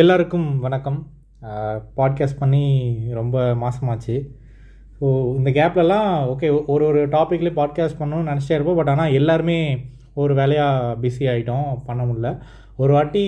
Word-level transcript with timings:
எல்லாருக்கும் 0.00 0.46
வணக்கம். 0.62 0.96
பாட்காஸ்ட் 1.98 2.38
பண்ணி 2.40 2.62
ரொம்ப 3.18 3.42
மாசமாச்சு. 3.60 4.14
ஸோ 4.96 5.04
இந்த 5.38 5.50
கேப்லலாம் 5.58 6.08
ஓகே 6.30 6.48
ஒரு 6.72 6.84
ஒரு 6.90 7.00
டாப்பிக்லேயே 7.12 7.54
பாட்காஸ்ட் 7.58 7.98
பண்ணணும்னு 8.00 8.30
நினச்சிட்டே 8.30 8.56
இருப்போம். 8.56 8.78
பட் 8.78 8.90
ஆனால் 8.92 9.12
எல்லாருமே 9.18 9.58
ஒரு 10.22 10.34
வேலையாக 10.38 10.96
பிஸி 11.02 11.24
ஆகிட்டோம் 11.32 11.68
பண்ண 11.88 12.02
முடில 12.08 12.30
ஒரு 12.76 12.92
வாட்டி 12.96 13.22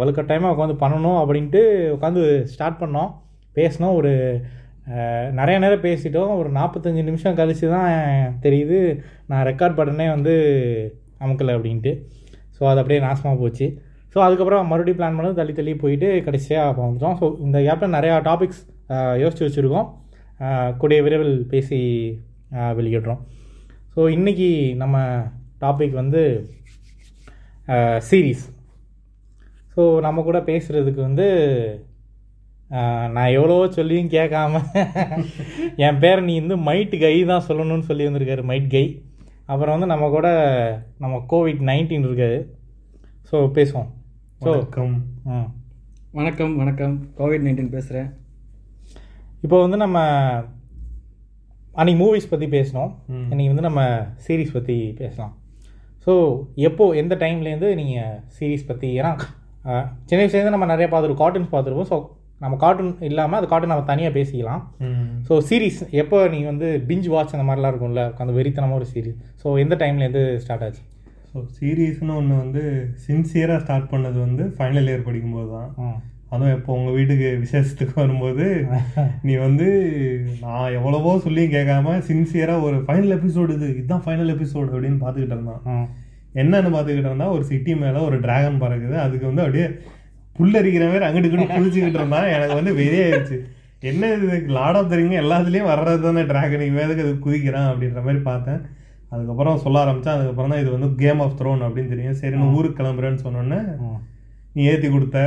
வலுக்கட்டாயமாக 0.00 0.54
உட்காந்து 0.54 0.76
பண்ணணும் 0.80 1.20
அப்படின்ட்டு 1.20 1.62
உட்காந்து 1.96 2.24
ஸ்டார்ட் 2.54 2.80
பண்ணோம். 2.82 3.12
பேசினோம். 3.58 3.94
ஒரு 4.00 4.12
நிறைய 5.40 5.58
நேரம் 5.64 5.86
பேசிட்டோம். 5.86 6.32
ஒரு 6.40 6.50
நாற்பத்தஞ்சு 6.58 7.04
நிமிஷம் 7.10 7.38
கழித்து 7.42 7.70
தான் 7.76 7.92
தெரியுது 8.46 8.80
நான் 9.32 9.46
ரெக்கார்ட் 9.50 9.78
பட்டனே 9.78 10.08
வந்து 10.16 10.34
அமுக்கலை 11.26 11.54
அப்படின்ட்டு. 11.58 11.94
ஸோ 12.56 12.64
அது 12.72 12.82
அப்படியே 12.82 13.00
நாசமாக 13.06 13.40
போச்சு. 13.44 13.68
ஸோ 14.12 14.18
அதுக்கப்புறம் 14.26 14.70
மறுபடியும் 14.70 14.98
பிளான் 15.00 15.18
பண்ணது 15.18 15.38
தள்ளி 15.40 15.52
தள்ளி 15.58 15.72
போயிட்டு 15.82 16.08
கடைசியாக 16.26 16.80
வந்துட்டோம். 16.84 17.16
ஸோ 17.20 17.26
இந்த 17.46 17.58
கேப்பில் 17.66 17.96
நிறையா 17.96 18.14
டாபிக்ஸ் 18.28 18.62
யோசித்து 19.22 19.46
வச்சுருக்கோம். 19.46 19.88
கூடிய 20.80 20.98
விரைவில் 21.06 21.36
பேசி 21.52 21.78
வெளியிடுறோம். 22.78 23.20
ஸோ 23.94 24.00
இன்றைக்கி 24.16 24.48
நம்ம 24.82 24.96
டாபிக் 25.64 25.94
வந்து 26.02 26.22
சீரீஸ் 28.08 28.44
ஸோ 29.74 29.82
நம்ம 30.06 30.22
கூட 30.28 30.38
பேசுகிறதுக்கு 30.48 31.00
வந்து 31.08 31.26
நான் 33.14 33.34
எவ்வளவோ 33.36 33.62
சொல்லியும் 33.76 34.10
கேட்காம 34.16 34.60
என் 35.84 36.00
பேர் 36.02 36.20
நீ 36.26 36.34
வந்து 36.42 36.56
மைட் 36.68 36.94
கை 37.02 37.14
தான் 37.30 37.46
சொல்லணும்னு 37.48 37.88
சொல்லி 37.88 38.06
வந்திருக்காரு 38.08 38.42
மைட் 38.50 38.68
கை 38.74 38.84
அப்புறம் 39.52 39.74
வந்து 39.76 39.92
நம்ம 39.92 40.08
கூட 40.16 40.28
நம்ம 41.04 41.16
கோவிட் 41.32 41.62
நைன்டீன் 41.70 42.06
இருக்காது 42.08 42.38
ஸோ 43.30 43.38
பேசுவோம். 43.56 43.88
வணக்கம். 44.40 44.92
வணக்கம் 46.18 46.52
வணக்கம். 46.60 46.94
கோவிட் 47.18 47.42
நைன்டீன் 47.46 47.72
பேசுகிறேன் 47.74 48.08
இப்போ 49.44 49.56
வந்து 49.64 49.76
நம்ம 49.82 49.98
அன்னைக்கு 51.74 51.98
மூவிஸ் 52.02 52.30
பற்றி 52.30 52.46
பேசினோம். 52.54 52.92
ம். 53.14 53.26
இன்னைக்கு 53.32 53.50
வந்து 53.52 53.66
நம்ம 53.66 53.82
சீரிஸ் 54.26 54.54
பற்றி 54.56 54.76
பேசலாம். 55.00 55.32
ஸோ 56.06 56.12
எப்போ 56.68 56.84
எந்த 57.02 57.14
டைம்லேருந்து 57.24 57.70
நீங்கள் 57.80 58.16
சீரிஸ் 58.38 58.68
பற்றி 58.70 58.90
ஏன்னா 59.00 59.12
சின்ன 60.08 60.20
வயசுலேருந்து 60.22 60.56
நம்ம 60.56 60.68
நிறைய 60.72 60.88
பார்த்துருக்கோம் 60.92 61.22
கார்ட்டூன்ஸ் 61.24 61.52
பார்த்துருப்போம் 61.54 61.90
ஸோ 61.92 61.98
நம்ம 62.44 62.56
கார்ட்டூன் 62.64 62.92
இல்லாமல் 63.10 63.38
அது 63.40 63.50
கார்ட்டூன் 63.50 63.72
நம்ம 63.74 63.88
தனியாக 63.92 64.16
பேசிக்கலாம். 64.18 64.62
ஸோ 65.28 65.32
சீரிஸ் 65.48 65.82
எப்போ 66.02 66.20
நீங்கள் 66.34 66.52
வந்து 66.52 66.70
பிஞ்ச் 66.90 67.10
வாட்ச் 67.14 67.36
அந்த 67.36 67.46
மாதிரிலாம் 67.48 67.74
இருக்கும்ல 67.74 68.04
அந்த 68.22 68.32
வெறித்தனமாக 68.38 68.80
ஒரு 68.80 68.88
சீரிஸ் 68.94 69.18
ஸோ 69.42 69.58
எந்த 69.64 69.76
டைம்லேருந்து 69.82 70.24
ஸ்டார்ட் 70.44 70.64
ஆச்சு? 70.68 70.82
ஸோ 71.32 71.40
சீரியஸ்னு 71.56 72.14
ஒன்று 72.20 72.36
வந்து 72.44 72.62
சின்சியராக 73.04 73.62
ஸ்டார்ட் 73.64 73.90
பண்ணது 73.92 74.18
வந்து 74.26 74.44
ஃபைனல் 74.54 74.88
இயர் 74.90 75.04
படிக்கும்போது 75.08 75.50
தான் 75.56 75.68
அதுவும் 76.32 76.54
இப்போ 76.56 76.70
உங்கள் 76.78 76.96
வீட்டுக்கு 76.96 77.28
விசேஷத்துக்கு 77.44 77.94
வரும்போது 78.00 78.46
நீ 79.28 79.32
வந்து 79.44 79.68
நான் 80.42 80.74
எவ்வளவோ 80.78 81.12
சொல்லியும் 81.24 81.54
கேட்காம 81.54 81.94
சின்சியராக 82.08 82.66
ஒரு 82.66 82.76
ஃபைனல் 82.86 83.14
எபிசோடு 83.16 83.54
இது 83.56 83.68
இதுதான் 83.76 84.04
ஃபைனல் 84.06 84.32
எபிசோடு 84.34 84.68
அப்படின்னு 84.74 85.00
பார்த்துக்கிட்டு 85.04 85.36
இருந்தான். 85.36 85.86
என்னன்னு 86.40 86.70
பார்த்துக்கிட்டு 86.74 87.10
இருந்தா 87.10 87.28
ஒரு 87.36 87.44
சிட்டி 87.50 87.72
மேலே 87.82 88.02
ஒரு 88.08 88.18
டிராகன் 88.26 88.60
பறக்குது. 88.64 88.96
அதுக்கு 89.04 89.26
வந்து 89.30 89.44
அப்படியே 89.44 89.66
புல்லரிக்கிற 90.36 90.84
மாதிரி 90.92 91.06
அங்கிட்டு 91.06 91.30
இங்கிட்டு 91.30 91.56
குளிச்சுக்கிட்டு 91.56 92.00
இருந்தான். 92.00 92.28
எனக்கு 92.36 92.58
வந்து 92.60 92.74
வெறியாயிருச்சு 92.80 93.38
என்ன 93.90 94.12
இது? 94.16 94.38
லார்ட் 94.58 94.78
ஆஃப் 94.80 94.92
தரிங்க 94.92 95.18
எல்லாத்துலேயும் 95.24 95.70
வர்றது 95.72 96.00
தானே 96.06 96.22
டிராகன் 96.30 96.68
இவன் 96.68 96.84
எதுக்கு 96.86 97.06
அது 97.06 97.14
குதிக்கிறான் 97.26 97.70
அப்படின்ற 97.72 98.00
மாதிரி 98.06 98.22
பார்த்தேன். 98.30 98.60
அதுக்கப்புறம் 99.14 99.62
சொல்ல 99.64 99.82
ஆரம்பிச்சேன் 99.84 100.16
அதுக்கப்புறம் 100.16 100.52
தான் 100.54 100.62
இது 100.64 100.70
வந்து 100.76 100.88
கேம் 101.02 101.20
ஆஃப் 101.24 101.36
த்ரோன் 101.40 101.66
அப்படின்னு 101.66 101.92
தெரியும். 101.94 102.20
சரி 102.22 102.36
நான் 102.40 102.56
ஊருக்கு 102.60 102.80
கிளம்புறேன்னு 102.80 103.24
சொன்னோன்னே 103.26 103.60
நீ 104.56 104.62
ஏற்றி 104.70 104.88
கொடுத்த. 104.92 105.18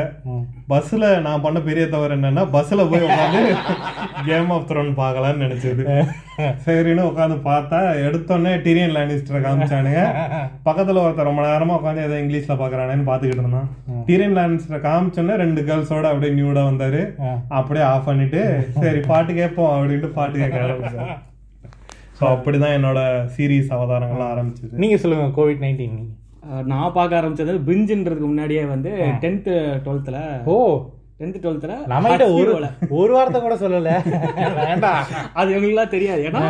பஸ்ஸில் 0.71 1.05
நான் 1.25 1.43
பண்ண 1.43 1.57
பெரிய 1.67 1.83
தவறு 1.91 2.15
என்னன்னா 2.15 2.43
பஸ்ஸில் 2.55 2.89
போய் 2.91 3.05
உட்காந்து 3.07 3.41
கேம் 4.27 4.49
ஆஃப் 4.55 4.65
த்ரோன் 4.69 4.89
பார்க்கலான்னு 4.99 5.43
நினச்சது. 5.45 5.83
சரின்னு 6.65 7.03
உட்காந்து 7.09 7.37
பார்த்தா 7.47 7.79
எடுத்தோடனே 8.07 8.51
டிரியன் 8.65 8.93
லேனிஸ்டரை 8.97 9.41
காமிச்சானுங்க. 9.45 10.03
பக்கத்தில் 10.67 11.01
ஒருத்தர் 11.03 11.29
ரொம்ப 11.29 11.43
நேரமாக 11.49 11.79
உட்காந்து 11.79 12.05
ஏதோ 12.07 12.17
இங்கிலீஷில் 12.23 12.61
பார்க்குறானேன்னு 12.61 13.09
பார்த்துக்கிட்டு 13.09 13.45
இருந்தான். 13.45 13.69
டிரியன் 14.09 14.37
லேனிஸ்டரை 14.39 14.79
காமிச்சோன்னே 14.87 15.37
ரெண்டு 15.43 15.63
கேர்ள்ஸோட 15.69 16.07
அப்படியே 16.13 16.33
நியூடாக 16.39 16.69
வந்தார். 16.71 17.01
அப்படியே 17.59 17.85
ஆஃப் 17.93 18.09
பண்ணிட்டு 18.09 18.41
சரி 18.83 19.01
பாட்டு 19.11 19.33
கேட்போம் 19.41 19.73
அப்படின்ட்டு 19.75 20.11
பாட்டு 20.19 20.43
கேட்க 20.43 20.65
ஆரம்பிச்சார். 20.65 21.13
ஸோ 22.23 22.29
அப்படிதான் 22.33 22.75
என்னோட 22.77 22.99
சீரீஸ் 23.35 23.69
அவதாரங்கள்லாம் 23.75 24.33
ஆரம்பிச்சது. 24.33 24.73
நீங்கள் 24.77 25.01
சொல்லுங்கள் 25.01 25.35
கோவிட் 25.37 25.63
நைன்டீன் 25.63 25.95
நீங்கள் 25.95 26.69
நான் 26.71 26.93
பார்க்க 26.93 27.19
ஆரம்பிச்சது 27.19 27.53
பிஞ்சுன்றதுக்கு 27.67 28.27
முன்னாடியே 28.27 28.63
வந்து 28.67 28.91
டென்த்து 29.21 29.53
டுவெல்த்தில் 29.85 30.19
ஓ. 30.47 30.57
டென்த்து 31.19 31.41
டுவெல்த்தில் 31.41 31.75
நம்ம 31.87 32.09
கிட்ட 32.11 32.25
ஒரு 32.33 32.51
ஒரு 32.97 33.11
வார்த்தை 33.13 33.39
கூட 33.41 33.55
சொல்லல. 33.57 33.91
வேண்டாம். 34.61 35.01
அது 35.33 35.51
இவங்களுக்குலாம் 35.51 35.93
தெரியாது. 35.93 36.21
ஏன்னா 36.29 36.43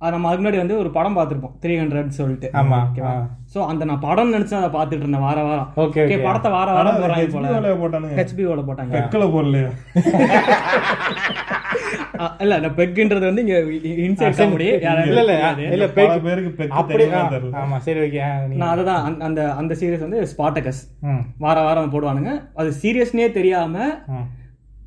நம்ம 0.00 0.28
அதுக்கு 0.28 0.42
முன்னாடி 0.42 0.56
வந்து 0.56 0.78
ஒரு 0.78 0.90
படம் 0.90 1.16
பார்த்துருப்போம். 1.16 1.62
த்ரீ 1.62 1.78
ஹண்ட்ரட் 1.78 2.08
சொல்லிட்டு. 2.16 2.50
ஆமா, 2.54 2.84
ஓகேவா. 2.84 3.26
ஸோ 3.54 3.66
அந்த 3.66 3.84
நான் 3.84 4.00
படம் 4.00 4.32
நினைச்சு 4.32 4.58
அதை 4.58 4.70
பார்த்துட்டு 4.70 4.96
இருந்தேன் 4.96 5.22
வார 5.22 5.42
வாரம். 5.42 5.72
Okay. 5.84 6.22
படத்தை 6.22 6.52
வார 6.52 6.72
வாரம் 6.72 6.94
போடுறாங்க 6.98 7.32
போல. 7.32 7.48
ஹெச்பிஓல 7.48 7.80
போட்டானுங்க. 7.80 8.16
ஹெச்பிஓல 8.20 8.62
போட்டாங்க. 8.68 8.92
பெக்கில் 8.96 9.32
போடலையா 9.32 9.70
இல்ல 12.40 12.56
இந்த 12.56 12.68
பெக்குன்றது 12.76 13.26
வந்து 13.26 13.44
இங்க 13.44 13.58
இன்சைட் 14.04 14.38
காமெடி 14.38 14.64
இல்ல 15.08 15.68
இல்ல 15.68 15.90
பேக் 15.90 16.24
பேருக்கு 16.24 16.52
பெக்கு 16.52 16.74
அப்படி 16.74 16.96
தெரியுமா 16.96 17.20
ஆ, 17.20 17.28
தெரியல. 17.28 17.60
ஆமா 17.60 17.78
சரி 17.78 18.00
ஓகே 18.00 18.22
நான் 18.54 18.68
அதுதான் 18.68 19.22
அந்த- 19.22 19.54
அந்த 19.54 19.74
சீரியஸ் 19.74 20.06
வந்து 20.06 20.32
ஸ்பாட்டகஸ் 20.32 20.90
வார 21.38 21.62
வாரம் 21.62 21.92
போடுவானுங்க. 21.92 22.42
அது 22.56 22.74
சீரியஸ்னே 22.82 23.32
தெரியாம 23.32 24.00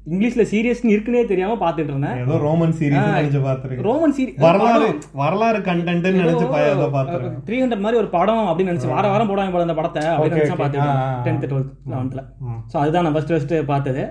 இங்கிலீஷ்ல 0.06 0.44
சீரியஸ்னு 0.52 0.92
இருக்குனே 0.92 1.20
தெரியாம 1.26 1.56
பாத்துட்டு 1.56 1.92
இருந்தேன். 1.92 2.16
ஏதோ 2.22 2.36
ரோமன் 2.42 2.74
சீரிஸ் 2.74 3.04
நினைச்சு 3.10 3.40
பாத்துருக்கேன் 3.42 3.86
ரோமன் 3.88 4.16
சீரி 4.16 4.32
வரலாறு 4.40 4.88
வரலாறு 5.14 5.60
கண்டென்ட் 5.60 6.08
நினைச்சு 6.16 6.46
பா- 6.48 6.62
ஏதோ 6.70 6.88
பாத்துருக்கேன் 6.96 7.36
த்ரீ 7.46 7.58
ஹண்ட்ரட் 7.62 7.84
மாதிரி 7.84 8.00
ஒரு 8.00 8.10
படம் 8.10 8.48
அப்படின்னு 8.48 8.72
நினைச்சு 8.72 8.90
வார 8.90 9.06
வாரம் 9.08 9.30
போடுவாங்க 9.30 9.52
போல 9.52 9.68
அந்த 9.68 9.76
படத்தை 9.76 10.04
அப்படின்னு 10.06 10.26
Okay, 10.30 10.40
நினைச்சா 10.40 10.56
okay. 10.56 10.64
பாத்துட்டு 10.64 10.88
ஆ, 10.88 10.96
ஆ, 10.96 11.12
ஆ. 11.12 11.24
டென்த் 11.24 11.48
டுவெல்த் 11.52 11.72
லெவன்த்ல 11.88 12.24
ம். 12.46 12.60
ஸோ 12.72 12.78
அதுதான் 12.78 13.04
நான் 13.04 13.14
ஃபர்ஸ்ட் 13.14 13.34
ஃபர்ஸ்ட் 13.34 13.56
பார்த்தது. 13.66 14.04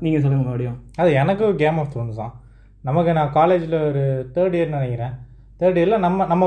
நீங்க 0.00 0.18
சொல்லுங்க 0.20 0.44
மறுபடியும். 0.44 0.76
அது 0.96 1.10
எனக்கும் 1.14 1.56
கேம் 1.56 1.78
ஆஃப் 1.78 1.90
த்ரோன்ஸ் 1.92 2.16
தான். 2.16 2.32
நமக்கு 2.84 3.12
நான் 3.12 3.32
காலேஜில் 3.32 3.76
ஒரு 3.82 4.02
தேர்ட் 4.34 4.54
இயர் 4.54 4.74
நினைக்கிறேன். 4.74 5.14
தேர்ட் 5.60 5.78
இயரில் 5.78 5.98
நம்ம 5.98 6.26
நம்ம 6.26 6.44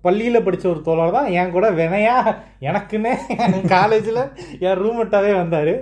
பள்ளியில் 0.00 0.42
படித்த 0.42 0.68
ஒரு 0.68 0.80
தோழர் 0.82 1.12
தான் 1.12 1.28
என் 1.34 1.50
கூட 1.50 1.66
வினையா 1.72 2.16
எனக்குன்னே 2.62 3.12
காலேஜில் 3.68 4.20
என் 4.60 4.80
ரூம்மேட்டாகவே 4.80 5.34
வந்தார். 5.36 5.74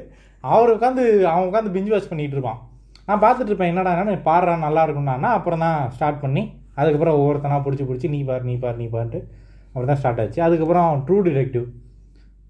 அவர் 0.44 0.72
உட்காந்து 0.74 1.02
அவன் 1.30 1.46
உட்காந்து 1.48 1.74
பிஞ்சு 1.74 1.92
வாட்ச் 1.92 2.10
பண்ணிகிட்டு 2.10 2.36
இருப்பான். 2.36 2.60
நான் 3.08 3.22
பார்த்துட்டு 3.22 3.50
இருப்பேன் 3.50 3.70
என்னடா 3.72 3.92
என்ன 3.96 4.18
பாடுறா 4.26 4.52
நல்லா 4.64 4.82
இருக்கும்னா 4.86 5.30
அப்புறம் 5.38 5.64
தான் 5.64 5.78
ஸ்டார்ட் 5.94 6.22
பண்ணி 6.22 6.42
அதுக்கப்புறம் 6.80 7.18
ஒவ்வொருத்தனா 7.18 7.58
பிடிச்சி 7.64 7.84
பிடிச்சி 7.88 8.08
நீ 8.14 8.20
பாரு 8.28 8.44
நீ 8.48 8.54
பாரு 8.62 8.76
நீ 8.80 8.86
பாருன்ட்டு 8.94 9.20
அப்படி 9.72 9.86
தான் 9.86 10.00
ஸ்டார்ட் 10.00 10.20
ஆச்சு. 10.22 10.40
அதுக்கப்புறம் 10.46 11.02
ட்ரூ 11.06 11.16
டிடெக்டிவ் 11.26 11.66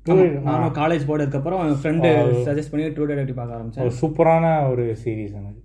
ட்ரூ 0.07 0.15
நானும் 0.47 0.75
காலேஜ் 0.79 1.05
போனதுக்கு 1.09 1.39
அப்புறம் 1.41 1.61
என் 1.67 1.79
ஃப்ரெண்டு 1.83 2.09
சஜஸ்ட் 2.47 2.73
பண்ணி 2.73 2.89
ட்ரூ 2.97 3.07
டெடக்டிவ் 3.11 3.39
பார்க்க 3.39 3.59
ஆரம்பிச்சேன் 3.59 3.85
ஒரு 3.87 3.95
சூப்பரான 4.01 4.45
ஒரு 4.73 4.85
சீரீஸ் 5.03 5.37
எனக்கு 5.41 5.63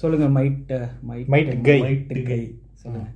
சொல்லுங்க 0.00 0.28
Might 0.36 0.70
Might 1.10 1.28
Might 1.32 1.50
Guy. 1.66 1.78
Might 1.82 2.06
Guy 2.30 2.40
சொல்லுங்க. 2.82 3.08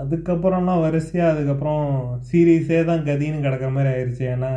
அதுக்கப்புறம்லாம் 0.00 0.82
வரிசையா 0.84 1.24
அதுக்கப்புறம் 1.32 1.84
சீரீஸே 2.28 2.78
தான் 2.90 3.04
கதின்னு 3.08 3.44
கிடக்கிற 3.46 3.70
மாதிரி 3.76 3.90
ஆயிருச்சு. 3.94 4.24
ஏன்னா 4.34 4.50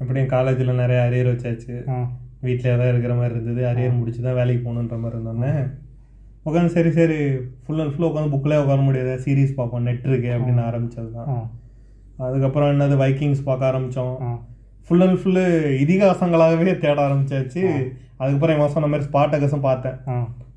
எப்படியும் 0.00 0.32
காலேஜில் 0.34 0.80
நிறைய 0.82 1.00
அரியர் 1.06 1.30
வச்சாச்சு. 1.32 1.74
வீட்டிலே 2.46 2.74
தான் 2.80 2.90
இருக்கிற 2.92 3.14
மாதிரி 3.20 3.34
இருந்தது. 3.36 3.62
அரியர் 3.70 3.98
முடிச்சு 3.98 4.20
தான் 4.26 4.38
வேலைக்கு 4.40 4.62
போகணுன்ற 4.66 4.98
மாதிரி 5.02 5.16
இருந்தோன்னே 5.16 5.54
உட்காந்து 6.48 6.74
சரி 6.76 6.90
சரி 6.98 7.18
ஃபுல் 7.64 7.80
அண்ட் 7.82 7.92
ஃபுல் 7.94 8.08
உட்காந்து 8.10 8.32
புக்கில் 8.34 8.60
உட்கார 8.62 8.80
முடியாது. 8.86 9.12
சீரீஸ் 9.24 9.58
பார்ப்போம் 9.58 9.84
நெட் 9.88 10.06
இருக்கு 10.10 10.30
அப்படின்னு 10.36 10.62
ஆரம்பிச்சது 10.68 11.10
தான் 11.18 11.28
அதுக்கப்புறம் 12.26 12.70
என்னது 12.72 12.96
வைக்கிங்ஸ் 13.02 13.44
பார்க்க 13.48 13.70
ஆரம்பித்தோம் 13.70 14.16
ஃபுல் 14.86 15.04
அண்ட் 15.06 15.20
ஃபுல்லு 15.20 15.44
இதிகாசங்களாகவே 15.82 16.72
தேட 16.84 16.98
ஆரம்பிச்சாச்சு. 17.08 17.62
அதுக்கப்புறம் 18.20 18.56
என் 18.56 18.74
சொன்ன 18.74 18.88
மாதிரி 18.92 19.06
ஸ்பாட்டகஸும் 19.10 19.66
பார்த்தேன். 19.68 19.98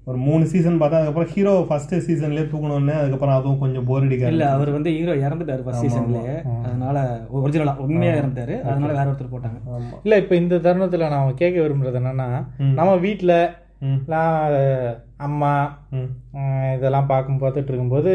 ஒரு 0.07 0.18
மூணு 0.25 0.44
சீசன் 0.50 0.80
பார்த்தேன் 0.80 1.00
அதுக்கப்புறம் 1.00 1.31
ஹீரோ 1.31 1.54
ஃபர்ஸ்ட் 1.68 1.94
சீசன்லேயே 2.06 2.46
தூக்கணும்னு 2.50 2.96
அதுக்கப்புறம் 2.98 3.36
அதுவும் 3.36 3.62
கொஞ்சம் 3.62 3.86
போர் 3.88 4.06
அடிக்க 4.06 4.31
இல்ல 4.34 4.46
அவர் 4.56 4.69
வந்து 4.74 4.90
ஹீரோ 4.98 5.13
இறந்துட்டாரு 5.22 5.63
ஃபர்ஸ்ட் 5.66 5.86
சீசன்லயே 5.86 6.36
அதனால 6.66 6.98
ஒரிஜினலா 7.40 7.74
உண்மையா 7.86 8.13
இறந்தாரு 8.16 8.56
அதனால 8.63 8.92
வேற 8.94 9.06
ஒருத்தர் 9.06 9.34
போட்டாங்க. 9.34 9.60
இல்லை 10.06 10.18
இப்போ 10.22 10.36
இந்த 10.36 10.60
தருணத்தில் 10.66 11.06
நான் 11.07 11.40
கேட்க 11.42 11.57
விரும்புறது 11.60 12.00
என்னன்னா 12.02 12.28
நம்ம 12.80 12.92
வீட்டில் 13.06 13.36
ம். 13.86 14.00
அம்மா 15.25 15.52
இதெல்லாம் 16.75 17.10
பார்க்கும் 17.10 17.42
பார்த்துட்டு 17.42 17.72
இருக்கும்போது 17.72 18.13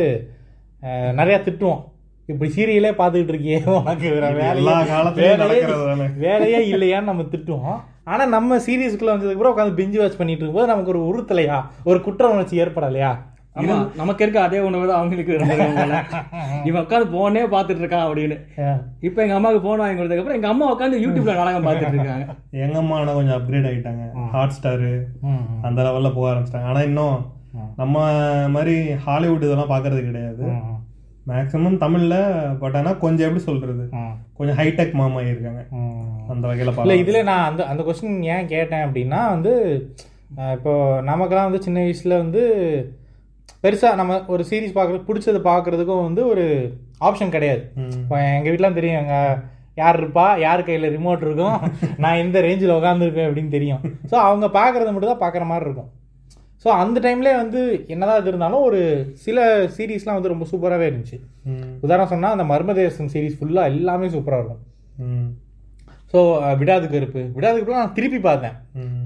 நிறையா 1.17 1.39
திட்டுவோம். 1.43 1.83
இப்படி 2.31 2.49
சீரியலே 2.57 2.93
பார்த்துக்கிட்டு 3.01 3.35
இருக்கியே 3.35 3.61
உனக்கு 3.79 4.07
வேற 4.17 4.27
வேலையே 4.41 4.75
வேலையே 5.21 5.39
நடக்கிறது 5.43 5.89
தானே. 5.91 6.07
வேலையே 6.27 6.61
இல்லையான்னு 6.75 7.11
நம்ம 7.11 7.27
திட்டுவோம். 7.33 7.81
ஆனா 8.13 8.23
நம்ம 8.37 8.59
சீரியஸ்க்குள்ள 8.67 9.13
வந்ததுக்கு 9.15 9.37
அப்புறம் 9.39 9.55
உட்காந்து 9.55 9.79
பிஞ்சு 9.81 9.99
வாட்ச் 10.01 10.21
பண்ணிட்டு 10.21 10.43
இருக்கும்போது 10.43 10.73
நமக்கு 10.73 10.93
ஒரு 10.95 11.03
உறுத்தலையா 11.11 11.59
ஒரு 11.91 11.99
குற்ற 12.07 12.25
உணர்ச்சி 12.35 12.63
ஏற்படலையா 12.65 13.11
ஆமா. 13.61 13.77
நமக்கு 14.01 14.23
இருக்க 14.25 14.39
அதே 14.47 14.59
உணவு 14.67 14.85
தான் 14.89 14.99
அவங்களுக்கு 14.99 15.33
இவன் 16.69 16.83
உட்காந்து 16.83 17.07
போனே 17.15 17.43
பார்த்துட்டு 17.55 17.83
இருக்கான் 17.83 18.05
அப்படின்னு. 18.09 18.37
இப்போ 19.07 19.19
எங்க 19.25 19.35
அம்மாவுக்கு 19.39 19.63
போன் 19.65 19.83
வாங்கி 19.83 19.97
கொடுத்ததுக்கு 19.99 20.23
அப்புறம் 20.23 20.39
எங்க 20.39 20.51
அம்மா 20.53 20.67
உட்காந்து 20.75 21.01
யூடியூப்ல 21.05 21.35
நாடகம் 21.41 21.67
பார்த்துட்டு 21.67 21.99
இருக்காங்க. 21.99 22.27
எங்க 22.65 22.79
அம்மா 22.83 22.97
ஆனா 23.01 23.15
கொஞ்சம் 23.19 23.37
அப்கிரேட் 23.39 23.69
ஆயிட்டாங்க. 23.71 24.05
ஹாட் 24.35 24.57
ஸ்டாரு 24.59 24.93
அந்த 25.69 25.79
லெவல்ல 25.89 26.13
போக 26.19 26.29
ஆரம்பிச்சிட்டாங்க. 26.33 26.71
ஆனா 26.73 26.83
இன்னும் 26.91 27.19
நம்ம 27.81 27.97
மாதிரி 28.57 28.77
ஹாலிவுட் 29.07 29.47
இதெல்லாம் 29.47 29.73
பாக்குறது 29.75 30.03
கிடையாது. 30.09 30.45
மேக்ஸிமம் 31.27 31.77
தமிழ்ல 31.79 32.15
பட் 32.61 32.77
ஆனா 32.77 32.93
கொஞ்சம் 33.03 33.27
எப்படி 33.27 33.43
சொல்றது? 33.45 33.85
ம், 33.97 34.15
கொஞ்சம் 34.39 34.57
ஹைடெக் 34.59 34.95
மாமா 34.95 35.21
இருக்காங்க. 35.25 35.63
அந்த 36.31 36.45
வகையில 36.45 36.63
இல்லை 36.63 36.75
பார்க்கலாம். 36.75 37.03
இதில் 37.03 37.29
நான் 37.29 37.47
அந்த 37.47 37.63
அந்த 37.67 37.83
கொஸ்டின் 37.87 38.17
ஏன் 38.35 38.51
கேட்டேன் 38.53 38.87
அப்படின்னா 38.87 39.21
வந்து 39.31 39.53
அஹ், 40.37 40.55
இப்போ 40.57 40.73
நமக்கெல்லாம் 41.09 41.49
வந்து 41.49 41.65
சின்ன 41.65 41.79
வயசில் 41.81 42.21
வந்து 42.21 42.43
பெருசாக 43.65 43.99
நம்ம 43.99 44.19
ஒரு 44.29 44.43
சீரிஸ் 44.45 44.77
பார்க்குறது 44.77 45.07
பிடிச்சது 45.07 45.39
பார்க்குறதுக்கும் 45.47 46.05
வந்து 46.05 46.23
ஒரு 46.27 46.45
ஆப்ஷன் 47.01 47.35
கிடையாது. 47.35 47.63
இப்போ 47.99 48.17
எங்கள் 48.29 48.51
வீட்டிலாம் 48.51 48.79
தெரியும் 48.79 49.01
எங்கள் 49.01 49.39
யார் 49.77 49.99
இருப்பா 49.99 50.27
யார் 50.41 50.65
கையில் 50.65 50.93
ரிமோட் 50.95 51.25
இருக்கும் 51.27 51.57
நான் 52.03 52.21
எந்த 52.23 52.39
ரேஞ்சில் 52.47 52.77
உட்காந்துருப்பேன் 52.77 53.29
அப்படின்னு 53.29 53.53
தெரியும். 53.53 53.83
ஸோ 54.11 54.17
அவங்க 54.25 54.47
பார்க்குறது 54.57 54.93
மட்டும் 54.93 55.13
தான் 55.13 55.25
பார்க்குற 55.25 55.45
மாதிரி 55.47 55.69
இருக்கும். 55.69 55.91
ஸோ 56.65 56.69
அந்த 56.83 56.97
டைம்லேயே 57.01 57.37
வந்து 57.43 57.61
என்னதான் 57.93 58.19
இது 58.21 58.31
இருந்தாலும் 58.31 58.65
ஒரு 58.69 58.81
சில 59.27 59.39
சீரீஸ்லாம் 59.77 60.19
வந்து 60.19 60.33
ரொம்ப 60.33 60.47
சூப்பராகவே 60.51 60.89
இருந்துச்சு. 60.91 61.19
உதாரணம் 61.85 62.13
சொன்னால் 62.15 62.35
அந்த 62.39 62.47
மர்மதேசம் 62.53 63.13
சீரிஸ் 63.15 63.39
ஃபுல்லாக 63.39 63.73
எல்லாமே 63.75 64.09
சூப்பராக 64.15 64.41
இருக்கும். 64.41 64.65
ஸோ 66.13 66.21
விடாது 66.61 66.87
கருப்பு. 66.93 67.21
விடாது 67.35 67.57
கருப்பு 67.57 67.81
நான் 67.81 67.93
திருப்பி 67.97 68.19
பார்த்தேன். 68.27 68.55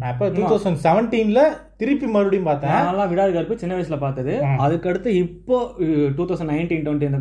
நான் 0.01 0.13
இப்போ 0.13 0.27
டூ 0.37 0.43
தௌசண்ட் 0.51 0.79
செவன்டீனில் 0.85 1.41
திருப்பி 1.81 2.07
மறுபடியும் 2.15 2.49
பார்த்தேன். 2.49 2.79
நான்லாம் 2.87 3.11
விடாது 3.13 3.31
கருப்பு 3.35 3.59
சின்ன 3.63 3.75
வயசுல 3.77 3.97
பார்த்தது. 4.05 4.35
அதுக்கடுத்து 4.65 5.11
இப்போ 5.25 5.57
டூ 6.17 6.25
தௌசண்ட் 6.31 6.53
நைன்டீன் 6.53 6.85
டுவெண்ட்டி 6.87 7.09
அந்த 7.11 7.21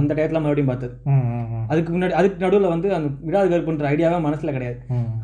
அந்த 0.00 0.12
டயத்துல 0.18 0.42
மறுபடியும் 0.42 0.70
பார்த்தது. 0.72 0.94
அதுக்கு 1.70 1.90
முன்னாடி 1.94 2.16
அதுக்கு 2.20 2.44
நடுவில் 2.44 2.72
வந்து 2.74 2.88
அந்த 2.98 3.08
விடாது 3.28 3.48
கருப்புன்ற 3.52 3.88
ஐடியாவே 3.94 4.20
மனசுல 4.28 4.54
கிடையாது. 4.56 4.78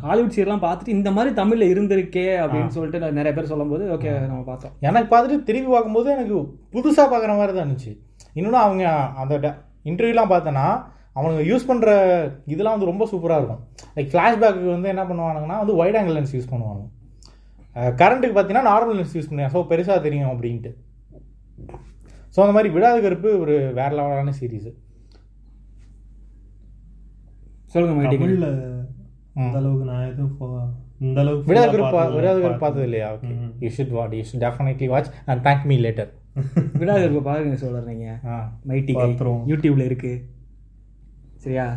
ஹாலிவுட் 0.06 0.34
சீரெல்லாம் 0.36 0.64
பார்த்துட்டு 0.66 0.96
இந்த 0.98 1.10
மாதிரி 1.16 1.32
தமிழ்ல 1.40 1.68
இருந்திருக்கே 1.74 2.26
அப்படின்னு 2.42 2.74
சொல்லிட்டு 2.76 3.02
நான் 3.04 3.18
நிறைய 3.20 3.34
பேர் 3.38 3.52
சொல்லும்போது 3.54 3.86
ஓகே 3.96 4.12
நம்ம 4.30 4.42
பார்த்தோம். 4.50 4.74
எனக்கு 4.88 5.10
பார்த்துட்டு 5.14 5.48
திருப்பி 5.50 5.70
பார்க்கும்போது 5.74 6.10
எனக்கு 6.18 6.38
புதுசாக 6.76 7.08
பார்க்குற 7.14 7.34
மாதிரி 7.40 7.54
தான் 7.54 7.66
இருந்துச்சு. 7.66 7.92
இன்னொன்று 8.38 8.64
அவங்க 8.66 8.84
அந்த 9.22 9.34
இன்டர்வியூலாம் 9.90 10.32
பார்த்தேன்னா 10.34 10.68
அவங்க 11.18 11.40
யூஸ் 11.48 11.68
பண்ணுற 11.68 11.90
இதெல்லாம் 12.46 12.74
வந்து 12.74 12.90
ரொம்ப 12.90 13.04
சூப்பராக 13.10 13.40
இருக்கும். 13.40 13.62
லைக் 13.96 14.10
ஃப்ளாஷ்பேக்கு 14.10 14.68
வந்து 14.70 14.88
என்ன 14.88 15.04
பண்ணுவானுங்கன்னா 15.04 15.58
வந்து 15.60 15.76
வைட் 15.76 15.96
ஆங்கிள் 15.96 16.16
லென்ஸ் 16.16 16.34
யூஸ் 16.36 16.50
பண்ணுவாங்க 16.50 16.84
கரண்ட்டுக்கு 18.00 18.34
பார்த்தீங்கன்னா 18.34 18.68
நார்மல் 18.70 18.96
லென்ஸ் 18.96 19.16
யூஸ் 19.16 19.28
பண்ணுவாங்க 19.28 19.54
ஸோ 19.54 19.62
பெருசாக 19.70 20.00
தெரியும் 20.02 20.30
அப்படின்ட்டு. 20.32 20.70
ஸோ 22.34 22.42
அந்த 22.42 22.54
மாதிரி 22.54 22.70
விடாத 22.72 22.96
கருப்பு 23.02 23.30
ஒரு 23.40 23.54
வேற 23.74 23.90
லெவலான 23.92 24.34
சீரீஸ் 24.38 24.68
சொல்லுங்க 27.72 27.94
மைட்டி 27.96 28.16
தமிழ்ல 28.18 28.48
இந்த 29.40 29.56
அளவுக்கு 29.58 29.86
நான் 29.88 30.06
எதுவும் 30.06 30.36
போ- 30.38 30.68
இந்த 31.00 31.18
அளவுக்கு 31.20 31.48
விடாத 31.50 31.66
கருப்பு 31.72 31.96
விடாத. 32.14 32.38
கருப்பு 32.38 32.62
பார்த்தது 32.62 32.86
இல்லையா 32.86 33.08
okay 33.14 33.32
you 33.60 33.70
should 33.74 33.92
what 33.92 34.14
you 34.14 34.22
should 34.24 34.42
definitely 34.44 34.88
watch 34.88 35.10
and 35.26 35.42
thank 35.44 35.66
me 35.66 35.76
later 35.80 36.10
Vidathu 36.74 37.00
Karuppu 37.00 37.22
பாருங்க 37.22 37.58
சொல்றீங்க 37.62 38.06
ஆ. 38.26 38.36
மைட்டி. 38.68 38.92
யூடியூப்ல 39.48 39.84
இருக்கு. 39.84 40.12
சரியா? 41.38 41.76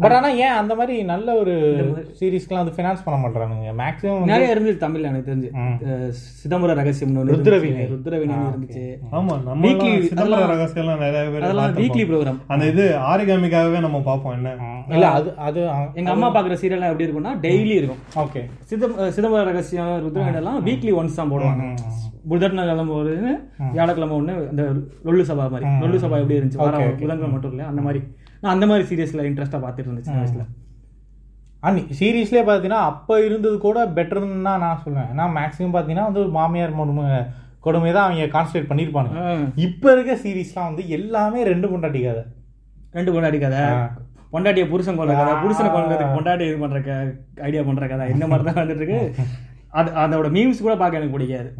பட் 0.00 0.12
ஆனால் 0.12 0.36
ஏன் 0.36 0.50
அந்த 0.50 0.74
மாதிரி 0.74 1.02
நல்ல 1.02 1.34
ஒரு 1.34 1.54
சீரீஸ்க்குலாம் 2.20 2.54
வந்து 2.54 2.72
ஃபினான்ஸ் 2.76 2.98
பண்ண 3.04 3.28
மாட்டானுங்க 3.28 3.80
மேக்ஸிமம் 3.80 4.24
நிறைய 4.24 4.56
இருந்துச்சு 4.56 4.82
தமிழ்ல 4.82 5.02
எனக்கு 5.02 5.32
தெரிஞ்சு. 5.32 5.48
சிதம்பர 6.10 6.74
ரகசியம்னு 6.80 7.22
ருத்ரவீணை. 7.24 7.74
இருந்துச்சு. 7.74 7.94
ருத்ரவீணை 7.94 8.36
இருந்துச்சு. 8.50 8.96
ஆமா 9.12 9.42
நம்ம 9.42 9.68
Weekly- 9.68 10.02
சிதம்பர 10.02 10.16
அதெல்லாம் 10.16 10.48
ரகசியம் 10.48 10.86
எல்லாம் 10.86 10.98
நிறைய 10.98 11.30
பேர் 11.30 11.42
அதெல்லாம். 11.42 11.74
வீக்லி 11.74 12.04
ப்ரோக்ராம் 12.10 12.38
அந்த 12.46 12.66
இது 12.66 12.96
ஆரிகாமிக்காகவே 12.98 13.80
நம்ம 13.80 14.00
பார்ப்போம் 14.00 14.32
என்ன? 14.32 14.56
இல்லை 14.88 15.08
அது 15.08 15.36
அது 15.36 15.68
எங்க 15.94 16.10
அம்மா 16.10 16.34
பாக்குற 16.34 16.52
சீரியல் 16.52 16.90
எப்படி 16.90 17.06
இருக்கும்னா 17.06 17.40
டெய்லி 17.40 17.74
இருக்கும். 17.74 17.96
ஓகே. 18.16 18.42
சிதம் 18.60 18.98
சிதம்பர 18.98 19.44
ரகசியம் 19.44 20.14
ருத்ரவீணை 20.14 20.34
எல்லாம் 20.34 20.66
வீக்லி 20.66 20.94
ஒன்ஸ் 20.94 21.14
தான் 21.14 21.32
போடுவாங்க. 21.32 21.76
புதன்கிழமை 22.28 22.94
ஒரு 22.94 23.38
வியாழக்கிழமை 23.72 24.16
ஒன்று 24.16 24.34
அந்த 24.50 24.62
லொல்லு 25.04 25.24
சபா 25.28 25.50
மாதிரி. 25.50 25.70
லொல்லு 25.70 26.00
சபா 26.00 26.20
எப்படி 26.20 26.38
இருந்துச்சு? 26.38 26.88
புதன்கிழமை 26.98 27.28
மட்டும் 27.28 27.50
இல்லை 27.50 27.64
அந்த 27.66 27.82
மாதிரி. 27.82 28.02
நான் 28.42 28.54
அந்த 28.54 28.66
மாதிரி 28.70 28.84
சீரியஸ்ல 28.90 29.26
இன்ட்ரெஸ்டா 29.28 29.58
பார்த்துட்டு 29.62 29.88
இருந்தேன் 29.88 30.06
சின்ன 30.08 30.22
வயசுல. 30.22 30.44
அண்ட் 31.62 31.78
சீரீஸ்லேயே 31.98 32.42
பார்த்தீங்கன்னா 32.46 32.82
அப்போ 32.90 33.14
இருந்தது 33.26 33.56
கூட 33.64 33.78
பெட்டர்னு 33.96 34.48
தான் 34.48 34.62
நான் 34.64 34.82
சொல்லுவேன். 34.82 35.08
ஏன்னா 35.12 35.24
மேக்ஸிமம் 35.38 35.72
பார்த்தீங்கன்னா 35.74 36.08
வந்து 36.10 36.24
மாமியார் 36.36 36.76
கொடுமை 36.80 37.06
கொடுமை 37.66 37.88
தான் 37.94 38.06
அவங்க 38.06 38.26
கான்சன்ட்ரேட் 38.34 38.68
பண்ணியிருப்பானுங்க 38.70 39.22
ஆ. 39.22 39.32
இப்போ 39.66 39.88
இருக்க 39.94 40.12
சீரீஸ்லாம் 40.24 40.68
வந்து 40.70 40.82
எல்லாமே 40.96 41.40
ரெண்டு 41.50 41.66
பொண்டாட்டி 41.72 42.02
கதை. 42.04 42.22
ரெண்டு 42.98 43.12
பொண்டாட்டி 43.14 43.40
கதை? 43.44 43.62
பொண்டாட்டிய 44.34 44.64
புருஷன் 44.70 44.98
கொண்ட 45.00 45.12
கதை 45.18 45.32
புருஷனை 45.42 45.68
கொண்டதுக்கு 45.72 46.16
பொண்டாட்டி 46.16 46.44
இது 46.50 46.58
பண்ற 46.62 46.78
ஐடியா 47.48 47.62
பண்ற 47.68 47.84
கதை 47.92 48.06
இந்த 48.14 48.24
மாதிரி 48.30 48.46
தான் 48.48 48.60
வந்துட்டு 48.60 48.82
இருக்கு. 48.82 49.00
அது 49.78 49.90
அதோட 50.02 50.28
மீம்ஸ் 50.36 50.64
கூட 50.66 50.74
பார்க்க 50.82 51.00
எனக்கு 51.00 51.16
பிடிக்காது. 51.16 51.50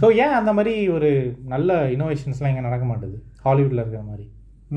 ஸோ 0.00 0.06
ஏன் 0.24 0.36
அந்த 0.38 0.50
மாதிரி 0.58 0.74
ஒரு 0.96 1.08
நல்ல 1.52 1.72
இன்னோவேஷன்ஸ்லாம் 1.94 2.52
இங்கே 2.52 2.64
நடக்க 2.68 2.84
மாட்டுது? 2.90 3.16
ஹாலிவுட்ல 3.46 3.82
இருக்கிற 3.82 4.02
மாதிரி. 4.10 4.24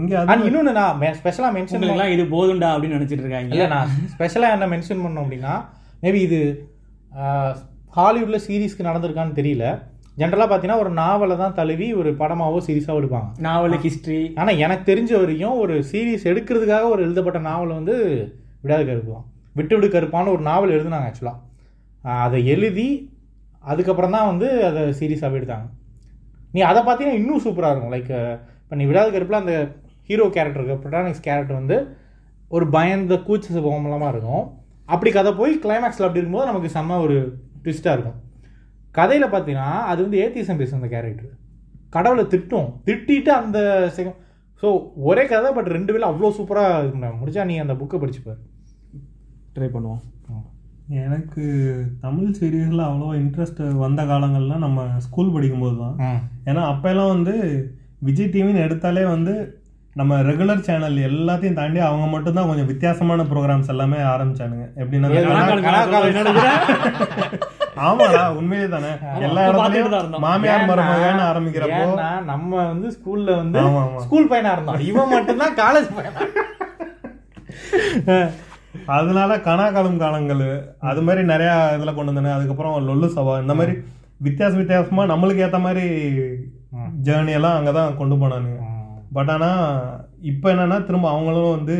இங்க 0.02 0.14
அது 0.32 0.48
இன்னொன்று 0.50 0.72
நான் 0.78 1.18
ஸ்பெஷலாக 1.20 1.52
மென்ஷன் 1.56 1.78
உங்களுக்குலாம் 1.78 2.14
இது 2.14 2.24
போதுண்டா 2.36 2.70
அப்படின்னு 2.76 2.98
நினைச்சிட்டு 2.98 3.24
இருக்காங்க. 3.26 3.52
இல்லை 3.56 3.68
நான் 3.74 3.92
ஸ்பெஷலாக 4.14 4.56
என்ன 4.56 4.66
மென்ஷன் 4.74 5.04
பண்ணோம் 5.04 5.24
அப்படின்னா 5.26 5.54
மேபி 6.04 6.20
இது 6.28 6.40
ஹாலிவுட்ல 7.98 8.38
சீரீஸ்க்கு 8.48 8.88
நடந்திருக்கான்னு 8.88 9.38
தெரியல. 9.38 9.66
ஜென்ரலாக 10.22 10.48
பார்த்தீங்கன்னா 10.50 10.82
ஒரு 10.84 10.92
நாவலை 11.02 11.36
தான் 11.44 11.56
தழுவி 11.60 11.88
ஒரு 12.00 12.10
படமாவோ 12.22 12.60
சீரீஸாவோ 12.68 13.00
எடுப்பாங்க. 13.02 13.30
நாவல் 13.48 13.76
ஹிஸ்டரி 13.86 14.20
ஆனால் 14.42 14.60
எனக்கு 14.66 14.84
தெரிஞ்ச 14.92 15.12
வரைக்கும் 15.22 15.62
ஒரு 15.64 15.76
சீரீஸ் 15.92 16.26
எடுக்கிறதுக்காக 16.32 16.90
ஒரு 16.96 17.02
எழுதப்பட்ட 17.06 17.40
நாவல் 17.50 17.78
வந்து 17.80 17.96
விடாத 18.64 18.82
கருப்பு. 18.90 19.12
தான் 19.16 19.26
விட்டு 19.60 19.74
விடு 19.78 19.90
கருப்பான 19.96 20.32
ஒரு 20.36 20.44
நாவல் 20.50 20.76
எழுதுனாங்க 20.78 21.10
ஆக்சுவலாக 21.12 22.18
அதை 22.26 22.40
எழுதி 22.54 22.90
அதுக்கப்புறம் 23.72 24.16
தான் 24.18 24.30
வந்து 24.32 24.48
அதை 24.70 24.82
சீரீஸாகவே 25.00 25.40
எடுத்தாங்க. 25.40 25.68
நீ 26.56 26.62
அதை 26.72 26.82
பார்த்தீங்கன்னா 26.82 27.20
இன்னும் 27.22 27.44
சூப்பராக 27.46 27.74
இருக்கும். 27.74 27.96
லைக் 27.96 28.14
இப்போ 28.64 28.76
நீ 28.80 28.86
விடாத 28.90 29.10
கருப்பில் 29.16 29.42
அந்த 29.42 29.56
ஹீரோ 30.10 30.26
கேரக்டருக்கு 30.36 30.82
ப்ரொட்டானிக்ஸ் 30.84 31.26
கேரக்டர் 31.28 31.60
வந்து 31.62 31.78
ஒரு 32.56 32.66
பயந்த 32.76 33.14
கூச்ச 33.28 33.46
சுபகமலமாக 33.56 34.12
இருக்கும். 34.14 34.44
அப்படி 34.94 35.12
கதை 35.18 35.32
போய் 35.40 35.54
கிளைமேக்ஸில் 35.64 36.08
அப்படி 36.08 36.22
இருக்கும்போது 36.22 36.50
நமக்கு 36.52 36.70
செம்ம 36.76 37.00
ஒரு 37.06 37.16
ட்விஸ்ட்டாக 37.64 37.96
இருக்கும். 37.98 38.20
கதையில் 38.98 39.34
பார்த்தீங்கன்னா 39.34 39.72
அது 39.92 40.00
வந்து 40.06 40.20
ஏத்திசம் 40.24 40.60
பேசும் 40.62 40.80
அந்த 40.80 40.90
கேரக்டர் 40.94 41.32
கடவுளை 41.96 42.24
திட்டும் 42.34 42.70
திட்டிட்டு 42.88 43.32
அந்த 43.42 43.60
செகண்ட் 43.96 44.20
ஸோ 44.64 44.68
ஒரே 45.10 45.24
கதை 45.32 45.50
பட் 45.56 45.74
ரெண்டு 45.76 45.92
பேரும் 45.94 46.10
அவ்வளோ 46.10 46.30
சூப்பராக 46.38 46.78
இருக்கும் 46.82 47.18
முடிச்சா 47.22 47.44
நீ 47.50 47.56
அந்த 47.64 47.74
புக்கை 47.80 47.98
படிச்சுப்பார் 48.04 48.40
ட்ரை 49.56 49.68
பண்ணுவோம். 49.74 50.04
எனக்கு 51.04 51.44
தமிழ் 52.06 52.32
சீரியஸ்ல 52.40 52.82
அவ்வளோ 52.90 53.08
இன்ட்ரெஸ்ட் 53.22 53.62
வந்த 53.84 54.02
காலங்கள்லாம் 54.12 54.66
நம்ம 54.66 54.86
ஸ்கூல் 55.06 55.34
படிக்கும்போது 55.36 55.78
தான் 55.84 55.96
ஏன்னா 56.50 56.64
அப்பெல்லாம் 56.72 57.14
வந்து 57.16 57.36
விஜய் 58.08 58.32
டிவின்னு 58.34 58.66
எடுத்தாலே 58.66 59.04
வந்து 59.14 59.34
நம்ம 60.00 60.16
ரெகுலர் 60.28 60.64
சேனல் 60.68 60.98
எல்லாத்தையும் 61.10 61.58
தாண்டி 61.60 61.80
அவங்க 61.88 62.06
மட்டும் 62.14 62.38
தான் 62.38 62.48
கொஞ்சம் 62.50 62.68
வித்தியாசமான 62.72 63.26
ப்ரோக்ராம்ஸ் 63.30 63.70
எல்லாமே 63.74 64.00
ஆரம்பிச்சானுங்க. 64.14 64.66
எப்படின்னா 64.82 65.08
ஆமாடா 67.86 68.24
உண்மையே 68.40 68.66
தானே. 68.74 68.92
எல்லா 69.28 69.42
தான் 69.46 69.78
இடத்துலயும். 69.78 70.24
மாமியார் 70.26 70.68
மருமகன்னு 70.72 71.24
ஆரம்பிக்கிறப்போ 71.30 71.86
நம்ம 72.32 72.52
வந்து 72.72 72.90
ஸ்கூல்ல 72.98 73.30
வந்து. 73.42 73.64
ஸ்கூல் 74.06 74.30
பையனா 74.34 74.52
இருந்தோம். 74.56 74.84
இவன் 74.90 75.14
மட்டும்தான் 75.16 75.58
காலேஜ் 75.64 75.90
பையனா. 75.98 76.22
அதனால 78.98 79.32
கனாகாலம் 79.50 80.02
காலங்கள் 80.04 80.46
அது 80.92 81.02
மாதிரி 81.08 81.22
நிறைய 81.34 81.52
இதுல 81.78 81.94
கொண்டு 81.96 82.12
வந்தானே. 82.12 82.36
அதுக்கப்புறம் 82.38 82.76
லொல்லு 82.90 83.10
சபா 83.18 83.36
இந்த 83.46 83.56
மாதிரி 83.62 83.76
வித்தியாச 84.28 84.54
வித்தியாசமா 84.62 85.06
நம்மளுக்கு 85.14 85.46
ஏத்த 85.48 85.60
மாதிரி 85.68 85.86
ஜேர்னி 87.08 87.34
எல்லாம் 87.40 87.58
அங்கதான் 87.60 88.00
கொண்டு 88.00 88.16
போனானுங்க. 88.22 88.62
பட் 89.16 89.32
ஆனா 89.36 89.50
இப்போ 90.32 90.48
என்னன்னா 90.54 90.78
திரும்ப 90.88 91.08
அவங்களும் 91.14 91.56
வந்து 91.58 91.76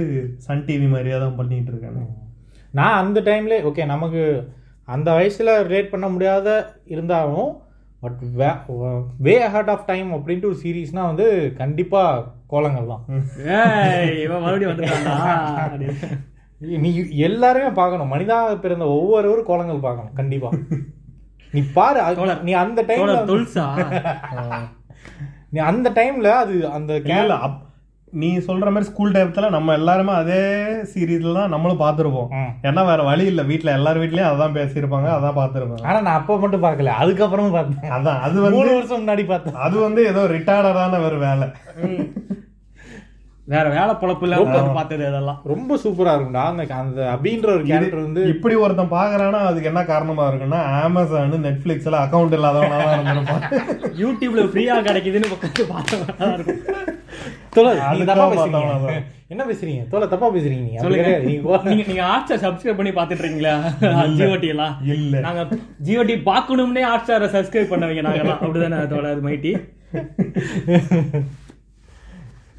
சன் 0.46 0.66
டிவி 0.68 0.88
மாதிரியே 0.94 1.18
தான் 1.24 1.38
பண்ணிட்டு 1.40 1.72
இருக்காங்க. 1.74 2.02
நான் 2.80 3.00
அந்த 3.02 3.20
டைம்ல 3.30 3.58
ஓகே 3.70 3.86
நமக்கு 3.94 4.22
அந்த 4.88 5.10
வயசுல 5.18 5.54
ரிலேட் 5.68 5.94
பண்ண 5.94 6.08
முடியாத 6.14 6.48
இருந்தாலும் 6.94 7.50
but 8.04 8.20
way 9.28 9.36
ahead 9.48 9.72
of 9.74 9.86
time 9.92 10.10
அப்படின்ட்டு 10.18 10.50
ஒரு 10.52 10.60
சீரீஸ்னா 10.64 11.04
வந்து 11.12 11.28
கண்டிப்பா 11.62 12.02
கோலங்கள் 12.54 12.92
தான். 12.94 13.04
ஏய் 13.58 14.12
இவன் 14.26 14.44
மறுபடியும் 14.44 14.72
வந்துட்டான்டா. 14.74 15.16
நீ 16.84 16.90
எல்லாருமே 17.28 17.70
பார்க்கணும். 17.80 18.12
மனிதாக 18.14 18.58
பிறந்த 18.66 18.86
ஒவ்வொருவரும் 18.98 19.50
கோலங்கள் 19.52 19.86
பார்க்கணும் 19.88 20.18
கண்டிப்பா. 20.20 20.52
நீ 21.54 21.62
பாரு 21.78 22.00
நீ 22.50 22.54
அந்த 22.64 22.80
டைம்ல 22.90 23.18
நீ 25.56 25.62
அந்த 25.62 25.90
டைம்ல 25.90 26.24
அது 26.24 26.70
அந்த 26.70 26.96
இல்ல, 26.96 27.34
அப்- 27.34 27.64
நீ 28.12 28.38
சொல்ற 28.38 28.66
மாதிரி 28.66 28.84
ஸ்கூல் 28.84 29.12
டைத்துல 29.12 29.50
நம்ம 29.50 29.74
எல்லாருமே 29.74 30.12
அதே 30.12 30.64
சீரீஸ்ல 30.94 31.34
தான் 31.34 31.50
நம்மளும் 31.50 31.80
பார்த்துருப்போம். 31.80 32.28
ஏன்னா 32.64 32.86
வேற 32.86 33.04
வழி 33.04 33.26
இல்ல. 33.26 33.42
வீட்ல 33.44 33.72
எல்லார் 33.72 34.00
வீட்லயும் 34.00 34.32
அதான் 34.32 34.58
பேசியிருப்பாங்க 34.58 35.08
அதான் 35.08 35.38
பார்த்துருப்பாங்க. 35.38 35.84
ஆனா 35.84 36.02
நான் 36.02 36.18
அப்போ 36.18 36.38
மட்டும் 36.38 36.64
பார்க்கல. 36.64 36.92
அதுக்கப்புறமும் 37.00 37.52
பார்த்தேன். 37.52 37.92
அதான் 37.92 38.20
அது 38.20 38.42
வந்து 38.42 38.58
மூணு 38.58 38.74
வருஷம் 38.74 39.08
முன்னாடி 39.08 39.26
பார்த்தேன். 39.26 39.54
அது 39.54 39.80
வந்து 39.80 40.06
ஏதோ 40.06 40.24
ரிட்டையர்டான 40.24 41.06
ஒரு 41.06 41.18
வேலை. 41.18 41.48
வேற 43.48 43.66
வேலை 43.74 43.94
பொழப்பு 44.02 44.26
இல்ல 44.28 44.38
பார்த்தது 44.78 45.04
அதெல்லாம் 45.10 45.40
ரொம்ப 45.52 45.76
சூப்பரா 45.82 46.14
இருக்கும்டா 46.14 46.44
அந்த 46.52 46.64
அந்த 46.78 47.02
அபின்ற 47.12 47.50
ஒரு 47.56 47.64
கேரக்டர் 47.68 48.06
வந்து 48.06 48.22
இப்படி 48.32 48.56
ஒருத்தன் 48.62 48.94
பாக்குறான்னா 48.94 49.42
அதுக்கு 49.50 49.70
என்ன 49.72 49.82
காரணமா 49.90 50.24
இருக்குன்னா 50.30 50.62
அமேசான் 50.80 51.36
நெட்ஃபிளிக்ஸ்ல 51.46 52.00
அக்கவுண்ட் 52.04 52.38
இல்லாதவனா 52.38 52.80
இருந்திருப்பான் 52.88 53.44
யூடியூப்ல 54.02 54.46
ஃப்ரீயா 54.50 54.78
கிடைக்குதுன்னு 54.88 55.34
உட்காந்து 55.36 55.66
பார்த்தா 55.74 56.30
இருக்கும். 56.32 56.64
தோல 57.56 57.68
நீங்க 57.92 58.06
தப்பா 58.06 58.24
அதுக்காக 58.24 58.32
பேசுறீங்க. 58.34 58.64
பார்த்தவனா 58.64 58.98
என்ன 59.34 59.44
பேசுறீங்க? 59.50 59.84
தோல 59.92 60.08
தப்பா 60.08 60.28
பேசுறீங்க 60.34 60.64
நீங்க. 60.66 60.82
நீங்க 61.28 61.62
நீங்க 61.70 61.86
நீங்க 61.92 62.04
ஹாட்ஸ்டார் 62.10 62.44
சப்ஸ்கிரைப் 62.44 62.80
பண்ணி 62.80 62.94
பாத்துட்டு 62.98 63.24
இருக்கீங்களா 63.24 63.54
ஜியோடி 64.20 64.50
எல்லாம் 64.56 64.74
இல்ல. 64.96 65.16
நாங்க 65.28 65.44
ஜியோடி 65.88 66.16
பார்க்கணும்னே 66.30 66.84
ஹாட்ஸ்டாரை 66.90 67.30
சப்ஸ்கிரைப் 67.38 67.72
பண்ணவங்க 67.74 68.06
நாங்கெல்லாம். 68.08 68.44
அப்படிதானே 68.44 68.84
அதோட 68.86 69.08
அது 69.14 69.24
மைட்டி 69.30 69.54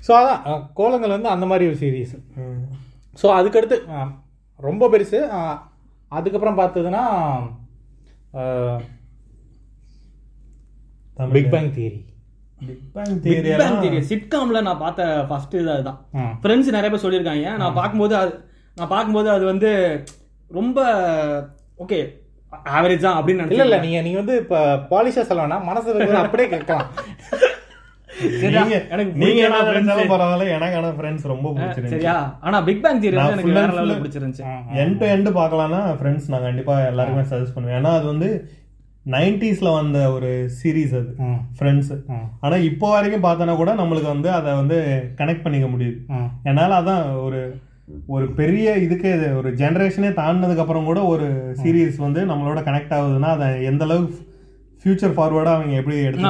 ஸோ 0.06 0.12
அதான் 0.18 0.40
கோலங்கள் 0.78 1.14
வந்து 1.16 1.28
அந்த 1.34 1.46
மாதிரி 1.50 1.64
ஒரு 1.70 1.78
சீரீஸ். 1.82 2.14
ஸோ 3.20 3.26
அதுக்கடுத்து 3.38 3.76
ரொம்ப 4.60 4.88
பெருசு. 4.92 5.20
அதுக்கப்புறம் 6.12 6.58
பார்த்ததுன்னா. 6.60 7.04
பிக் 11.34 11.50
பேங் 11.54 11.70
தியரி 11.76 12.00
சிட்காம்ல 14.10 14.60
நான் 14.66 14.82
பார்த்த 14.84 15.02
ஃபர்ஸ்ட் 15.30 15.56
இது 15.60 15.70
அதுதான். 15.74 15.98
ஃப்ரெண்ட்ஸ் 16.42 16.76
நிறைய 16.76 16.90
பேர் 16.92 17.04
சொல்லியிருக்காங்க. 17.04 17.48
நான் 17.62 17.78
பார்க்கும்போது 17.80 18.14
அது 18.22 18.32
நான் 18.76 18.92
பார்க்கும்போது 18.94 19.28
அது 19.34 19.44
வந்து 19.52 19.70
ரொம்ப 20.50 20.78
ஓகே 21.84 21.98
ஆவரேஜ் 22.76 23.06
தான் 23.06 23.18
அப்படின்னு 23.18 23.38
இல்ல 23.38 23.44
நினைச்சேன் 23.46 23.66
இல்ல 23.66 23.78
நீங்க 23.84 23.98
நீங்க 24.06 24.18
வந்து 24.22 24.36
இப்ப 24.42 24.56
பாலிஷா 24.92 25.22
சொல்ல 25.28 25.44
வேணாம். 25.44 25.64
இருக்கிறத 25.92 26.24
அப்படியே 26.24 26.48
கேட்கலாம்? 26.54 26.88
நீங்க 28.20 29.42
என்ன. 29.42 29.56
பரவாயில்ல 30.08 30.48
எனக்கு 30.48 30.76
ஆனா 30.76 30.88
ஃப்ரெண்ட்ஸ் 30.88 31.22
ரொம்ப 31.22 31.50
பிடிச்சிருந்துச்சு. 31.50 31.88
சரியா? 31.88 32.38
ஆனா 32.40 32.60
பிக் 32.60 32.82
பேங் 32.82 33.00
தியரி 33.00 33.14
வந்து 33.14 33.14
நான் 33.14 33.30
எனக்கு 33.30 33.48
full 33.48 33.52
வேற 33.52 33.66
and 33.66 33.78
லெவல்ல 33.78 33.92
full- 33.92 34.02
பிடிச்சிருந்துச்சு. 34.02 34.44
எண்ட் 34.74 34.98
டு 34.98 35.06
எண்ட் 35.06 35.36
பார்க்கலாம்னா 35.36 35.80
ஃப்ரெண்ட்ஸ் 35.96 36.28
நான் 36.28 36.40
கண்டிப்பா 36.40 36.80
எல்லாருக்குமே 36.80 37.26
சஜஸ்ட் 37.28 37.54
பண்ணுவேன். 37.54 37.82
ஏன்னா 37.82 37.88
அது 37.88 38.06
வந்து 38.06 38.50
நைன்டிஸ்ல 39.06 39.72
வந்த 39.72 40.12
ஒரு 40.12 40.50
சீரீஸ் 40.62 40.94
அது. 40.96 41.14
ஃப்ரெண்ட்ஸ். 41.58 41.92
ஆனா 42.40 42.56
இப்போ 42.56 42.90
வரைக்கும் 42.90 43.24
பார்த்தோன்னா 43.24 43.56
கூட 43.56 43.74
நம்மளுக்கு 43.74 44.06
வந்து 44.06 44.30
அதை 44.30 44.54
வந்து 44.54 44.78
கனெக்ட் 45.16 45.42
பண்ணிக்க 45.42 45.66
முடியுது. 45.68 45.96
என்னால 46.42 46.80
அதான் 46.80 47.22
ஒரு 47.22 47.60
ஒரு 48.06 48.32
பெரிய 48.32 48.76
இதுக்கு 48.76 49.12
இது 49.12 49.36
ஒரு 49.36 49.52
ஜெனரேஷனே 49.52 50.10
தாண்டினதுக்கு 50.14 50.56
அப்புறம் 50.56 50.84
கூட 50.84 51.02
ஒரு 51.04 51.54
சீரீஸ் 51.62 51.96
வந்து 51.96 52.26
நம்மளோட 52.26 52.58
கனெக்ட் 52.62 52.94
ஆகுதுன்னா 52.94 53.30
அதை 53.36 53.64
எந்த 53.64 53.84
அளவுக்கு 53.84 54.16
ஃபியூச்சர் 54.84 55.14
ஃபார்வர்டா 55.14 55.52
அவங்க 55.52 55.72
எப்படி 55.72 55.96
எடுத்து 56.02 56.26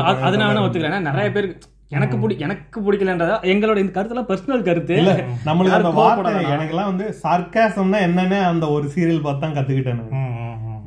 ஒத்துக்கிறேன். 0.61 0.93
ஏன்னா 0.93 1.01
நிறைய 1.01 1.33
பேருக்கு 1.33 1.69
எனக்கு 1.91 2.17
பிடி 2.23 2.35
எனக்கு 2.45 2.79
பிடிக்கலன்றதா? 2.85 3.35
எங்களோட 3.53 3.79
இந்த 3.83 3.93
கருத்துலாம் 3.97 4.29
பர்சனல் 4.31 4.65
கருத்து. 4.69 4.95
இல்ல 5.03 5.13
நம்மளுக்கு 5.49 5.77
அந்த 5.81 5.91
வார்த்தை 5.99 6.31
கோவப்பட 6.31 6.55
எனக்கெல்லாம் 6.55 6.91
வந்து 6.93 7.07
சர்க்காசம்னா 7.25 7.99
என்னன்னு 8.07 8.39
அந்த 8.53 8.67
ஒரு 8.77 8.87
சீரியல் 8.95 9.23
பார்த்து 9.27 9.45
தான் 9.45 9.57
கத்துக்கிட்டேன். 9.59 10.01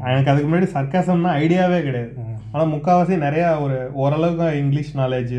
எனக்கு 0.10 0.32
அதுக்கு 0.32 0.50
முன்னாடி 0.50 0.70
சர்க்காசம்னா 0.76 1.32
ஐடியாவே 1.44 1.80
கிடையாது. 1.88 2.12
ஆனா 2.54 2.64
முக்காவாசி 2.74 3.16
நிறைய 3.24 3.46
ஒரு 3.64 3.78
ஓரளவுக்கு 4.04 4.46
இங்கிலீஷ் 4.62 4.92
நாலேஜ் 5.00 5.36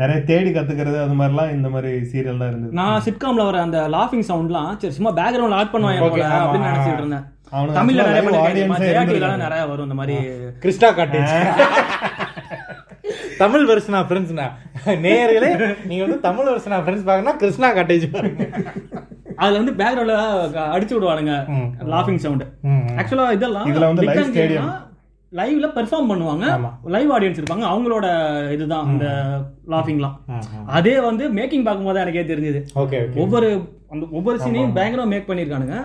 நிறைய 0.00 0.18
தேடி 0.30 0.50
கத்துக்கிறது 0.56 0.98
அது 1.04 1.16
மாதிரிலாம் 1.20 1.54
இந்த 1.56 1.68
மாதிரி 1.74 1.90
சீரியல் 2.12 2.42
தான் 2.42 2.50
இருந்தது. 2.52 2.76
நான் 2.80 3.04
சிட்காம்ல 3.06 3.46
வர 3.48 3.60
அந்த 3.66 3.80
லாஃபிங் 3.96 4.28
சவுண்ட்லாம் 4.30 4.70
சரி 4.82 4.96
சும்மா 4.98 5.12
பேக்ரவுண்ட்ல 5.20 5.58
ஆட் 5.62 5.74
பண்ணுவாங்க 5.74 6.06
அப்படின்னு. 6.06 6.68
நினைச்சிட்டு 6.68 7.02
இருந்தேன். 7.02 7.26
அவனுக்கு 7.56 7.78
தமிழ்ல 7.80 8.06
நிறைய. 8.08 9.42
நிறைய 9.46 9.64
வரும் 9.72 9.86
இந்த 9.88 9.98
மாதிரி. 10.00 10.16
கிறிஸ்டா 10.64 10.90
காட்டேஜ் 11.00 11.34
தமிழ் 13.40 13.64
வெர்ஷனா 13.70 14.00
ஃப்ரெண்ட்ஸ்னா 14.08 14.46
நேயர்களே 15.04 15.50
நீங்க 15.88 16.02
வந்து 16.06 16.18
தமிழ் 16.26 16.48
வெர்ஷனா 16.52 16.78
ஃப்ரெண்ட்ஸ் 16.82 17.06
பார்க்கணும் 17.08 17.38
கிருஷ்ணா 17.42 17.68
காட்டேஜ் 17.76 18.06
பாருங்க. 18.14 18.44
அதுல 19.42 19.58
வந்து 19.60 19.74
பேக்ரவுண்ட்ல 19.80 20.16
அடிச்சு 20.74 20.94
விடுவானுங்க. 20.96 21.34
லாஃபிங் 21.94 22.20
சவுண்ட். 22.24 22.44
ஆக்சுவலா 23.00 23.26
இதெல்லாம் 23.38 23.68
இதுல 23.72 23.88
வந்து 23.90 24.06
live 24.10 24.28
stadium. 24.30 24.66
லைவ்ல 25.32 25.68
பெர்ஃபார்ம் 25.76 26.10
பண்ணுவாங்க. 26.10 26.44
லைவ் 26.94 27.12
ஆடியன்ஸ் 27.16 27.40
இருப்பாங்க. 27.40 27.64
அவங்களோட 27.72 28.06
இதுதான் 28.56 28.88
இந்த 28.92 29.06
லாஃபிங்லாம் 29.74 30.16
அதே 30.78 30.94
வந்து 31.08 31.26
மேக்கிங் 31.38 31.66
பார்க்கும்போது 31.68 32.02
எனக்கே 32.04 32.26
தெரிஞ்சது. 32.32 32.62
ஒவ்வொரு 33.24 33.50
அந்த 33.92 34.04
ஒவ்வொரு 34.18 34.38
சீனையும் 34.44 34.76
பயங்கரமா 34.78 35.12
மேக் 35.14 35.30
பண்ணிருக்கானுங்க 35.30 35.76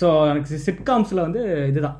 ஸோ 0.00 0.08
எனக்கு 0.30 0.58
சிட்காம்ஸ்ல 0.66 1.20
வந்து 1.26 1.42
இதுதான். 1.70 1.96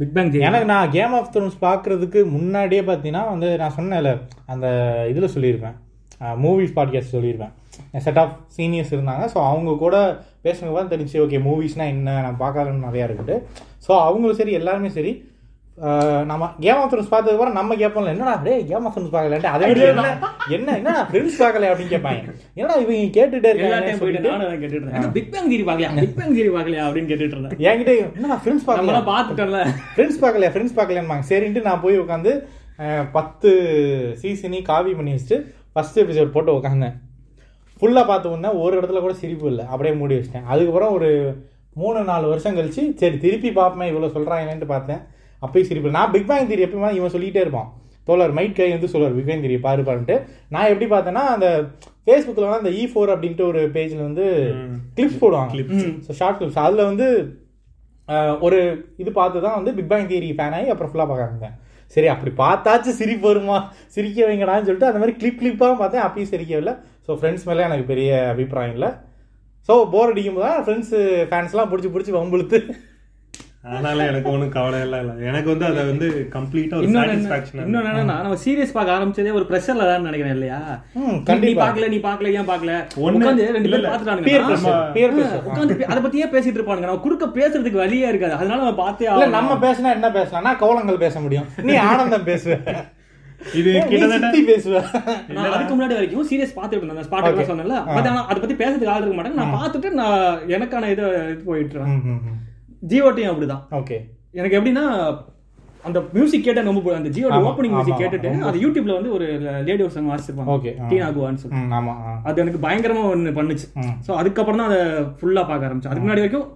பிக் 0.00 0.12
பேங் 0.16 0.30
எனக்கு 0.48 0.66
நான் 0.66 0.90
கேம் 0.90 1.14
ஆஃப் 1.16 1.30
த்ரோன்ஸ் 1.32 1.56
பார்க்குறதுக்கு 1.60 2.20
முன்னாடியே 2.34 2.82
பார்த்தீங்கன்னா 2.82 3.22
வந்து 3.30 3.48
நான் 3.62 3.74
சொன்னேன்ல 3.78 4.10
அந்த 4.52 4.66
இதில் 5.10 5.32
சொல்லியிருப்பேன். 5.34 5.76
மூவிஸ் 6.44 6.72
பாட்காஸ்ட் 6.76 7.14
சொல்லியிருப்பேன். 7.16 7.52
செட் 8.04 8.20
ஆஃப் 8.22 8.32
சீனியர்ஸ் 8.56 8.94
இருந்தாங்க. 8.96 9.24
ஸோ 9.34 9.38
அவங்க 9.50 9.74
கூட 9.82 9.96
பேசுனது 10.44 10.76
தான் 10.78 10.92
தெரிஞ்சு 10.92 11.20
ஓகே 11.24 11.40
மூவிஸ்னால் 11.48 11.92
என்ன 11.94 12.16
நான் 12.26 12.40
பார்க்கறேன்னு 12.40 12.86
நிறையா 12.88 13.06
இருக்குது. 13.08 13.36
ஸோ 13.88 13.92
அவங்களும் 14.06 14.40
சரி 14.40 14.54
எல்லாருமே 14.60 14.88
சரி. 14.88 15.12
நம்ம 16.30 16.48
கேம் 16.64 16.78
ஆஃப் 16.80 16.88
த்ரோன்ஸ் 16.92 17.10
பார்த்ததுக்கப்புறம் 17.12 17.56
நம்ம 17.58 17.76
கேட்போம்ல 17.82 18.10
என்னடா 18.14 18.34
டே 18.46 18.54
கேம் 18.70 18.86
ஆஃப் 18.86 18.94
த்ரோன்ஸ் 18.96 19.12
பார்க்கலன்ட்டு 19.12 19.50
அதே 19.52 19.66
மாதிரி 19.66 19.84
என்ன 19.90 20.08
என்ன 20.56 20.74
என்ன 20.80 20.92
ஃப்ரெண்ட்ஸ் 21.10 21.38
பார்க்கல 21.42 21.68
அப்படின்னு 21.70 21.92
கேட்பாங்க. 21.92 22.32
என்னடா 22.58 22.74
இவங்க 22.82 23.06
கேட்டுட்டே 23.18 23.50
இருக்காங்க 23.52 23.92
போயிட்டு 24.02 24.32
நானும் 24.32 24.62
கேட்டுட்டு 24.62 24.80
இருந்தேன். 24.80 25.12
பிக் 25.16 25.30
பேங் 25.34 25.48
தியரி 25.52 25.64
பார்க்கலையா? 25.68 25.92
பிக் 26.00 26.16
பேங் 26.18 26.34
தியரி 26.38 26.50
பார்க்கலையா? 26.56 26.86
அப்படின்னு 26.88 27.10
கேட்டுட்டு 27.12 27.36
இருந்தேன். 27.36 27.62
என்கிட்ட 27.68 27.92
என்னடா 28.16 28.36
ஃப்ரெண்ட்ஸ் 28.42 28.66
பார்க்கல 28.70 29.02
பார்த்துட்டோம்ல. 29.12 29.60
ஃப்ரெண்ட்ஸ் 29.94 30.20
பார்க்கலையா? 30.24 30.50
ஃப்ரெண்ட்ஸ் 30.54 30.76
பார்க்கலையான்னு 30.78 31.28
சரின்ட்டு 31.30 31.62
நான் 31.68 31.84
போய் 31.84 32.02
உட்காந்து 32.04 32.32
பத்து 33.16 33.50
சீசனி 34.22 34.60
காவி 34.70 34.92
பண்ணி 34.98 35.14
வச்சுட்டு 35.14 35.38
ஃபர்ஸ்ட் 35.72 36.00
எபிசோட் 36.02 36.34
போட்டு 36.34 36.56
உட்காந்தேன். 36.58 36.94
ஃபுல்லாக 37.80 38.06
பார்த்து 38.10 38.58
ஒரு 38.64 38.74
இடத்துல 38.80 39.00
கூட 39.06 39.14
சிரிப்பு 39.22 39.48
இல்லை. 39.52 39.64
அப்படியே 39.72 39.94
மூடி 40.00 40.18
வச்சிட்டேன். 40.18 40.46
அதுக்கப்புறம் 40.52 40.92
ஒரு 40.98 41.08
மூணு 41.80 42.00
நாலு 42.10 42.26
வருஷம் 42.30 42.56
கழிச்சு 42.58 42.82
சரி 43.00 43.16
திருப்பி 43.24 43.50
பார்ப்பேன் 43.58 43.90
இவ்வளோ 43.92 44.10
சொல்கிறாங்கன்னு 44.16 44.68
பார்த்தேன். 44.74 45.02
அப்பயும் 45.44 45.68
சிரிப்பு. 45.70 45.96
நான் 45.98 46.12
பிக் 46.14 46.28
பேங் 46.30 46.48
தியரி 46.50 46.64
எப்பயுமே 46.66 46.90
இவன் 46.98 47.14
சொல்லிகிட்டே 47.14 47.44
இருப்பான். 47.44 47.68
தோழர் 48.08 48.34
மைட் 48.38 48.56
கை 48.58 48.68
வந்து 48.74 48.90
சொல்லுவார் 48.92 49.16
பிக் 49.16 49.28
பேங் 49.30 49.42
தியரி 49.44 49.58
பாரு 49.66 49.82
பாருன்ட்டு. 49.88 50.16
நான் 50.54 50.70
எப்படி 50.72 50.86
பார்த்தேன்னா 50.92 51.24
அந்த 51.34 51.48
ஃபேஸ்புக்கில் 52.06 52.46
வந்து 52.46 52.62
அந்த 52.62 52.72
இ 52.80 52.82
ஃபோர் 52.92 53.12
அப்படின்ட்டு 53.14 53.46
ஒரு 53.50 53.62
பேஜில் 53.76 54.06
வந்து 54.08 54.26
கிளிப்ஸ் 54.96 55.20
போடுவாங்க. 55.22 55.50
ஸோ 56.06 56.12
ஷார்ட் 56.20 56.38
கிளிப்ஸ் 56.40 56.62
அதில் 56.66 56.88
வந்து 56.90 57.08
ஒரு 58.46 58.58
இது 59.02 59.10
பார்த்து 59.18 59.44
தான் 59.46 59.58
வந்து 59.58 59.72
பிக் 59.76 59.90
பேங் 59.90 60.08
தியரி 60.12 60.30
ஃபேன் 60.38 60.54
ஆகி 60.58 60.70
அப்புறம் 60.72 60.90
ஃபுல்லாக 60.92 61.10
பார்க்க 61.10 61.50
சரி 61.94 62.08
அப்படி 62.12 62.30
பார்த்தாச்சும் 62.40 62.96
சிரிப்பு 62.98 63.26
வருமா? 63.28 63.58
சிரிக்க 63.94 64.18
வைங்கடான்னு 64.26 64.66
சொல்லிட்டு 64.66 64.88
அந்த 64.88 65.00
மாதிரி 65.02 65.14
கிளிப் 65.20 65.38
கிளிப்பாக 65.40 65.76
பார்த்தேன். 65.80 66.04
அப்பயும் 66.06 66.30
சிரிக்கவில்லை. 66.32 66.74
ஸோ 67.06 67.16
ஃப்ரெண்ட்ஸ் 67.20 67.46
மேலே 67.48 67.64
எனக்கு 67.68 67.86
பெரிய 67.92 68.10
அபிப்பிராயம் 68.32 68.74
இல்லை. 68.76 68.90
ஸோ 69.68 69.72
போர் 69.94 70.12
அடிக்கும் 70.12 70.36
போது 70.36 70.46
தான் 70.46 70.62
ஃப்ரெண்ட்ஸு 70.66 70.98
ஃபேன்ஸ்லாம் 71.30 71.70
பிடிச்சி 71.72 71.90
பிடிச்சி 71.94 72.12
வம்புழுத்து. 72.18 72.58
அதனால 73.62 74.06
எனக்கு 74.06 74.30
ஒண்ணும் 74.30 74.48
கவலை 74.48 74.80
எல்லாம் 74.80 75.00
இல்ல. 75.00 75.26
எனக்கு 75.26 75.50
வந்து 75.50 75.64
அதை 75.64 75.84
வந்து 75.84 76.28
கம்ப்ளீட்டா 76.32 76.74
ஒரு 76.74 76.86
இன்னொன்னு 76.88 77.86
என்னன்னா 77.86 78.04
நம்ம 78.04 78.36
சீரியஸ் 78.44 78.72
பார்க்க 78.72 78.94
ஆரம்பிச்சதே 78.94 79.32
ஒரு 79.32 79.46
ப்ரெஷர்ல 79.48 79.78
தான் 79.78 80.02
நினைக்கிறேன் 80.02 80.32
இல்லையா? 80.32 80.82
நீ-. 80.94 81.54
பார்க்கல 81.54 81.88
நீ 81.88 81.96
பார்க்கல 81.96 82.32
ஏன் 82.32 82.48
பார்க்கல? 82.48 82.84
ஒண்ணு- 82.96 83.22
உட்காந்து 83.22 83.52
ரெண்டு 83.52 83.68
இல்ல, 83.68 83.98
பேர் 84.22 84.34
இல்ல. 84.34 84.48
Peer 84.94 85.12
பார்த்துட்டானுங்க. 85.12 85.42
உட்காந்து 85.54 85.82
அதை 85.82 86.02
பத்தியே 86.02 86.26
பேசிட்டு 86.26 86.56
இருப்பானுங்க. 86.56 86.78
நம்ம 86.78 86.96
குறுக்க 86.96 87.26
பேசுறதுக்கு 87.26 87.72
வழியே 87.72 88.08
இருக்காது. 88.08 88.32
அதனால 88.32 88.56
நம்ம 88.56 88.74
பார்த்தே 88.74 89.06
இல்லை. 89.12 89.28
நம்ம 89.28 89.54
பேசினா 89.54 89.92
என்ன 89.92 90.10
பேசலாம்? 90.10 90.42
நான் 90.42 90.58
கவலங்கள் 90.58 90.98
பேச 90.98 91.20
முடியும். 91.20 91.46
நீ 91.62 91.74
ஆனந்தம் 91.74 92.24
பேசுவ. 92.24 92.58
இது 93.54 93.84
கிட்டத்தட்ட 93.88 94.30
சித்தி 94.30 94.52
பேசுவ. 94.52 94.84
நான் 95.28 95.52
அதுக்கு 95.52 95.74
முன்னாடி 95.74 95.88
வரைக்கும் 95.88 96.28
சீரியஸ் 96.28 96.56
பார்த்துட்டு 96.56 96.82
இருந்தேன். 96.82 97.04
ஸ்பாட் 97.04 97.24
பட் 97.86 98.06
ஆனா 98.06 98.26
அதை 98.26 98.42
பத்தி 98.42 98.64
பேசுறதுக்கு 98.64 98.86
ஆள் 98.86 99.02
இருக்க 99.02 99.22
மாட்டாங்க. 99.22 99.34
நான் 99.34 99.54
பார்த்துட்டு 99.54 99.90
நான் 99.90 100.38
எனக்கான 100.38 100.90
இதை 100.90 101.04
இது 101.04 101.42
போயிட்டு 101.44 101.74
இருக்கேன் 101.74 102.39
ஜியோட்டையும் 102.82 103.32
அப்படிதான். 103.32 103.62
ஓகே. 103.72 103.96
எனக்கு 104.34 104.56
எப்படின்னா 104.58 104.84
அந்த 105.84 105.98
மியூசிக் 106.12 106.44
கேட்ட 106.44 106.62
ரொம்ப. 106.62 106.94
அந்த 106.94 107.10
ஜியோட 107.10 107.36
ஓப்பனிங் 107.48 107.74
மியூசிக் 107.74 108.00
கேட்டுட்டு 108.00 108.28
அது 108.48 108.58
யூடியூப்ல 108.60 108.96
வந்து 108.96 109.12
ஒரு 109.12 109.26
லேடி 109.66 109.82
ஒரு 109.82 109.94
சாங் 109.94 110.10
வாசிச்சிருப்பாங்க. 110.10 110.54
Okay, 110.56 110.72
ஆ. 110.76 110.88
டீனா 110.88 111.06
குவான்னு 111.10 111.42
சொல்லி 111.42 111.60
அது 112.24 112.40
எனக்கு 112.40 112.60
பயங்கரமா 112.66 113.04
ஒன்று 113.10 113.30
பண்ணுச்சு. 113.38 113.66
ஸோ 114.06 114.10
அதுக்கப்புறம் 114.14 114.60
தான் 114.60 114.70
அதை 114.70 114.80
ஃபுல்லா 115.18 115.44
பார்க்க 115.44 115.68
ஆரம்பிச்சேன். 115.68 115.92
அதுக்கு 115.92 116.06
முன்னாடி 116.06 116.24
வரைக்கும் 116.24 116.48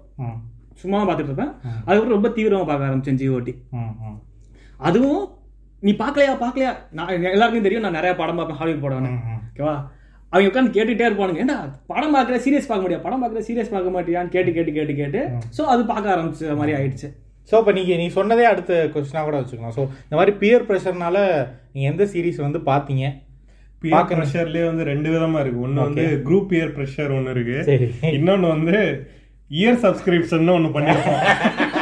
சும்மா 0.74 0.98
பார்த்துட்டு 1.00 1.30
இருப்பேன். 1.32 1.52
அதுக்கப்புறம் 1.80 2.16
ரொம்ப 2.16 2.30
தீவிரமா 2.36 2.66
பார்க்க 2.66 2.90
ஆரம்பிச்சேன் 2.90 3.20
ஜியோடி 3.20 3.54
அதுவும் 4.80 5.22
நீ 5.82 5.92
பார்க்கலையா 5.94 6.34
பார்க்கலையா? 6.40 6.70
நான் 6.90 7.10
எல்லாருக்கும் 7.30 7.62
தெரியும் 7.62 7.82
நான் 7.82 7.92
நிறைய 7.92 8.12
படம் 8.14 8.36
பார்ப்பேன் 8.36 8.58
ஹாலிவுட் 8.60 8.84
படம். 8.84 9.08
ஓகேவா? 9.48 9.74
அவங்க 10.34 10.48
உட்காந்து 10.50 10.76
கேட்டுட்டே 10.76 11.08
இருப்பானுங்க. 11.08 11.40
ஏன்டா 11.44 11.58
படம் 11.92 12.14
பார்க்குற 12.16 12.36
சீரியஸ் 12.44 12.70
பார்க்க 12.70 12.84
முடியாது 12.84 13.04
படம் 13.06 13.20
பார்க்குற 13.22 13.42
சீரியஸ் 13.48 13.74
பார்க்க 13.74 13.94
மாட்டியான்னு 13.96 14.32
கேட்டு 14.36 14.54
கேட்டு 14.56 14.72
கேட்டு 14.78 14.94
கேட்டு 15.00 15.20
ஸோ 15.58 15.64
அது 15.72 15.82
பார்க்க 15.92 16.14
ஆரம்பிச்ச 16.14 16.56
மாதிரி 16.60 16.74
ஆயிடுச்சு. 16.78 17.08
ஸோ 17.50 17.54
இப்போ 17.60 17.72
நீங்கள் 17.78 18.00
நீ 18.02 18.06
சொன்னதே 18.16 18.44
அடுத்த 18.52 18.72
கொஸ்டினாக 18.94 19.24
கூட 19.28 19.36
வச்சுக்கலாம். 19.40 19.76
ஸோ 19.78 19.82
இந்த 20.06 20.16
மாதிரி 20.18 20.32
பியர் 20.42 20.66
ப்ரெஷர்னால 20.68 21.18
நீங்கள் 21.74 21.90
எந்த 21.92 22.04
சீரிஸ் 22.12 22.40
வந்து 22.46 22.60
பார்த்தீங்க? 22.70 23.04
பியர் 23.82 24.08
ப்ரெஷர்லயே 24.10 24.64
வந்து 24.70 24.84
ரெண்டு 24.92 25.08
விதமா 25.14 25.40
இருக்கு. 25.44 25.64
ஒண்ணு 25.66 25.86
வந்து 25.88 26.04
குரூப் 26.28 26.48
பியர் 26.52 26.74
ப்ரெஷர் 26.76 27.14
ஒண்ணு 27.18 27.34
இருக்கு. 27.36 27.58
சரி. 27.70 27.88
இன்னொன்னு 28.18 28.48
வந்து 28.56 28.78
இயர் 29.50 29.82
சப்ஸ்கிரிப்ஷன் 29.86 30.54
ஒண்ணு 30.58 30.70
பண்ணிருக்கோம். 30.76 31.22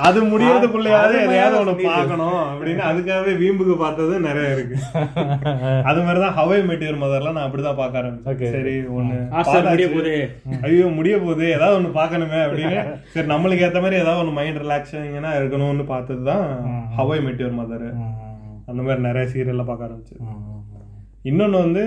அது 0.00 0.18
முடியறதுக்குள்ளயாவது 0.24 1.14
எதையாவது 1.20 1.56
ஒண்ணு 1.56 1.70
பண்ணிட்டு. 1.70 1.90
பார்க்கணும் 1.90 2.36
அப்படின்னு 2.50 2.82
அதுக்காகவே 2.88 3.32
வீம்புக்கு 3.40 3.74
பார்த்தது 3.76 4.14
நிறைய 4.20 4.54
இருக்கு. 4.54 4.76
அது 5.88 6.00
மாதிரிதான் 6.02 6.36
ஹவை 6.36 6.58
மெட்டீரியல் 6.68 7.02
மதர்லாம் 7.02 7.36
நான் 7.38 7.46
அப்படிதான் 7.46 7.78
பார்க்க. 7.80 8.00
ஆரம்பிச்சேன். 8.00 8.52
சரி 8.54 8.74
ஒண்ணு 8.96 9.16
ஐயோ 10.66 10.86
முடிய 10.98 11.16
போகுது 11.18 11.44
ஏதாவது 11.50 11.78
ஒண்ணு 11.80 11.90
பார்க்கணுமே 11.96 12.40
அப்படின்னு. 12.46 12.80
சரி 13.14 13.26
நம்மளுக்கு 13.28 13.66
ஏத்த 13.68 13.80
மாதிரி 13.80 14.00
ஏதாவது 14.00 14.22
ஒண்ணு 14.22 14.36
மைண்ட் 14.38 14.62
ரிலாக்ஸிங்கா 14.62 15.32
இருக்கணும்னு 15.40 15.86
பார்த்தது 15.86 16.24
தான் 16.24 16.44
ஹவை 16.98 17.18
மெட்டீரியல் 17.26 17.58
மதர் 17.58 17.86
அந்த 18.68 18.80
மாதிரி 18.82 19.00
நிறைய 19.02 19.26
சீரியல்ல 19.30 19.64
பார்க்க 19.64 19.88
ஆரம்பிச்சு 19.88 20.16
இன்னொன்னு 21.24 21.58
வந்து 21.58 21.82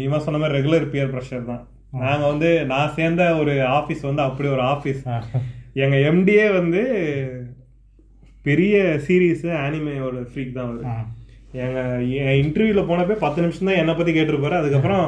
இவன் 0.00 0.24
சொன்ன 0.24 0.38
மாதிரி 0.38 0.56
ரெகுலர் 0.58 0.90
பியர் 0.90 1.12
ப்ரெஷர் 1.12 1.44
தான். 1.46 1.62
நாங்க 2.00 2.24
வந்து 2.26 2.48
நான் 2.66 2.94
சேர்ந்த 2.94 3.22
ஒரு 3.36 3.52
ஆபீஸ் 3.74 4.02
வந்து 4.02 4.22
அப்படி 4.22 4.48
ஒரு 4.48 4.62
ஆபீஸ் 4.66 5.02
எங்க 5.76 5.96
எம்டியே 6.08 6.44
வந்து 6.52 6.82
பெரிய 8.46 8.74
சீரீஸ் 9.06 9.46
ஆனிமேயோட 9.62 10.18
ஃப்ரீக் 10.30 10.56
தான் 10.56 10.68
அவரு. 10.68 10.82
எங்க 11.64 11.80
இன்டர்வியூல 12.42 12.82
போனப்ப 12.88 13.16
பத்து 13.24 13.42
நிமிஷம் 13.44 13.68
தான் 13.68 13.80
என்னை 13.82 13.94
பத்தி 13.98 14.12
கேட்டிருப்பாரு. 14.16 14.60
அதுக்கப்புறம் 14.60 15.06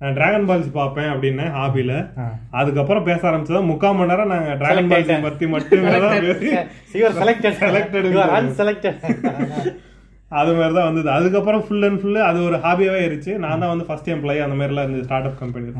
நான் 0.00 0.14
டிராகன் 0.18 0.46
பால்ஸ் 0.48 0.68
பார்ப்பேன் 0.76 1.10
அப்படின்னு 1.12 1.44
ஹாபில 1.56 1.92
அதுக்கப்புறம் 2.60 3.06
பேச 3.08 3.20
ஆரம்பிச்சதா 3.30 3.62
முக்கால் 3.70 3.96
மணி 3.98 4.10
நேரம் 4.12 4.32
நாங்க 4.34 4.54
டிராகன் 4.62 4.88
பால்ஸ் 4.92 5.26
பத்தி 5.26 5.46
மட்டுமே 5.54 5.92
தான் 6.04 6.16
செலக்டட். 6.94 7.60
அன்செலக்டட் 8.38 9.00
அது 10.38 10.50
மாதிரி 10.56 10.74
தான் 10.76 10.86
வந்தது. 10.88 11.08
அதுக்கப்புறம் 11.14 11.62
ஃபுல் 11.66 11.84
அண்ட் 11.86 12.00
ஃபுல் 12.00 12.18
அது 12.26 12.38
ஒரு 12.48 12.56
ஹாபியாவே 12.64 13.00
இருந்துச்சு 13.06 13.32
நான் 13.44 13.60
தான் 13.62 13.70
வந்து 13.72 13.86
ஃபர்ஸ்ட் 13.88 14.10
எம்ப்ளாயி 14.14 14.40
அந்த 14.44 14.56
மாதிரிலாம் 14.58 14.84
இருந்தது 14.86 15.06
ஸ்டார்ட் 15.06 15.26
அப் 15.28 15.40
கம்பெனி 15.40 15.72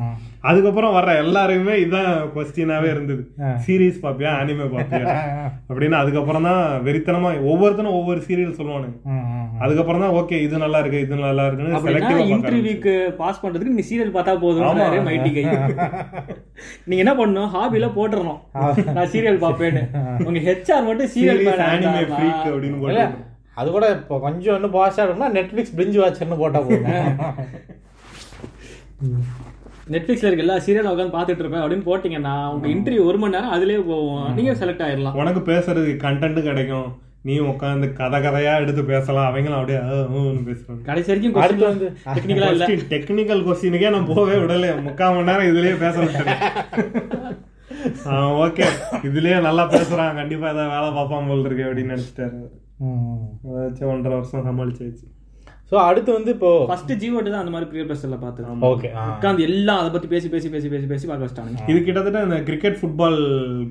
அதுக்கப்புறம் 0.50 0.95
வர்ற 0.97 1.11
எல்லாருமே 1.25 1.75
இதான் 1.85 2.09
கொஸ்டினாவே 2.35 2.88
இருந்தது. 2.95 3.23
Series 3.66 4.00
பாப்பியா 4.04 4.33
anime 4.40 4.66
பாப்பியா? 4.75 5.04
அப்படின்னு 5.71 5.97
அதுக்கப்புறம் 6.00 6.49
தான் 6.49 6.62
வெறித்தனமா 6.87 7.30
ஒவ்வொருத்தனும் 7.52 7.97
ஒவ்வொரு 8.00 8.21
சீரியல் 8.26 8.59
சொல்லுவானுங்க. 8.59 8.97
அதுக்கப்புறம் 9.64 10.04
தான் 10.04 10.16
ஓகே 10.21 10.37
இது 10.47 10.62
நல்லா 10.64 10.80
இருக்கு 10.83 11.04
இது 11.07 11.23
நல்லா 11.28 11.47
இருக்குன்னு 11.49 11.83
செலக்டிவா 11.88 12.26
இன்டர்வியூக்கு 12.35 12.95
பாஸ் 13.23 13.42
பண்றதுக்கு 13.45 13.76
நீ 13.78 13.87
சீரியல் 13.90 14.14
பார்த்தா 14.19 14.37
போதும். 14.45 14.83
மைட்டி 15.09 15.33
கை 15.38 15.45
நீங்க 16.88 17.00
என்ன 17.07 17.14
பண்ணணும்? 17.23 17.50
ஹாபில 17.57 17.88
போட்டுறணும். 17.99 18.40
நான் 18.99 19.11
சீரியல் 19.14 19.42
பாப்பேன்னு 19.47 19.85
உங்க 20.28 20.40
ஹெச்ஆர் 20.50 20.87
மட்டும் 20.90 21.12
சீரியல் 21.16 21.64
அனிமே 21.73 22.04
ஃப்ரீக் 22.12 22.47
அப்படின்னு 22.52 22.80
அது 23.59 23.69
கூட 23.76 23.87
இப்போ 23.99 24.19
கொஞ்சம் 24.26 24.57
இன்னும் 24.59 24.75
பாஷா 24.78 25.02
இருக்கும்னா 25.04 25.30
நெட்ஃபிளிக்ஸ் 25.38 25.76
பிரிஞ்சு 25.78 25.99
வாட்சர்னு 26.02 26.40
போட்டா 26.42 26.61
போதும். 26.61 26.87
நெட்ஃபிளிக்ஸ்ல 29.92 30.28
இருக்க 30.28 30.45
எல்லா 30.47 30.57
சீரியல் 30.64 30.90
உட்காந்து 30.92 31.16
பாத்துட்டு 31.19 31.42
இருப்பேன். 31.42 31.62
அப்படின்னு 31.62 31.87
போட்டீங்கன்னா 31.90 32.35
உங்க 32.54 32.66
இன்டர்வியூ 32.75 33.04
ஒரு 33.11 33.19
மணி 33.21 33.35
நேரம் 33.37 33.54
அதுலயே 33.57 33.80
போவோம் 33.92 34.26
நீங்க 34.38 34.52
செலக்ட் 34.61 34.85
ஆயிடலாம். 34.87 35.16
உனக்கு 35.23 35.40
பேசுறதுக்கு 35.52 36.04
கண்டென்ட் 36.07 36.40
கிடைக்கும். 36.49 36.90
நீ 37.28 37.35
உட்காந்து 37.52 37.87
கதை 37.99 38.19
கதையா 38.26 38.52
எடுத்து 38.62 38.83
பேசலாம். 38.90 39.26
அவங்களும் 39.30 39.59
அப்படியே 39.59 39.80
பேசுறாங்க 40.47 40.87
கடைசி 40.87 41.11
வரைக்கும் 41.12 41.42
அடுத்து 41.47 41.66
வந்து 41.71 41.88
டெக்னிக்கலா 42.16 42.50
இல்ல. 42.54 42.69
டெக்னிக்கல் 42.95 43.45
கொஸ்டினுக்கே 43.49 43.90
நான் 43.97 44.09
போகவே 44.12 44.37
விடல. 44.42 44.71
முக்கால் 44.87 45.14
மணி 45.16 45.28
நேரம் 45.30 45.50
இதுலயே 45.50 45.75
பேச 45.85 45.99
விட்டேன் 46.04 46.40
ஓகே. 48.45 48.64
இதுலயே 49.09 49.37
நல்லா 49.49 49.66
பேசுறான். 49.75 50.16
கண்டிப்பா 50.21 50.49
ஏதாவது 50.54 50.73
வேலை 50.76 50.88
பார்ப்பான் 50.97 51.28
போல் 51.30 51.47
இருக்கு 51.49 51.69
அப்படின்னு 51.69 51.95
நினைச்சிட்டாரு. 51.97 52.40
அதாச்சும் 52.82 53.90
ஒன்றரை 53.94 54.18
வருஷம் 54.18 54.46
சமாளிச்சாச்சு 54.50 55.06
ஸோ 55.70 55.76
அடுத்து 55.88 56.10
வந்து 56.16 56.30
இப்போ 56.34 56.49
ஃபர்ஸ்ட் 56.68 56.92
ஜீவோட்டு 57.00 57.30
தான் 57.32 57.42
அந்த 57.42 57.52
மாதிரி 57.54 57.66
பிரியர் 57.70 57.88
பிரஸ்ல 57.88 58.16
பார்த்தது 58.22 58.64
ஓகே 58.68 58.88
உட்காந்து 59.10 59.44
எல்லாம் 59.49 59.80
அதை 59.80 59.90
பத்தி 59.94 60.08
பேசி 60.12 60.28
பேசி 60.32 60.49
பேசி 60.54 60.68
பேசி 60.72 60.87
பேசி 60.92 61.06
பார்க்க 61.10 61.26
வச்சிட்டாங்க 61.26 61.68
இது 61.72 61.78
கிட்டத்தட்ட 61.88 62.22
இந்த 62.26 62.38
கிரிக்கெட் 62.49 62.78
ஃபுட்பால் 62.80 63.18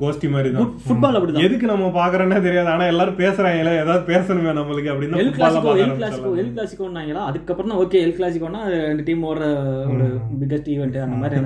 கோஷ்டி 0.02 0.28
மாதிரி 0.36 0.50
தான். 0.54 0.70
ஃபுட்பால் 0.86 1.18
அப்படிதான். 1.20 1.46
எதுக்கு 1.48 1.72
நம்ம 1.72 1.90
பாக்குறோன்னே 1.98 2.38
தெரியாது. 2.46 2.70
ஆனா 2.76 2.86
எல்லாரும் 2.94 3.20
பேசுறாங்க 3.24 3.74
ஏதாவது 3.82 4.06
பேசணுமே 4.12 4.54
நம்மளுக்கு 4.60 4.92
அப்படின்னு 4.94 5.20
El 5.24 5.34
Clasico 5.40 5.74
El 5.86 5.94
Clasico 6.00 6.32
El 6.44 6.54
கிளாசிக்கோன்னாங்களா 6.56 7.26
அதுக்கப்புறம் 7.32 7.74
தான் 7.74 7.82
ஓகே 7.86 8.04
எல் 8.06 8.16
கிளாசிக்கோனா 8.20 8.62
ரெண்டு 8.90 9.06
டீம் 9.10 9.26
ஓடுற 9.32 9.50
ஒரு 9.96 10.08
பிக்கஸ்ட் 10.42 10.72
ஈவெண்ட் 10.76 10.98
அந்த 11.08 11.20
மாதிரி 11.24 11.42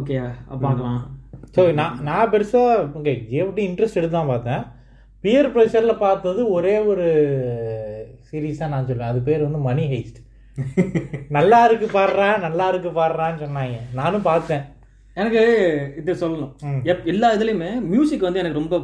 ஓகே 0.00 0.16
பார்க்கலாம். 0.64 0.98
ஸோ 1.56 1.62
நான் 1.82 2.00
நான் 2.08 2.32
பெருசாக 2.32 2.80
ஓகே 3.00 3.14
எப்படி 3.42 3.62
இன்ட்ரெஸ்ட் 3.70 4.00
எடுத்து 4.00 4.18
தான் 4.18 4.32
பார்த்தேன். 4.32 4.64
பியர் 5.26 5.52
ப்ரெஷரில் 5.54 6.02
பார்த்தது 6.04 6.40
ஒரே 6.56 6.76
ஒரு 6.92 7.06
சீரீஸ் 8.28 8.62
தான் 8.62 8.72
நான் 8.74 8.88
சொல்லுவேன் 8.90 9.12
அது 9.12 9.20
பேர் 9.30 9.46
வந்து 9.48 9.66
மணி 9.68 9.84
ஹெய்ஸ்ட் 9.92 10.22
நல்லா 11.36 11.58
இருக்கு 11.68 11.86
பாடுறான் 11.98 12.38
நல்லா 12.46 12.66
இருக்கு 12.72 12.90
பாடுறான்னு 12.98 13.42
சொன்னாங்க. 13.42 13.78
நானும் 14.00 14.26
பார்த்தேன். 14.30 14.64
எனக்கு 15.16 15.42
இது 16.00 16.12
சொல்லணும். 16.22 16.50
எப் 16.90 17.06
எல்லா 17.12 17.28
இதுலயுமே 17.36 17.68
மியூசிக் 17.92 18.24
வந்து 18.26 18.40
எனக்கு 18.40 18.60
ரொம்ப 18.60 18.76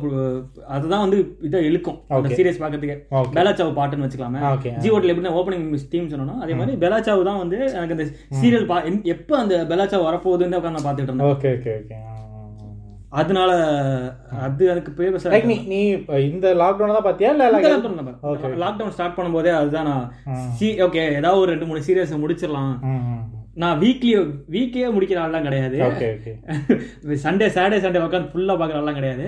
அதுதான் 0.74 1.02
வந்து 1.04 1.18
இதை 1.48 1.58
இழுக்கும். 1.68 1.98
அந்த. 2.08 2.36
சீரியஸ் 2.38 2.60
பார்க்கறதுக்கு. 2.62 2.96
பெலாச்சாவு 3.36 3.72
பாட்டுன்னு 3.78 4.06
வச்சுக்கலாமே. 4.06 4.40
ஜி 4.84 4.92
ஓட்டில் 4.96 5.12
எப்படி 5.14 5.34
ஓப்பனிங் 5.40 5.66
டீம் 5.94 6.10
சொன்னோம் 6.12 6.42
அதே 6.46 6.56
மாதிரி 6.60 6.78
பெலாச்சாவு 6.84 7.28
தான் 7.30 7.42
வந்து 7.42 7.58
எனக்கு 7.78 7.96
இந்த 7.96 8.06
சீரியல் 8.40 8.68
பா 8.72 8.78
எப்போ 9.14 9.36
அந்த 9.42 9.56
பெலாச்சாவு 9.72 10.08
வரப்போகுதுன்னு 10.10 10.60
உட்காந்து 10.60 10.78
நான் 10.78 10.88
பார்த்துட்டு 10.88 11.12
இருந்தேன். 11.12 11.32
ஓகே 11.34 11.52
ஓகே 11.58 11.74
ஓகே 11.80 11.98
அதனால 13.20 13.50
அது 14.44 14.62
எனக்கு 14.72 14.90
பேர் 14.98 15.16
லைக் 15.32 15.48
நீ 15.50 15.56
நீ 15.72 15.80
இப்போ 15.96 16.14
இந்த 16.28 16.46
லாக்டவுன் 16.62 16.94
தான் 16.96 17.06
பார்த்தியா 17.06 17.30
இல்லை 17.34 17.46
Okay. 18.32 18.50
லாக்டவுன் 18.62 18.94
ஸ்டார்ட் 18.96 19.16
பண்ணும்போதே 19.16 19.52
அதுதான் 19.60 19.88
நான் 19.90 20.06
ஓகே 20.86 21.02
ஏதாவது 21.18 21.40
ஒரு 21.42 21.50
ரெண்டு 21.52 21.68
மூணு 21.70 21.80
சீரியஸ் 21.88 22.14
முடிச்சிடலாம். 22.22 22.72
நான் 23.62 23.80
வீக்லி 23.82 24.12
வீக்கே 24.54 24.86
முடிக்கிற 24.96 25.18
ஆள்லாம் 25.24 25.46
கிடையாது. 25.48 25.78
Okay 25.88 26.06
okay 26.16 26.32
Sunday 27.26 27.48
Saturday 27.56 27.80
Sunday 27.84 28.04
உட்காந்து 28.06 28.32
ஃபுல்லாக 28.34 28.56
பார்க்குற 28.60 28.80
ஆள்லாம் 28.80 28.98
கிடையாது. 29.00 29.26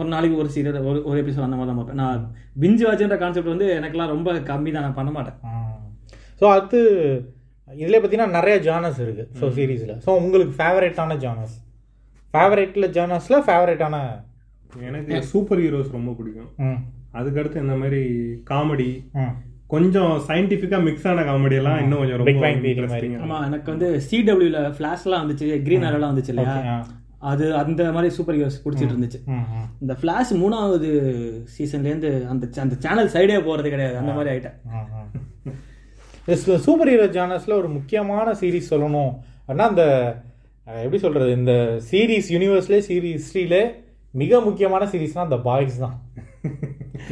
ஒரு 0.00 0.08
நாளைக்கு 0.14 0.40
ஒரு 0.42 0.50
சீரியல் 0.54 0.86
ஒரு 0.90 0.98
ஒரு 1.10 1.18
எபிசோட் 1.22 1.46
அந்த 1.46 1.58
மாதிரி 1.58 1.70
தான் 1.70 1.80
பார்ப்பேன் 1.80 2.00
நான் 2.02 2.22
பிஞ்சு 2.62 2.84
வாட்சுன்ற 2.86 3.18
கான்செப்ட் 3.22 3.52
வந்து 3.54 3.68
எனக்குலாம் 3.78 4.12
ரொம்ப 4.14 4.32
கம்மி 4.50 4.70
தான் 4.76 4.86
நான் 4.86 4.98
பண்ண 5.00 5.10
மாட்டேன். 5.16 5.38
ஸோ 6.40 6.44
அடுத்து 6.54 6.80
இதில் 7.68 7.98
பார்த்தீங்கன்னா 7.98 8.36
நிறைய 8.38 8.56
ஜானர்ஸ் 8.68 8.98
இருக்குது 9.04 9.28
ஸோ 9.40 9.46
சீரீஸில் 9.58 9.94
ஸோ 10.06 10.10
உங்களுக்கு 10.22 10.54
ஃபேவரட்டான 10.58 11.16
ஜானர்ஸ் 11.24 11.54
ஃபேவரட்டில் 12.34 12.92
ஜானர்ஸில் 12.98 13.44
ஃபேவரட்டான 13.48 13.96
எனக்கு 14.88 15.16
சூப்பர் 15.32 15.60
ஹீரோஸ் 15.64 15.96
ரொம்ப 15.96 16.12
பிடிக்கும். 16.18 16.78
அதுக்கடுத்து 17.18 17.64
இந்த 17.64 17.74
மாதிரி 17.80 18.02
காமெடி 18.50 18.90
கொஞ்சம் 19.74 20.12
சயின்டிபிக்கா 20.28 20.78
மிக்ஸ் 20.86 21.06
ஆன 21.10 21.22
காமெடி 21.28 21.56
எல்லாம் 21.60 21.78
இன்னும் 21.82 22.00
கொஞ்சம் 22.00 22.20
ரொம்ப 22.20 22.32
ஆமா 23.26 23.38
எனக்கு 23.48 23.68
வந்து 23.74 23.88
சிடபிள்யூல 24.08 24.60
ஃபிளாஷ்லாம் 24.76 25.22
வந்துச்சு 25.24 25.46
கிரீன் 25.66 25.86
எல்லாம் 25.90 26.12
வந்துச்சு 26.12 26.32
இல்லையா. 26.34 26.56
அது 27.30 27.44
அந்த 27.60 27.82
மாதிரி 27.96 28.08
சூப்பர் 28.16 28.36
ஹீரோஸ் 28.38 28.58
பிடிச்சிட்டு 28.64 28.94
இருந்துச்சு. 28.94 29.20
இந்த 29.82 29.92
ஃபிளாஷ் 30.00 30.32
மூணாவது 30.42 30.90
சீசன்லேருந்து 31.54 32.10
அந்த 32.32 32.44
அந்த 32.64 32.76
சேனல் 32.84 33.12
சைடே 33.14 33.38
போறது 33.48 33.68
கிடையாது. 33.74 33.96
அந்த 34.02 34.12
மாதிரி 34.18 34.32
ஆயிட்டேன். 34.34 34.58
சூப்பர் 36.66 36.90
ஹீரோ 36.92 37.06
ஜானர்ஸில் 37.16 37.58
ஒரு 37.60 37.70
முக்கியமான 37.78 38.36
சீரிஸ் 38.42 38.72
சொல்லணும் 38.74 39.12
அப்படின்னா 39.46 39.70
அந்த 39.72 39.84
எப்படி 40.84 40.98
சொல்கிறது 41.04 41.32
இந்த 41.38 41.52
சீரிஸ் 41.88 42.28
யூனிவர்ஸ்லே 42.34 42.78
சீரிஸ் 42.88 43.16
ஹிஸ்ட்ரியிலே 43.18 43.62
மிக 44.14 44.40
முக்கியமான 44.46 44.82
சீரிஸ்னால் 44.92 45.28
அந்த 45.28 45.38
பாய்ஸ் 45.48 45.76
தான். 45.84 45.96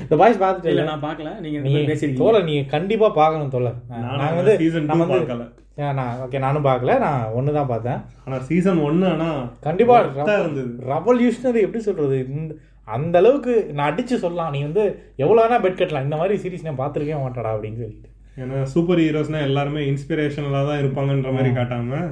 இந்த 0.03 0.15
பாய்ஸ் 0.21 0.41
பார்த்துட்டு 0.45 0.71
இல்ல 0.73 0.85
நான் 0.91 1.05
பார்க்கல. 1.07 1.31
நீங்க 1.45 1.59
நீ 1.65 1.73
பேசிருக்கீங்க. 1.91 2.23
தோலை 2.23 2.41
நீங்க 2.49 2.62
கண்டிப்பா 2.75 3.09
பார்க்கணும் 3.19 3.53
தோலை 3.55 3.73
நானும் 3.91 4.21
நாங்க 4.23 4.37
வந்து 4.41 4.55
two 4.62 4.83
நம்ம 4.91 5.07
பார்க்கல. 5.12 5.45
நான் 5.99 6.19
ஓகே 6.25 6.41
நானும் 6.45 6.67
பார்க்கல. 6.69 6.95
நான் 7.05 7.23
ஒன்று 7.38 7.57
தான் 7.59 7.71
பார்த்தேன். 7.73 8.01
ஆனா 8.25 8.37
சீசன் 8.49 8.83
ஒன்னு 8.88 9.07
ஆனா 9.15 9.29
கண்டிப்பா 9.67 9.95
worth-ஆ 9.99 10.35
இருந்தது. 10.43 10.73
ரெவல்யூஷனரி 10.93 11.62
எப்படி 11.67 11.83
சொல்றது? 11.88 12.19
இந்த 12.37 12.53
அந்த 12.97 13.17
அளவுக்கு 13.23 13.53
நான் 13.77 13.88
அடிச்சு 13.91 14.17
சொல்லலாம். 14.25 14.53
நீ 14.55 14.61
வந்து 14.69 14.85
எவ்வளோ 15.25 15.41
வேணா 15.43 15.59
பெட் 15.65 15.81
கட்டலாம். 15.81 16.07
இந்த 16.09 16.17
மாதிரி 16.21 16.37
சீரிஸ் 16.43 16.69
நான் 16.69 16.81
பார்த்துருக்கவே 16.83 17.23
மாட்டேடா 17.25 17.53
அப்படின்னு 17.55 17.81
சொல்லிட்டு. 17.85 18.09
ஏன்னா 18.43 18.59
சூப்பர் 18.75 19.03
ஹீரோஸ்னா 19.05 19.41
எல்லாருமே 19.49 19.83
இன்ஸ்பிரேஷனலா 19.93 20.62
தான் 20.71 20.81
இருப்பாங்கன்ற 20.83 21.33
மாதிரி 21.38 21.53
காட்டாம. 21.59 22.03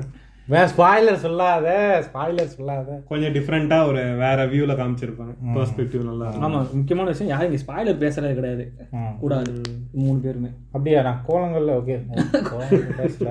வேற 0.51 0.65
ஸ்பாய்லர் 0.69 1.23
சொல்லாத 1.25 1.69
ஸ்பாய்லர் 2.07 2.53
சொல்லாத 2.55 2.93
கொஞ்சம் 3.09 3.35
டிஃப்ரெண்டா 3.35 3.87
ஒரு 3.87 4.03
வேற 4.23 4.39
வியூல 4.47 4.73
காமிச்சிருப்பாங்க. 4.79 5.33
பெர்ஸ்பெக்டிவ் 5.57 6.03
நல்லா. 6.03 6.29
ஆமா 6.47 6.61
முக்கியமான 6.73 7.09
விஷயம் 7.09 7.33
யாரும் 7.33 7.49
இங்க 7.49 7.61
ஸ்பாய்லர் 7.65 8.01
பேசுறது 8.03 8.35
கிடையாது. 8.35 8.65
கூடாது 9.21 9.53
மூணு 9.95 10.19
பேருமே. 10.21 10.51
அப்படியா? 10.73 11.03
நான் 11.03 11.25
கோலங்கள்ல 11.29 11.75
ஓகே 11.81 11.97
பேசல. 13.01 13.29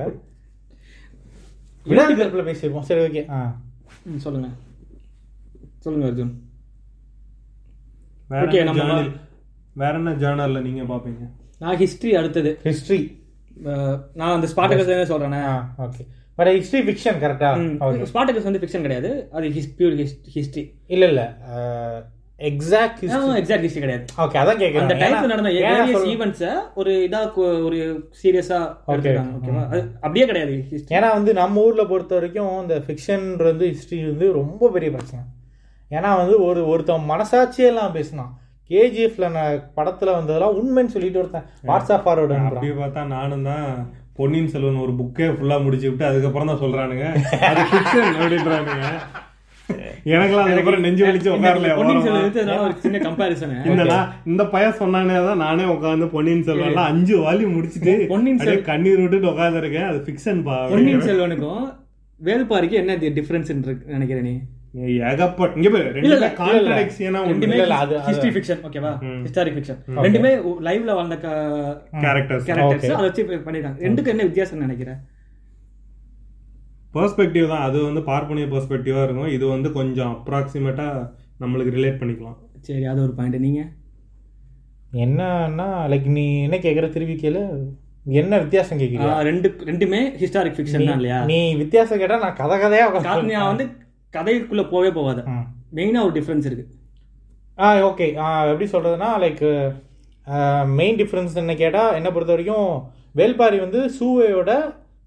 விளையாட்டு 1.85 2.17
கருப்பில் 2.17 2.47
பேசியிருப்போம் 2.49 2.87
சரி 2.89 3.01
ஓகே 3.07 3.23
ஆ. 3.31 3.39
சொல்லுங்க. 4.17 4.49
சொல்லுங்க 5.79 6.07
அர்ஜுன். 6.09 6.33
என்ன 8.57 8.71
நம்ம 8.71 8.95
வேற 9.75 9.93
என்ன 9.97 10.11
ஜேர்னல்ல 10.23 10.61
நீங்க 10.61 10.83
பாப்பீங்க 10.83 11.23
நான் 11.61 11.77
ஹிஸ்டரி 11.77 12.11
அடுத்தது. 12.13 12.51
ஹிஸ்ட்ரி 12.63 12.99
நான் 14.19 14.35
அந்த 14.35 14.47
ஸ்பாட்டகஸ் 14.53 15.11
சொல்றேனே. 15.11 15.39
ஓகே 15.85 16.03
பட் 16.39 16.51
ஹிஸ்ட்ரி 16.59 16.83
ஃபிக்ஷன் 16.87 17.19
கரெக்டா 17.25 17.49
ஸ்பாட்டகஸ் 18.13 18.47
வந்து 18.51 18.61
ஃபிக்ஷன் 18.63 18.85
கிடையாது. 18.87 19.11
அது 19.35 19.49
பியூர் 19.81 19.97
ஹிஸ்டரி 20.37 20.65
இல்ல 20.95 21.05
இல்ல. 21.11 21.23
எக்ஸாக்ட் 22.49 22.99
எக்ஸாக்ட் 23.05 23.65
ஹிஸ்டரி 23.65 23.81
கிடையாது. 23.85 24.05
ஓகே 24.23 24.37
அதான் 24.41 24.53
அந்த 24.53 24.63
கேட்குறேன் 24.63 25.01
டைம்ல 25.01 25.31
நடந்த 25.31 25.49
வேரியஸ் 25.55 26.05
ஈவெண்ட்ஸ 26.11 26.51
ஒரு 26.81 26.91
இதா 27.07 27.21
ஒரு 27.67 27.79
சீரியஸா 28.21 28.59
எடுத்துருக்காங்க 28.93 29.33
ஓகேவா 29.39 29.63
அப்படியே 30.03 30.25
கிடையாது 30.29 30.53
history. 30.69 30.95
ஏன்னா 30.97 31.09
வந்து 31.17 31.31
நம்ம 31.41 31.63
ஊர்ல 31.67 31.85
பொறுத்த 31.91 32.15
வரைக்கும் 32.19 32.53
இந்த 32.63 32.77
ஃபிக்ஷன்றது 32.85 33.65
ஹிஸ்ட்ரி 33.73 33.99
வந்து 34.11 34.29
ரொம்ப 34.39 34.69
பெரிய 34.75 34.91
பிரச்சனை. 34.95 35.23
ஏன்னா 35.97 36.11
வந்து 36.21 36.37
ஒரு 36.47 36.63
ஒருத்தன் 36.73 37.09
மனசாட்சியே 37.11 37.69
எல்லாம் 37.73 37.95
பேசினான். 37.97 38.31
கேஜிஎஃப்ல 38.69 39.27
படத்துல 39.77 40.09
வந்ததெல்லாம் 40.15 40.57
உண்மைன்னு 40.59 40.93
சொல்லிட்டு 40.95 41.21
ஒருத்தன் 41.21 41.47
வாட்ஸ்அப் 41.69 42.03
ஃபார்வர்டு 42.03 42.35
அப்படி 42.41 42.71
பார்த்தா 42.77 43.03
நானும் 43.13 43.47
தான் 43.47 43.65
பொன்னியின் 44.17 44.51
செல்வன் 44.53 44.83
ஒரு 44.83 44.93
புக்கே 44.99 45.27
ஃபுல்லா 45.33 45.57
முடிச்சு 45.63 45.87
விட்டு 45.89 46.05
அதுக்கப்புறம் 46.07 46.49
தான் 46.49 46.61
சொல்றானுங்க. 46.63 47.05
அது 47.47 47.61
fiction 47.71 48.05
அப்படின்றானுங்க. 48.15 48.87
எனக்கெல்லாம் 50.11 50.45
அதுக்கப்புறம் 50.45 50.83
நெஞ்சு 50.85 51.03
வலிச்சு 51.05 51.29
உட்காரல 51.33 51.67
செல்வன் 52.35 52.63
ஒரு 52.63 52.75
சின்ன 52.83 52.99
கம்பாரிசன் 53.03 53.53
நான் 53.83 54.11
இந்த 54.29 54.43
பையன் 54.53 54.79
சொன்னானே 54.79 55.17
தான் 55.27 55.43
நானே 55.43 55.65
உட்காந்து 55.73 56.07
பொன்னியின் 56.13 56.45
செல்வன்லாம் 56.47 56.89
அஞ்சு 56.93 57.15
வாலி 57.23 57.45
முடிச்சிட்டு 57.53 57.93
பொன்னியின் 58.13 58.39
அப்படியே 58.39 58.61
கண்ணீர் 58.69 59.01
விட்டுட்டு 59.03 59.31
உட்காந்துருக்கேன் 59.33 59.89
அது 59.89 59.99
ஃபிக்ஷன் 60.07 60.41
பா 60.47 60.55
பொன்னியின் 60.71 61.05
செல்வனுக்கும் 61.07 61.65
வேல்பாரிக்கு 62.19 62.79
என்ன 62.81 62.95
டிஃபரன்ஸ் 63.17 63.51
நினைக்கிற 63.93 64.19
நீ? 64.21 64.33
ஏகப்பட்ட 65.03 65.55
இங்க 65.55 65.69
பாரு 65.69 65.85
ரெண்டுமே 65.93 66.09
கான்ட்ரடிக்ஷனா 66.39 67.19
ரெண்டுமே 67.25 67.53
இல்ல, 67.53 67.63
இல்ல, 67.63 67.75
அது- 67.75 68.01
ஹிஸ்டரி 68.07 68.31
ஃபிக்ஷன் 68.35 68.59
ஓகேவா 68.63 68.91
ஹிஸ்டாரிக் 69.23 69.55
ஃபிக்ஷன் 69.55 69.79
ரெண்டுமே 69.99 70.31
லைவ்ல 70.61 70.93
வாழ்ந்த 70.93 71.15
கேரக்டர்ஸ் 71.95 72.45
கேரக்டர்ஸ் 72.49 72.91
அதை 72.91 73.05
வச்சு 73.05 73.23
பண்ணிருக்காங்க 73.45 73.79
ரெண்டுக்கு 73.79 74.07
என்ன 74.07 74.23
வித்தியாசம் 74.23 74.57
நினைக்கிறேன் 74.57 74.99
பெர்ஸ்பெக்டிவ் 76.93 77.47
தான். 77.47 77.61
அது 77.61 77.83
வந்து 77.83 78.03
பார்ப்பனிய 78.03 78.45
பெர்ஸ்பெக்டிவா 78.45 79.03
இருக்கும். 79.03 79.27
இது 79.27 79.47
வந்து 79.47 79.71
கொஞ்சம் 79.71 80.13
அப்ராக்சிமேட்டா 80.15 80.87
நம்மளுக்கு 81.39 81.75
ரிலேட் 81.75 81.99
பண்ணிக்கலாம். 81.99 82.37
சரி 82.61 82.85
அது 82.85 83.03
ஒரு 83.03 83.13
பாயிண்ட் 83.13 83.35
நீங்க? 83.39 83.61
என்னன்னா 84.93 85.67
லைக் 85.89 86.07
நீ 86.11 86.41
என்ன 86.41 86.57
கேக்குற 86.57 86.89
திருப்பி 86.89 87.15
கேளு. 87.15 87.41
என்ன 88.13 88.37
வித்தியாசம் 88.37 88.79
கேக்குறியா? 88.79 89.09
ஆ, 89.09 89.21
ரெண்டு 89.21 89.47
ரெண்டுமே 89.63 89.99
ஹிஸ்டாரிக் 90.17 90.57
ஃபிக்ஷன் 90.57 90.85
தான் 90.85 90.95
இல்லையா? 90.95 91.19
நீ 91.25 91.55
வித்தியாசம் 91.55 91.97
கேட்டா 91.97 92.17
நான் 92.17 92.35
கதை 92.35 92.57
கதையா 92.59 92.85
நான் 93.31 93.47
வந்து 93.47 93.65
கதைக்குள்ள 94.13 94.63
போவே 94.73 94.89
போகாத. 94.97 95.19
ம். 95.33 95.45
மெயினா 95.77 96.01
ஒரு 96.07 96.13
டிஃபரன்ஸ் 96.19 96.47
இருக்கு. 96.49 96.65
ஆ 97.57 97.67
ஓகே 97.89 98.05
எப்படி 98.51 98.67
சொல்றதுன்னா 98.73 99.09
லைக் 99.23 99.43
மெயின் 100.79 100.97
டிஃப்ரென்ஸ் 101.01 101.39
என்ன 101.41 101.53
கேட்டால் 101.61 101.95
என்ன 101.99 102.09
பொறுத்த 102.15 102.33
வரைக்கும் 102.35 102.69
வேல்பாரி 103.19 103.57
வந்து 103.65 103.79
சூவையோட 103.97 104.51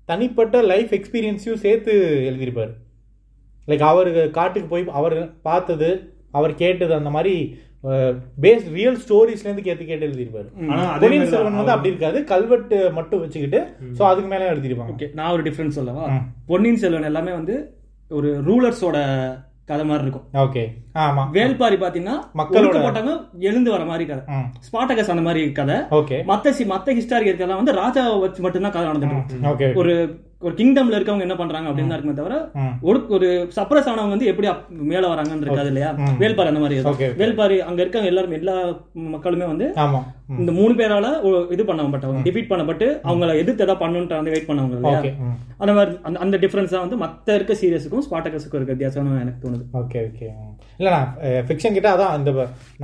தனிப்பட்ட 0.08 0.62
லைஃப் 0.70 0.92
எக்ஸ்பீரியன்ஸையும் 0.98 1.62
சேர்த்து 1.64 1.92
எழுதியிருப்பார். 2.30 2.72
லைக் 3.68 3.84
அவர் 3.90 4.10
காட்டுக்கு 4.38 4.68
போய் 4.72 4.84
அவர் 5.00 5.16
பார்த்தது 5.48 5.90
அவர் 6.38 6.54
கேட்டது 6.62 6.92
அந்த 7.00 7.10
மாதிரி 7.16 7.34
பேஸ் 8.44 8.66
ரியல் 8.78 8.98
ஸ்டோரிஸ்லேருந்து 9.04 9.64
கேட்டு 9.68 9.84
கேட்டு 9.90 10.06
எழுதியிருப்பாரு. 10.08 10.48
பொன்னியின் 11.02 11.30
செல்வன் 11.32 11.60
வந்து 11.60 11.74
அப்படி 11.74 11.90
இருக்காது. 11.92 12.18
கல்வெட்டு 12.32 12.76
மட்டும் 12.98 13.22
வச்சுக்கிட்டு 13.22 13.60
ஸோ 13.98 14.02
அதுக்கு 14.10 14.30
மேலே 14.32 14.50
எழுதியிருப்பாங்க. 14.52 14.94
ஓகே 14.96 15.08
நான் 15.20 15.32
ஒரு 15.36 15.44
டிஃபரன்ஸ் 15.48 15.78
சொல்லவா? 15.78 16.04
பொன்னியின் 16.50 16.82
செல்வன் 16.84 17.08
எல்லாமே 17.10 17.32
வந்து 17.38 17.56
ஒரு 18.12 18.42
ரூலர்ஸோட 18.46 19.34
கதை 19.64 19.84
மாதிரி 19.84 20.08
இருக்கும். 20.08 20.42
ஓகே. 20.42 20.66
ஆமா. 20.94 21.26
வேல்பாரி 21.32 21.76
பாத்தீங்கன்னா 21.76 22.18
மக்களோட- 22.34 22.42
ஒடுக்கப்பட்டவங்க 22.50 23.28
எழுந்து 23.38 23.70
வர 23.70 23.84
மாதிரி 23.84 24.06
கதை. 24.06 24.34
ஸ்பாட்டகஸ் 24.72 25.10
அந்த 25.10 25.22
மாதிரி 25.22 25.52
கதை. 25.52 25.74
ஓகே. 25.74 26.22
மத்த 26.24 26.52
மத்த 26.64 26.98
ஹிஸ்டாரிக் 26.98 27.38
எல்லாம் 27.38 27.56
வந்து 27.56 27.72
ராஜா 27.72 28.16
வச்சு 28.16 28.42
மட்டும்தான் 28.42 28.70
கதை 28.70 28.90
நடந்துட்டு 28.90 29.74
ஒரு 29.74 30.24
ஒரு 30.42 30.54
கிங்டம்ல 30.58 30.96
இருக்கவங்க 30.98 31.26
என்ன 31.26 31.36
பண்றாங்க 31.38 31.68
அப்படின்னு 31.68 31.90
தான் 31.90 31.98
இருக்குமே 31.98 32.16
தவிர 32.18 32.36
ஒரு 32.88 32.98
ஒரு 33.16 33.28
சப்ரஸ் 33.56 33.88
ஆனவங்க 33.90 34.14
வந்து 34.14 34.30
எப்படி 34.30 34.48
மேல 34.92 35.04
வராங்கன்னு 35.12 35.44
இருக்காது 35.46 35.70
இல்லையா? 35.72 35.90
வேல்பாரி 36.22 36.50
அந்த 36.52 36.62
மாதிரி. 36.64 36.76
வேல்பாரி 37.20 37.56
அங்க 37.68 37.78
இருக்கவங்க 37.84 38.12
எல்லாரும் 38.12 38.36
எல்லா 38.38 38.54
மக்களுமே 39.14 39.46
வந்து 39.52 39.66
இந்த 40.40 40.52
மூணு 40.58 40.72
பேரால 40.78 41.06
இது 41.54 41.62
பண்ணப்பட்டவங்க 41.68 42.22
டிஃபீட் 42.26 42.50
பண்ணப்பட்டு 42.52 42.86
அவங்கள 43.08 43.30
எதிர்த்து 43.42 43.64
ஏதாவது 43.66 43.82
பண்ணணும்னு 43.82 44.20
வந்து 44.20 44.34
வெயிட் 44.34 44.48
பண்ணவங்க 44.50 44.76
இல்லையா? 44.78 45.00
அந்த 45.62 45.72
மாதிரி 45.78 45.92
அந்த 46.24 46.36
டிஃபரன்ஸ் 46.44 46.74
தான் 46.74 46.84
வந்து 46.86 46.98
மத்த 47.04 47.36
இருக்க 47.38 47.54
சீரியஸுக்கும் 47.62 48.04
ஸ்பாட்டகஸுக்கும் 48.06 48.60
இருக்க 48.60 48.76
வித்தியாசம்னு 48.76 49.22
எனக்கு 49.24 49.42
தோணுது. 49.44 49.64
ஓகே 49.82 50.00
ஓகே 50.08 50.28
இல்லைண்ணா 50.80 51.00
ஃபிக்ஷன் 51.48 51.76
கிட்ட 51.76 51.88
அதான் 51.94 52.14
இந்த 52.20 52.30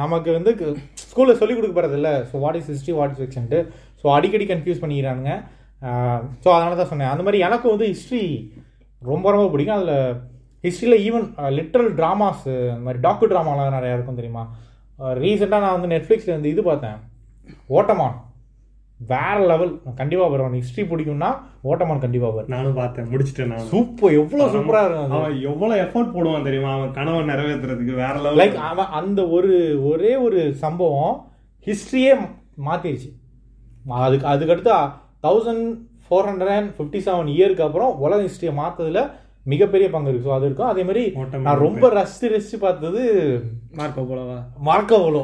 நமக்கு 0.02 0.30
வந்து 0.36 0.50
ஸ்கூலில் 1.04 1.38
சொல்லிக் 1.40 1.58
கொடுக்க 1.58 1.74
போகிறது 1.74 1.98
இல்லை 2.00 2.14
so 2.30 2.40
what 2.44 2.58
is 2.60 2.70
history 2.72 2.94
what 2.98 3.12
is 3.14 3.22
ஃபிக்ஷன்ட்டு 3.22 3.60
so 4.02 4.08
அடிக்கடி 4.16 4.44
கன்ஃபியூஸ் 4.50 4.82
பண்ணிக்கிறானுங்க. 4.82 5.32
ஸோ 6.42 6.48
அதனால 6.54 6.76
தான் 6.78 6.90
சொன்னேன். 6.92 7.12
அந்த 7.12 7.24
மாதிரி 7.26 7.38
எனக்கும் 7.48 7.74
வந்து 7.74 7.90
ஹிஸ்ட்ரி 7.92 8.22
ரொம்ப 9.10 9.26
ரொம்ப 9.34 9.48
பிடிக்கும். 9.52 9.78
அதில் 9.78 9.98
ஹிஸ்ட்ரியில் 10.66 11.02
ஈவன் 11.08 11.26
லிட்ரல் 11.58 11.90
ட்ராமாஸ் 11.98 12.46
இந்த 12.52 12.84
மாதிரி 12.86 13.02
டாக்கு 13.04 13.30
ட்ராமாலாம் 13.32 13.76
நிறையா 13.78 13.96
இருக்கும் 13.96 14.20
தெரியுமா? 14.20 14.44
ரீசெண்டாக 15.24 15.64
நான் 15.64 15.76
வந்து 15.76 15.92
நெட்ஃப்ளிக்ஸில் 15.94 16.36
வந்து 16.36 16.52
இது 16.54 16.62
பார்த்தேன். 16.70 16.98
ஓட்டமான் 17.76 18.16
வேற 19.12 19.36
லெவல் 19.50 19.72
கண்டிப்பாக 19.98 20.30
வரும் 20.32 20.58
ஹிஸ்ட்ரி 20.60 20.84
பிடிக்கும்னா 20.92 21.28
ஓட்டமான் 21.70 22.02
கண்டிப்பாக 22.04 22.32
வரும். 22.36 22.52
நானும் 22.54 22.78
பார்த்தேன். 22.80 23.08
முடிச்சிட்டேன் 23.12 23.52
நான் 23.52 23.68
சூப்பர் 23.72 24.16
எவ்வளோ 24.20 24.46
சூப்பராக 24.54 24.86
இருக்கும். 24.88 25.12
அவன் 25.18 25.36
எவ்வளவு 25.50 25.82
எஃபோர்ட் 25.84 26.14
போடுவான் 26.14 26.48
தெரியுமா? 26.48 26.70
அவன் 26.76 26.94
கனவை 26.98 27.20
நிறைவேத்துறதுக்கு 27.30 27.94
வேற 28.02 28.14
லெவல் 28.24 28.40
லைக் 28.42 28.58
அவன் 28.70 28.94
அந்த 29.00 29.20
ஒரு 29.36 29.52
ஒரே 29.90 30.12
ஒரு 30.26 30.40
சம்பவம் 30.64 31.14
ஹிஸ்ட்ரியே 31.66 32.14
மாத்திருச்சு. 32.68 33.10
அதுக்கு 34.06 34.26
அதுக்கடுத்து 34.32 34.72
thousand 35.24 35.64
four 36.07 36.28
hundred 36.31 36.52
and 36.57 36.70
fifty 36.76 37.00
seven 37.07 37.33
இயருக்கு 37.37 37.66
அப்புறம் 37.68 37.92
உலக 38.04 38.20
ஹிஸ்ட்ரியை 38.26 38.52
மாத்ததுல 38.61 39.00
மிகப்பெரிய 39.52 39.87
பங்கு 39.92 40.11
இருக்கு. 40.11 40.26
ஸோ 40.28 40.33
அது 40.37 40.46
இருக்கும். 40.48 40.70
அதே 40.72 40.83
மாதிரி 40.88 41.02
நான் 41.46 41.62
ரொம்ப 41.66 41.88
ரசிச்சு 41.98 42.33
ரசிச்சு 42.35 42.59
பார்த்தது 42.64 43.02
மார்க்கோ 43.81 44.02
போலவா? 44.11 44.38
Marco 44.68 44.98
Polo. 45.04 45.22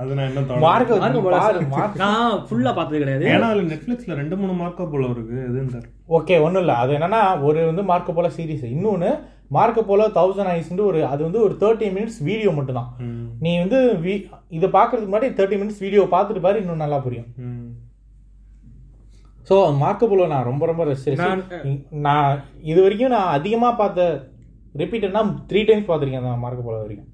அது 0.00 0.12
நான் 0.18 0.28
என்ன 0.30 0.40
தோணும் 0.46 0.64
மார்க்கோ 0.66 0.94
மார்க்கோ 1.02 1.20
போலோ. 1.26 1.38
பாரு 1.44 1.60
மார்க் 1.74 2.00
நான் 2.02 2.38
ஃபுல்லா 2.46 2.72
பார்த்தது 2.78 3.00
கிடையாது. 3.02 3.24
ஏன்னா 3.34 3.48
அதுல 3.50 3.66
நெட்ஃபிளிக்ஸ்ல 3.72 4.16
ரெண்டு 4.20 4.38
மூணு 4.40 4.54
மார்க்கோ 4.62 4.86
போல 4.94 5.10
இருக்கு. 5.14 5.36
எதுன்னு. 5.48 5.82
ஓகே 6.18 6.36
ஒன்றும் 6.46 6.62
இல்லை. 6.64 6.76
அது 6.84 6.96
என்னன்னா 6.98 7.22
ஒரு 7.48 7.60
வந்து 7.70 7.84
மார்க்கோ 7.92 8.14
போலோ 8.16 8.30
சீரிஸ் 8.38 8.66
இன்னொன்று 8.74 9.10
மார்க்கோ 9.56 9.82
போலோ 9.90 10.04
தௌசண்ட் 10.18 10.52
ஐஸ்ன்ட்டு 10.56 10.88
ஒரு 10.90 10.98
அது 11.12 11.20
வந்து 11.28 11.40
ஒரு 11.46 11.54
தேர்ட்டி 11.62 11.86
மினிட்ஸ் 11.96 12.18
வீடியோ 12.30 12.50
மட்டும்தான். 12.58 12.90
நீ 13.44 13.52
வந்து 13.64 13.78
இதை 14.58 14.68
பார்க்கறதுக்கு 14.78 15.12
முன்னாடி 15.12 15.30
தேர்ட்டி 15.38 15.58
மினிட்ஸ் 15.62 15.84
வீடியோ 15.86 16.02
பார்த்துட்டு 16.16 16.46
பாரு 16.46 16.60
இன்னும் 16.64 16.84
நல்லா 16.84 16.98
புரியும். 17.06 17.30
ஸோ 19.50 19.56
மார்க்கோ 19.80 20.06
போலோ 20.08 20.26
நான் 20.26 20.48
ரொம்ப 20.48 20.64
ரொம்ப 20.66 20.82
ரசிச்சிருக்கேன் 20.84 21.40
நான் 22.00 22.34
இது 22.62 22.80
வரைக்கும் 22.82 23.14
நான் 23.16 23.34
அதிகமாக 23.36 23.74
பார்த்த 23.76 24.02
ரிப்பீட்டட்னா 24.74 25.22
த்ரீ 25.50 25.60
டைம்ஸ் 25.64 25.88
பார்த்துருக்கேன் 25.88 26.22
அந்த 26.22 26.34
மார்க்கோ 26.44 26.64
போலோ 26.66 26.80
வரைக்கும். 26.82 27.08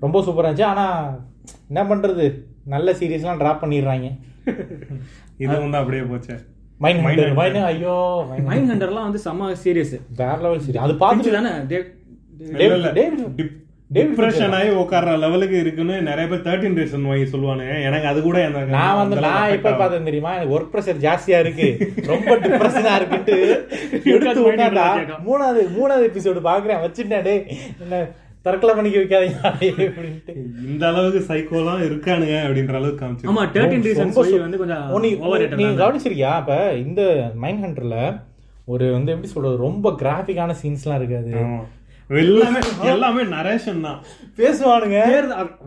ரொம்ப 0.00 0.22
சூப்பராக 0.26 0.48
இருந்துச்சு. 0.48 0.70
ஆனால் 0.72 1.08
என்ன 1.70 1.82
பண்ணுறது 1.84 2.24
நல்ல 2.66 2.92
சீரியஸ்லாம் 2.92 3.40
ட்ராப் 3.42 3.62
பண்ணிடுறாங்க. 3.64 4.08
இது 5.42 5.52
வந்து 5.64 5.80
அப்படியே 5.80 6.04
போச்சு. 6.12 6.34
மைண்ட் 6.80 7.00
மைண்ட் 7.04 7.34
மைண்ட் 7.38 7.60
ஐயோ 7.70 7.94
மைண்ட் 8.48 8.70
ஹண்டர்லாம் 8.72 9.06
வந்து 9.08 9.20
செம்ம 9.24 9.52
சீரியஸ் 9.62 9.94
வேற 10.20 10.36
லெவல் 10.44 10.62
சீரியஸ் 10.64 10.84
அது 10.86 10.94
பார்த்துட்டு 11.04 11.38
தானே? 11.38 11.52
டே- 13.90 14.02
டிப்ரெஷன் 14.02 14.54
ஆகி 14.54 14.70
உட்கார்ற 14.76 15.12
லெவலுக்கு 15.18 15.56
இருக்குன்னு 15.58 15.94
நிறைய 16.02 16.26
பேர் 16.28 16.42
தேர்ட்டின் 16.42 16.78
ரீசன் 16.78 17.06
வாங்கி 17.06 17.26
சொல்லுவானுங்க. 17.30 17.74
எனக்கு 17.82 18.06
அது 18.06 18.20
கூட 18.22 18.38
எனக்கு 18.42 18.74
நான் 18.74 18.96
வந்து 18.96 19.16
நான் 19.18 19.36
affect 19.52 19.78
பார்த்தேன் 19.78 20.04
தெரியுமா? 20.04 20.32
எனக்கு 20.34 20.54
ஒர்க் 20.54 20.72
ப்ரெஷர் 20.72 21.00
ஜாஸ்தியா 21.04 21.38
இருக்கு. 21.38 21.68
ரொம்ப 22.06 22.34
டிப்ரெஷனா 22.44 22.92
இருக்குன்ட்டு 22.98 23.36
எடுத்து 24.14 24.40
உட்காந்தா 24.44 24.86
மூணாவது 25.26 25.62
மூணாவது 25.74 26.08
எபிசோடு 26.08 26.42
பாக்குறேன் 26.44 26.82
வச்சுட்டேன் 26.84 27.24
டேய் 27.24 27.42
என்ன 27.80 28.02
தற்கொலை 28.46 28.74
பண்ணிக்க 28.74 28.98
வைக்காதீங்க. 28.98 29.38
இந்த 30.66 30.86
அளவுக்கு 30.86 31.20
சைக்கோலாம் 31.28 31.82
இருக்கானுங்க 31.84 32.36
அப்படின்ற 32.44 32.74
அளவுக்கு 32.74 33.02
காமிச்சு 33.02 33.30
ஆமா 33.30 33.44
தேர்ட்டின் 33.54 33.86
ரீசன்ஸ் 33.86 34.18
வந்து 34.38 34.58
கொஞ்சம் 34.58 34.84
நீ 35.56 35.66
கவனிச்சிருக்கியா? 35.78 36.34
இப்ப 36.40 36.54
இந்த 36.82 37.02
மைண்ட் 37.36 37.64
ஹண்டர்ல 37.64 37.98
ஒரு 38.66 38.86
வந்து 38.92 39.12
எப்படி 39.12 39.28
சொல்றது 39.28 39.56
ரொம்ப 39.60 39.96
கிராஃபிக்கான 40.00 40.54
சீன்ஸ்லாம் 40.62 40.98
இருக்காது. 40.98 41.30
ஆமா. 41.42 41.60
எல்லாமே 42.10 42.60
எல்லாமே 42.90 43.22
நரேஷன் 43.32 43.82
தான். 43.86 43.98
பேசுவானுங்க. 44.38 44.98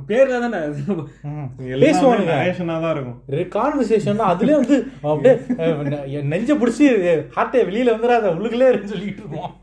பேர்ல 0.10 0.40
தானே? 0.46 0.60
பேசுவானுங்க. 1.82 2.32
நரேஷனா 2.34 2.76
தான் 2.86 2.94
இருக்கும். 2.96 3.20
கான்வர்சேஷன் 3.56 4.24
அதுலயே 4.30 4.56
வந்து 4.62 4.78
அப்படியே 5.12 5.36
நெஞ்ச 6.34 6.56
பிடிச்சி 6.62 6.86
ஹார்ட்டை 7.36 7.62
வெளியில 7.70 7.96
வந்துடாத 7.96 8.34
உள்ளுக்குள்ளே 8.36 8.70
சொல்லிட்டு 8.94 9.22
இருப்போம். 9.24 9.54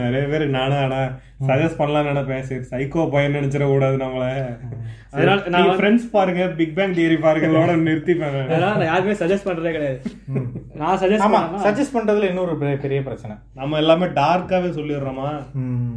நிறைய 0.00 0.26
பேர் 0.26 0.48
நானும் 0.48 0.78
ஆனா 0.78 1.10
சஜஸ்ட் 1.46 1.76
பண்ணலாம் 1.76 2.06
நினைப்பேன். 2.06 2.40
சரி 2.40 2.84
சைக்கோ 2.84 3.10
பையன் 3.10 3.34
நினைச்சிட 3.34 3.64
கூடாது 3.66 3.96
நம்மள. 3.96 4.56
அதனால 5.10 5.48
நான் 5.48 5.68
ஃப்ரெண்ட்ஸ் 5.68 6.10
பாருங்க 6.12 6.46
பிக் 6.46 6.74
பேங் 6.74 6.94
தியரி 6.94 7.22
பாருங்களோட 7.22 7.70
நிறுத்திப்பேன் 7.82 8.32
நான். 8.32 8.44
அதெல்லாம் 8.44 8.76
நான் 8.76 8.84
யாருமே 8.84 9.12
சஜஸ்ட் 9.12 9.46
பண்றதே 9.46 9.70
கிடையாது. 9.70 10.02
நான் 10.74 10.98
சஜஸ்ட் 10.98 11.02
ஆமா 11.02 11.30
பண்ணா 11.30 11.64
சஜஸ்ட் 11.64 11.94
பண்றதுல 11.94 12.22
இன்னொரு 12.22 12.56
பெரிய- 12.56 12.76
பெரிய 12.76 13.02
பிரச்சனை. 13.02 13.36
நம்ம 13.54 13.76
எல்லாமே 13.76 14.04
டார்க்காவே 14.04 14.70
சொல்லிடுறோமா? 14.72 15.42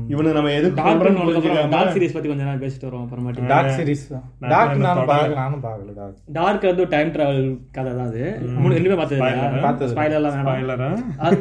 இவனு 0.10 0.32
நம்ம 0.32 0.50
புரிஞ்சுக்காம 0.50 1.70
டார்க் 1.70 1.96
சீரிஸ் 1.96 2.14
பத்தி 2.14 2.28
கொஞ்ச 2.28 2.44
நேரம் 2.44 2.62
பேசிட்டு 2.62 2.82
வருவோம் 2.82 3.10
அப்புறமாட்டி. 3.10 3.46
டார்க் 3.46 3.80
சீரிஸ் 3.80 4.22
டார்க் 4.40 4.78
நானும் 4.78 5.08
பார்க்கல 5.08 5.34
நானும் 5.34 5.64
பார்க்கல 5.64 5.94
டார்க் 5.96 6.18
டார்க் 6.26 6.62
வந்து 6.62 6.88
டைம் 6.88 7.12
டிராவல் 7.12 7.58
கதை 7.72 7.92
தான் 7.96 8.06
அது. 8.06 8.42
மூணு 8.56 8.76
ரெண்டுமே 8.76 8.96
பார்த்தது 8.96 9.22
பார்த்தது. 9.62 9.94
ஸ்பாயிலர்லாம் 9.96 10.98
ஆ? 11.24 11.32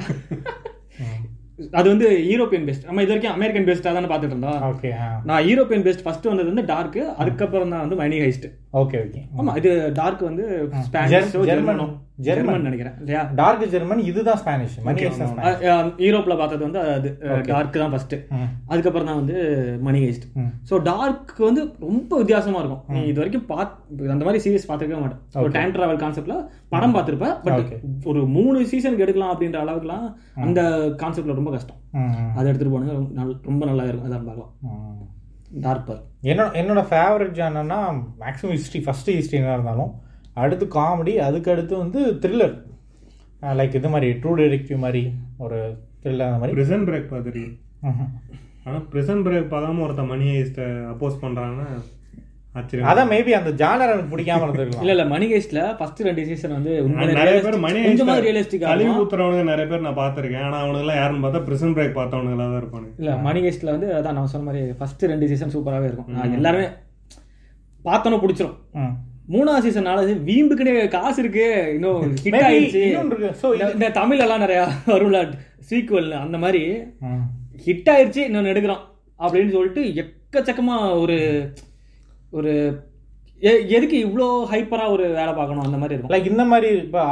அது- 1.73 1.89
வந்து 1.89 2.09
யூரோப்பியன் 2.27 2.67
பேஸ்ட் 2.67 2.85
நம்ம 2.85 3.03
இது 3.03 3.09
வரைக்கும் 3.09 3.35
அமெரிக்கன் 3.35 3.67
பேஸ்டா 3.67 3.93
தானே 3.93 4.07
பார்த்துட்டு 4.07 4.35
இருந்தோம். 4.35 4.61
ஓகே 4.69 4.91
நான் 5.25 5.45
யூரோப்பியன் 5.45 5.85
பேஸ்ட் 5.85 6.03
ஃபர்ஸ்ட் 6.03 6.27
வந்தது 6.27 6.49
வந்து 6.49 6.65
டார்க் 6.65 7.01
அதுக்கப்புறம் 7.17 7.69
தான் 7.69 7.81
வந்து 7.81 7.97
மணி 7.97 8.21
ஹைஸ்ட் 8.21 8.47
ஓகே 8.73 8.99
ஓகே 9.05 9.21
ஆமா 9.41 9.53
இது 9.61 9.71
டார்க் 9.97 10.21
வந்து 10.27 10.45
ஸ்பானிஷோ 10.87 11.41
ஜெர்மன். 11.49 11.81
ஜெர்மனோ 12.27 12.59
நினைக்கிறேன் 12.67 12.97
இல்லையா? 13.03 13.21
டார்க் 13.39 13.63
ஜெர்மன் 13.73 14.01
இதுதான் 14.09 14.39
ஸ்பானிஷ் 14.41 14.75
மணி 14.87 15.03
யூரோப்ல 16.05 16.35
பார்த்தது 16.41 16.63
வந்து 16.67 16.81
அது 16.97 17.09
டார்க் 17.49 17.79
தான் 17.83 17.93
ஃபர்ஸ்ட் 17.95 18.15
ம். 18.39 18.49
அதுக்கப்புறம் 18.73 19.09
தான் 19.11 19.21
வந்து 19.21 19.37
மணி 19.87 20.01
ஹைஸ்ட். 20.05 20.27
ஸோ 20.71 20.77
டார்க் 20.91 21.33
வந்து 21.47 21.63
ரொம்ப 21.89 22.11
வித்தியாசமா 22.23 22.61
இருக்கும். 22.63 22.83
நீ 22.95 23.01
இது 23.11 23.21
வரைக்கும் 23.23 23.47
பாத் 23.53 23.75
அந்த 24.15 24.23
மாதிரி 24.27 24.43
சீரிஸ் 24.47 24.69
பார்த்துருக்கவே 24.71 25.03
மாட்டேன். 25.05 25.23
ஒரு 25.45 25.53
டைம் 25.57 25.75
டிராவல் 25.77 26.03
கான்செப்ட்ல 26.05 26.37
படம் 26.75 26.95
பார்த்திருப்ப 26.97 27.31
பட். 27.47 27.73
ஒரு 28.13 28.23
மூணு 28.37 28.61
சீசனுக்கு 28.73 29.07
எடுக்கலாம் 29.07 29.33
அப்படின்ற 29.35 29.61
அளவுக்குலாம் 29.65 30.07
அந்த 30.47 30.61
கான்செப்ட்ல 31.03 31.39
ரொம்ப 31.41 31.53
கஷ்டம். 31.57 31.81
அதை 32.37 32.47
எடுத்துட்டு 32.51 32.75
போனது 32.77 32.93
ரொம்ப 33.51 33.63
நல்லா 33.71 33.87
இருக்கும் 33.91 34.11
அதான் 34.11 34.29
பார்க்கலாம். 34.31 34.53
ம். 35.51 35.61
டார்க் 35.63 35.87
பார் 35.87 36.03
என்னோட 36.25 36.49
என்னோட 36.57 36.83
ஃபேவரட் 36.89 37.37
ஜானர்னா 37.37 37.79
மேக்ஸிமம் 38.21 38.55
ஹிஸ்ட்ரி 38.57 38.81
ஃபஸ்ட்டு 38.85 39.17
ஹிஸ்ட்ரி 39.17 39.39
என்ன 39.39 39.55
இருந்தாலும் 39.57 39.93
அடுத்து 40.37 40.67
காமெடி 40.75 41.15
அதுக்கு 41.25 41.53
அடுத்து 41.53 41.75
வந்து 41.79 42.01
த்ரில்லர் 42.23 42.57
லைக் 43.57 43.75
இது 43.75 43.89
மாதிரி 43.89 44.09
ட்ரூ 44.21 44.33
டிடெக்டிவ் 44.39 44.81
மாதிரி 44.81 45.03
ஒரு 45.39 45.59
த்ரில்லர் 46.03 46.29
அந்த 46.29 46.41
மாதிரி 46.41 46.57
பிரிசன் 46.57 46.87
பிரேக் 46.89 47.11
பார்த்துருக்கீங்க 47.11 47.57
ம்ஹும். 47.89 48.11
ஆனா 48.65 48.79
பிரிசன் 48.91 49.23
பிரேக் 49.25 49.53
பார்க்காம 49.53 49.83
ஒருத்தன் 49.83 50.09
மணி 50.09 50.27
ஹைஸ்ட 50.33 50.63
அப்போஸ் 50.91 51.17
ஆச்சரியம் 51.23 51.87
அதான் 52.55 53.11
மேபி 53.13 53.31
அந்த 53.31 53.67
ஜானர் 53.67 53.93
எனக்கு 53.93 54.17
பிடிக்காம 54.17 54.51
இருந்திருக்கலாம். 54.51 54.79
இல்ல 54.79 54.91
இல்ல 54.91 55.05
மணி 55.05 55.29
ஃபர்ஸ்ட் 55.79 56.01
ரெண்டு 56.01 56.25
சீசன் 56.25 56.53
வந்து 56.53 56.83
நிறைய 57.15 57.41
பேர் 57.41 57.59
மணி 57.59 57.79
கொஞ்சமா 57.81 58.05
ரியலிஸ்டிக் 58.05 58.59
கழிவு 58.59 59.05
ஊத்துறவனுங்க 59.05 59.43
நிறைய 59.43 59.67
பேர் 59.67 59.81
நான் 59.81 59.97
பார்த்திருக்கேன். 59.97 60.43
ஆனா 60.43 60.67
அவனுங்க 60.67 60.79
எல்லாம் 60.79 60.97
யாருன்னு 60.97 61.29
பார்த்தா 61.29 61.45
பிரிசன் 61.45 61.75
பிரேக் 61.75 61.99
பார்த்தவனுங்களா 61.99 62.37
தான் 62.37 62.63
இருப்பானுங்க. 62.63 62.89
இல்ல 62.99 63.17
மணி 63.17 63.41
வந்து 63.63 63.87
அதான் 63.87 64.13
நான் 64.13 64.27
சொன்ன 64.27 64.51
மாதிரி 64.51 64.73
ஃபர்ஸ்ட் 64.73 65.05
ரெண்டு 65.05 65.29
சீசன் 65.29 65.51
சூப்பராகவே 65.57 65.85
இருக்கும். 65.85 66.33
எல்லாருமே 66.33 66.67
பார்த்தோன்னு 67.85 68.21
பிடிச்சிரும். 68.21 68.55
மூணாவது 69.29 69.59
சீசன் 69.59 69.83
நாலாவது 69.83 70.15
வீம்புக்குனே 70.15 70.89
காசு 70.89 71.23
இருக்கு. 71.23 71.71
இன்னும் 71.73 72.15
ஹிட் 72.15 72.45
ஆயிடுச்சு. 72.49 72.75
இன்னொன்று 72.75 73.35
இந்த- 73.75 73.91
தமிழ் 73.91 74.19
எல்லாம் 74.19 74.39
நிறைய 74.39 74.69
வரும்ல 74.87 75.33
சீக்குவல் 75.71 76.11
அந்த 76.11 76.39
மாதிரி. 76.39 76.77
ஹிட் 77.65 77.89
ஆயிடுச்சு 77.91 78.21
இன்னொன்னு 78.31 78.53
எடுக்கிறோம் 78.53 78.81
அப்படின்னு 79.19 79.51
சொல்லிட்டு 79.51 79.83
எக்கச்சக்கமா 79.83 81.01
ஒரு 81.01 81.49
ஒரு 82.33 82.53
எ- 83.43 83.63
எதுக்கு 83.69 83.97
இவ்ளோ 83.99 84.25
ஹைப்பரா 84.51 84.87
ஒரு 84.87 85.05
வேலை 85.15 85.33
பார்க்கணும்? 85.33 85.63
அந்த 85.67 85.77
மாதிரி 85.79 85.95
இருக்கும். 85.95 86.13
லைக் 86.15 86.29
இந்த 86.31 86.45
மாதிரி 86.45 86.69
இப்போ 86.79 87.03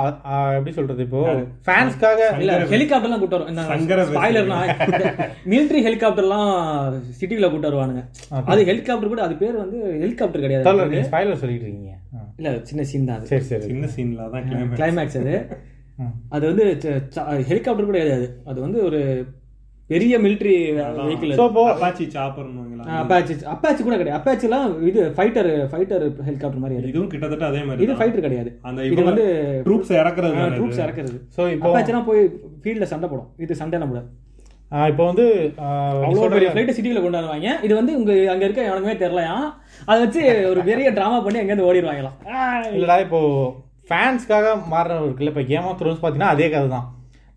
எப்படி 0.57 0.73
சொல்றது 0.75 1.03
இப்போ? 1.07 1.21
ஃபேன்ஸ்க்காக 1.67 2.19
இல்ல 2.41 2.57
ஹெலிகாப்டர்லாம் 2.73 3.21
கூட்டு 3.23 3.37
வரும். 3.37 4.11
ஸ்பாய்லர்னா 4.11 4.59
மிலிட்டரி 5.47 5.81
ஹெலிகாப்டர்லாம் 5.87 6.51
சிட்டில 7.21 7.51
கூட்டு 7.51 7.69
வருவானுங்க. 7.71 8.03
அது 8.49 8.67
ஹெலிகாப்டர் 8.71 9.13
கூட 9.13 9.23
அது 9.23 9.37
பேர் 9.37 9.57
வந்து 9.57 9.79
ஹெலிகாப்டர் 10.03 10.45
கிடையாது. 10.45 10.67
ஸ்பாய்லர் 11.09 11.41
சொல்லிட்டு 11.43 11.67
இருக்கீங்க. 11.67 11.95
இல்ல 12.41 12.53
சின்ன 12.65 12.85
சீன் 12.85 13.09
தான் 13.09 13.19
அது. 13.19 13.31
சரி 13.33 13.47
சரி. 13.49 13.67
சின்ன 13.67 13.89
சீன்ல 13.95 14.29
தான் 14.31 14.47
கிளைமேக்ஸ் 14.77 15.19
அது. 15.23 15.35
அது 16.31 16.45
வந்து 16.51 16.65
ஹெலிகாப்டர் 17.49 17.89
கூட 17.89 17.99
கிடையாது. 17.99 18.29
அது. 18.47 18.59
வந்து 18.61 18.81
ஒரு 18.85 19.01
பெரிய 19.91 20.15
மிலிட்டரி 20.21 20.55
வெஹிக்கிள் 20.99 21.31
ஸோ 21.37 21.45
இப்போ 21.49 21.63
அப்பாச்சி 21.71 22.05
அப்பாச்சி 22.97 23.35
அப்பாச்சி 23.53 23.83
கூட 23.83 23.97
கிடையாது. 23.97 24.19
அப்பாச்சிலாம் 24.19 24.69
இது 24.91 25.01
ஃபைட்டர் 25.17 25.51
ஃபைட்டர் 25.73 26.05
ஹெலிகாப்டர் 26.29 26.63
மாதிரி. 26.63 26.77
இதுவும் 26.93 27.11
கிட்டத்தட்ட 27.13 27.45
அதே 27.51 27.63
மாதிரி 27.63 27.85
இது 27.85 27.99
ஃபைட்டர் 28.01 28.25
கிடையாது. 28.27 28.51
அந்த 28.69 28.87
இது 28.89 29.03
வந்து 29.11 29.27
ட்ரூப்ஸ் 29.67 29.93
இறக்குறது? 30.01 30.47
ட்ரூப்ஸ் 30.57 30.81
இறக்குறது. 30.85 31.19
ஸோ 31.37 31.43
இப்போ 31.55 31.69
அப்பாச்சிலாம் 31.69 32.09
போய் 32.09 32.23
ஃபீல்ட்ல 32.63 32.89
சண்டை 32.93 33.09
போடும். 33.13 33.31
இது 33.39 33.61
சண்டை 33.63 34.03
ஆ, 34.73 34.79
இப்போ 34.91 35.05
வந்து 35.05 35.25
அவ்வளோ 35.99 36.25
பெரிய 36.33 36.49
ஃப்ளைட்டை 36.51 36.73
சிட்டியில் 36.77 37.03
கொண்டு 37.05 37.19
வருவாங்க. 37.19 37.51
இது 37.67 37.73
வந்து 37.75 37.93
உங்க 37.99 38.13
அங்க 38.33 38.45
இருக்க 38.45 38.63
எவனுமே 38.71 38.95
தெரியலையா 39.03 39.37
அதை 39.89 39.99
வச்சு 40.03 40.23
ஒரு 40.51 40.61
பெரிய 40.67 40.89
டிராமா 40.91 41.19
பண்ணி 41.27 41.41
அங்கேருந்து 41.41 41.69
ஓடிடுவாங்களாம். 41.69 42.17
இல்லடா 42.77 42.97
இப்போ 43.05 43.21
ஃபேன்ஸ்க்காக 43.91 44.49
மாறுற 44.73 44.99
இருக்குல்ல 45.01 45.33
இப்போ 45.33 45.45
கேம் 45.53 45.69
ஆஃப் 45.69 45.79
த்ரோன்ஸ் 45.81 46.01
பார்த்தீங்கன்னா 46.01 46.35
அதே 46.35 46.49
கதை 46.55 46.69
தான் 46.69 46.87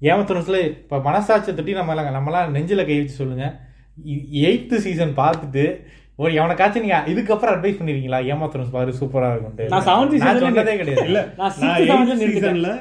கேம் 0.01 0.17
ஆஃப் 0.17 0.29
த்ரோன்ஸ்ல 0.29 0.59
இப்போ 0.65 0.97
மனசாட்சியை 1.07 1.55
தட்டி 1.55 1.73
நம்ம 1.73 1.95
நம்மளாம் 2.17 2.53
நெஞ்சில் 2.57 2.87
கை 2.89 2.97
வச்சு 2.99 3.19
சொல்லுங்க. 3.21 3.47
எயித்து 4.45 4.75
சீசன் 4.85 5.13
பார்த்துட்டு 5.23 5.65
ஒரு 6.21 6.31
எவனைக்காச்சும் 6.39 6.83
நீங்க 6.85 6.97
இதுக்கப்புறம் 7.11 7.53
அட்வைஸ் 7.55 7.77
பண்ணிருக்கீங்களா? 7.77 8.19
த்ரோன்ஸ் 8.53 8.73
பாரு 8.75 8.91
சூப்பரா 8.99 9.29
இருக்கும் 9.33 9.71
நான் 9.73 9.85
season 10.13 10.33
ல 10.35 10.41
சொன்னதே 10.43 10.73
கிடையாது. 10.81 11.05
இல்ல 11.09 11.19
நான் 11.39 11.53
நிறுத்திட்டேன். 12.21 12.33
சீசன்ல 12.33 12.71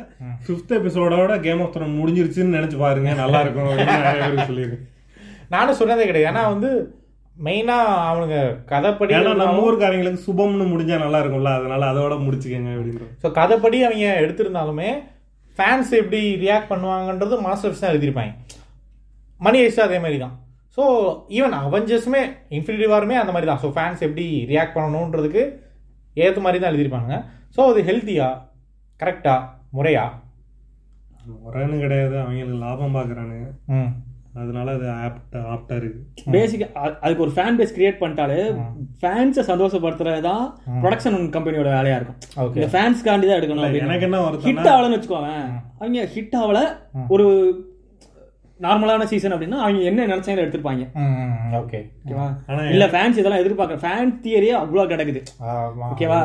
ஃபிஃப்த் 0.46 0.74
எபிசோடோட 0.78 1.34
கேம் 1.46 1.62
ஆஃப் 1.64 1.72
த்ரோன் 1.74 1.98
முடிஞ்சிருச்சுன்னு 2.00 2.56
நினைச்சு 2.58 2.78
பாருங்க 2.84 3.12
நல்லா 3.22 3.40
இருக்கும் 3.44 3.68
அப்படின்னு 3.74 4.48
சொல்லியிருக்கேன். 4.50 4.84
நானும் 5.54 5.78
சொன்னதே 5.80 6.08
கிடையாது. 6.10 6.28
ஏன்னா 6.32 6.42
வந்து 6.54 6.70
மெயினா 7.36 7.76
அவனுங்க 8.10 8.38
கதைப்படி 8.72 9.14
ஏன்னா 9.18 9.32
நம்ம 9.40 9.64
ஊருக்காரங்களுக்கு 9.68 10.26
சுபம்னு 10.26 10.66
முடிஞ்சா 10.72 10.98
நல்லா 11.04 11.20
இருக்கும்ல 11.22 11.54
அதனால 11.58 11.88
அதோட 11.92 12.14
முடிச்சுக்கங்க 12.26 12.70
அப்படின்ற. 12.76 13.06
ஸோ 13.22 13.30
கதைப்படி 13.40 13.78
அவங்க 13.88 14.10
எடுத்திருந்தாலுமே 14.24 14.90
ஃபேன்ஸ் 15.58 15.92
எப்படி 16.02 16.20
ரியாக்ட் 16.44 16.70
பண்ணுவாங்கன்றது 16.72 17.38
மாஸ்டர்ஸ் 17.46 17.82
தான் 17.84 17.92
எழுதியிருப்பாங்க. 17.94 18.32
மணி 19.40 19.58
ஐஸ்டும் 19.64 19.88
அதே 19.88 19.98
மாதிரி 20.04 20.18
தான் 20.26 20.36
ஸோ 20.78 20.82
ஈவன் 21.36 21.54
அவெஞ்சர்ஸுமே 21.60 22.22
இன்ஃபினிட்டி 22.56 22.88
வாருமே 22.92 23.16
அந்த 23.20 23.32
மாதிரி 23.34 23.48
தான். 23.50 23.62
ஸோ 23.62 23.70
ஃபேன்ஸ் 23.76 24.04
எப்படி 24.08 24.26
ரியாக்ட் 24.52 24.76
பண்ணணுன்றதுக்கு 24.76 25.42
ஏற்ற 26.16 26.40
மாதிரி 26.44 26.60
தான் 26.60 26.72
எழுதியிருப்பாங்க 26.72 27.12
ஸோ 27.56 27.62
அது 27.70 27.80
ஹெல்த்தியா 27.88 28.28
கரெக்டா 29.00 29.34
முறையா? 29.76 30.04
முறைன்னு 31.42 31.76
கிடையாது. 31.82 32.14
அவங்களுக்கு 32.20 32.62
லாபம் 32.62 32.96
பாக்குறானுங்க 32.96 33.48
ம். 33.74 33.90
அதனால 34.40 34.68
அது 34.76 34.86
ஆப்டா 35.06 35.38
ஆப்டா 35.54 35.76
இருக்கு. 35.78 36.00
பேசிக் 36.34 36.62
அதுக்கு 37.04 37.24
ஒரு 37.24 37.32
ஃபேன் 37.36 37.56
பேஸ் 37.58 37.74
கிரியேட் 37.76 38.00
பண்ணிட்டாலே 38.02 38.38
ஃபேன்ஸை 39.00 39.42
சந்தோஷப்படுத்துறது 39.48 40.20
தான் 40.28 40.44
ப்ரொடக்ஷன் 40.82 41.18
கம்பெனியோட 41.36 41.70
வேலையா 41.76 41.96
இருக்கும். 41.98 42.18
ஓகே 42.44 42.68
ஃபேன்ஸ்காண்டி 42.74 43.28
தான் 43.28 43.40
எடுக்கணும் 43.40 43.66
எனக்கு 43.80 44.06
என்ன 44.08 44.20
ஹிட் 44.46 44.68
ஆகலன்னு 44.72 44.98
வச்சுக்கோங்க 44.98 45.32
அவங்க 45.80 46.06
ஹிட் 46.14 46.36
ஆகல. 46.42 46.60
ஒரு 47.14 47.26
நார்மலான 48.60 49.04
சீசன் 49.10 49.34
அப்படின்னா 49.34 49.58
அவங்க 49.58 49.82
என்ன 49.90 50.06
நினைச்சாங்க 50.06 50.42
எடுத்திருப்பாங்க. 50.42 50.82
ம் 51.02 51.54
ஓகே 51.60 51.78
ஓகேவா? 52.00 52.26
ஆனா 52.48 52.62
இல்ல 52.72 52.86
ஃபேன்ஸ் 52.92 53.20
இதெல்லாம் 53.20 53.42
எதிர்பார்க்க 53.42 53.78
ஃபேன் 53.84 54.12
தியரியே 54.24 54.54
அவ்வளவு 54.58 54.90
கிடக்குது. 54.92 55.20
ஓகேவா? 55.86 56.18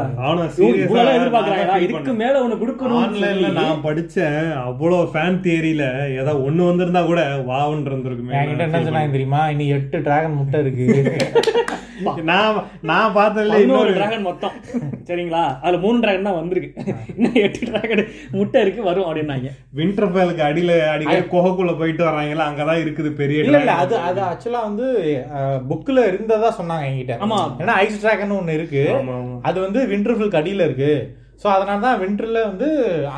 சீரியஸா 0.57 1.05
எதிர்பார்க்கறாங்களா 1.15 1.77
இதுக்கு 1.85 2.13
மேல 2.21 2.41
ஒண்ணு 2.43 2.61
கொடுக்கணும் 2.61 3.01
ஆன்லைன்ல 3.03 3.51
நான் 3.59 3.85
படிச்ச 3.85 4.17
அவ்வளவு 4.65 5.09
ஃபேன் 5.13 5.41
தியரியில 5.45 5.85
ஏதோ 6.21 6.33
ஒண்ணு 6.47 6.69
வந்திருந்தா 6.69 7.03
கூட 7.05 7.21
வாவுன்னு 7.51 7.89
இருந்திருக்குமே. 7.91 8.35
என்கிட்ட 8.41 8.67
என்ன 8.69 8.83
சொன்னாங்க 8.87 9.15
தெரியுமா? 9.17 9.43
இன்னும் 9.53 9.73
எட்டு 9.77 10.05
டிராகன் 10.07 10.39
முட்டை 10.39 10.61
இருக்கு. 10.65 10.87
நான் 12.29 12.57
நான் 12.89 13.15
பார்த்ததுல 13.17 13.59
இன்னொரு 13.63 13.91
டிராகன் 13.97 14.25
மொத்தம். 14.27 14.55
சரிங்களா? 15.09 15.43
அதுல 15.63 15.79
மூணு 15.85 15.97
டிராகன் 16.03 16.27
தான் 16.29 16.39
வந்திருக்கு. 16.39 16.69
இன்னும் 17.15 17.39
எட்டு 17.43 17.67
டிராகன் 17.69 18.03
முட்டை 18.37 18.61
இருக்கு 18.65 18.81
வரும் 18.89 19.07
அப்படின்னாங்க. 19.07 19.49
விண்டர்ஃபேலுக்கு 19.79 20.43
அடியில 20.49 20.73
அடிக்கடி 20.93 21.25
குகைக்குள்ள 21.33 21.73
போயிட்டு 21.81 22.03
வராங்களா 22.09 22.47
அங்கதான் 22.49 22.81
இருக்குது 22.83 23.11
பெரிய 23.21 23.45
இல்ல 23.45 23.59
இல்ல. 23.63 23.75
அது 23.83 23.97
அது 24.09 24.21
ஆக்சுவலா 24.29 24.63
வந்து 24.69 24.87
புக்ல 25.71 26.07
இருந்ததா 26.11 26.49
சொன்னாங்க 26.61 26.87
என்கிட்ட. 26.91 27.17
ஆமா. 27.25 27.41
ஏன்னா 27.63 27.75
ஐஸ் 27.83 28.01
டிராகன் 28.05 28.39
ஒண்ணு 28.39 28.57
இருக்கு. 28.59 28.83
அது 29.49 29.57
வந்து 29.67 29.81
விண்டர்ஃபில்க்கு 29.93 30.41
அடியில 30.41 30.67
இருக்கு. 30.69 30.91
ஸோ 31.43 31.47
அதனால 31.53 31.79
தான் 31.85 32.01
விண்டர்ல 32.01 32.41
வந்து 32.49 32.67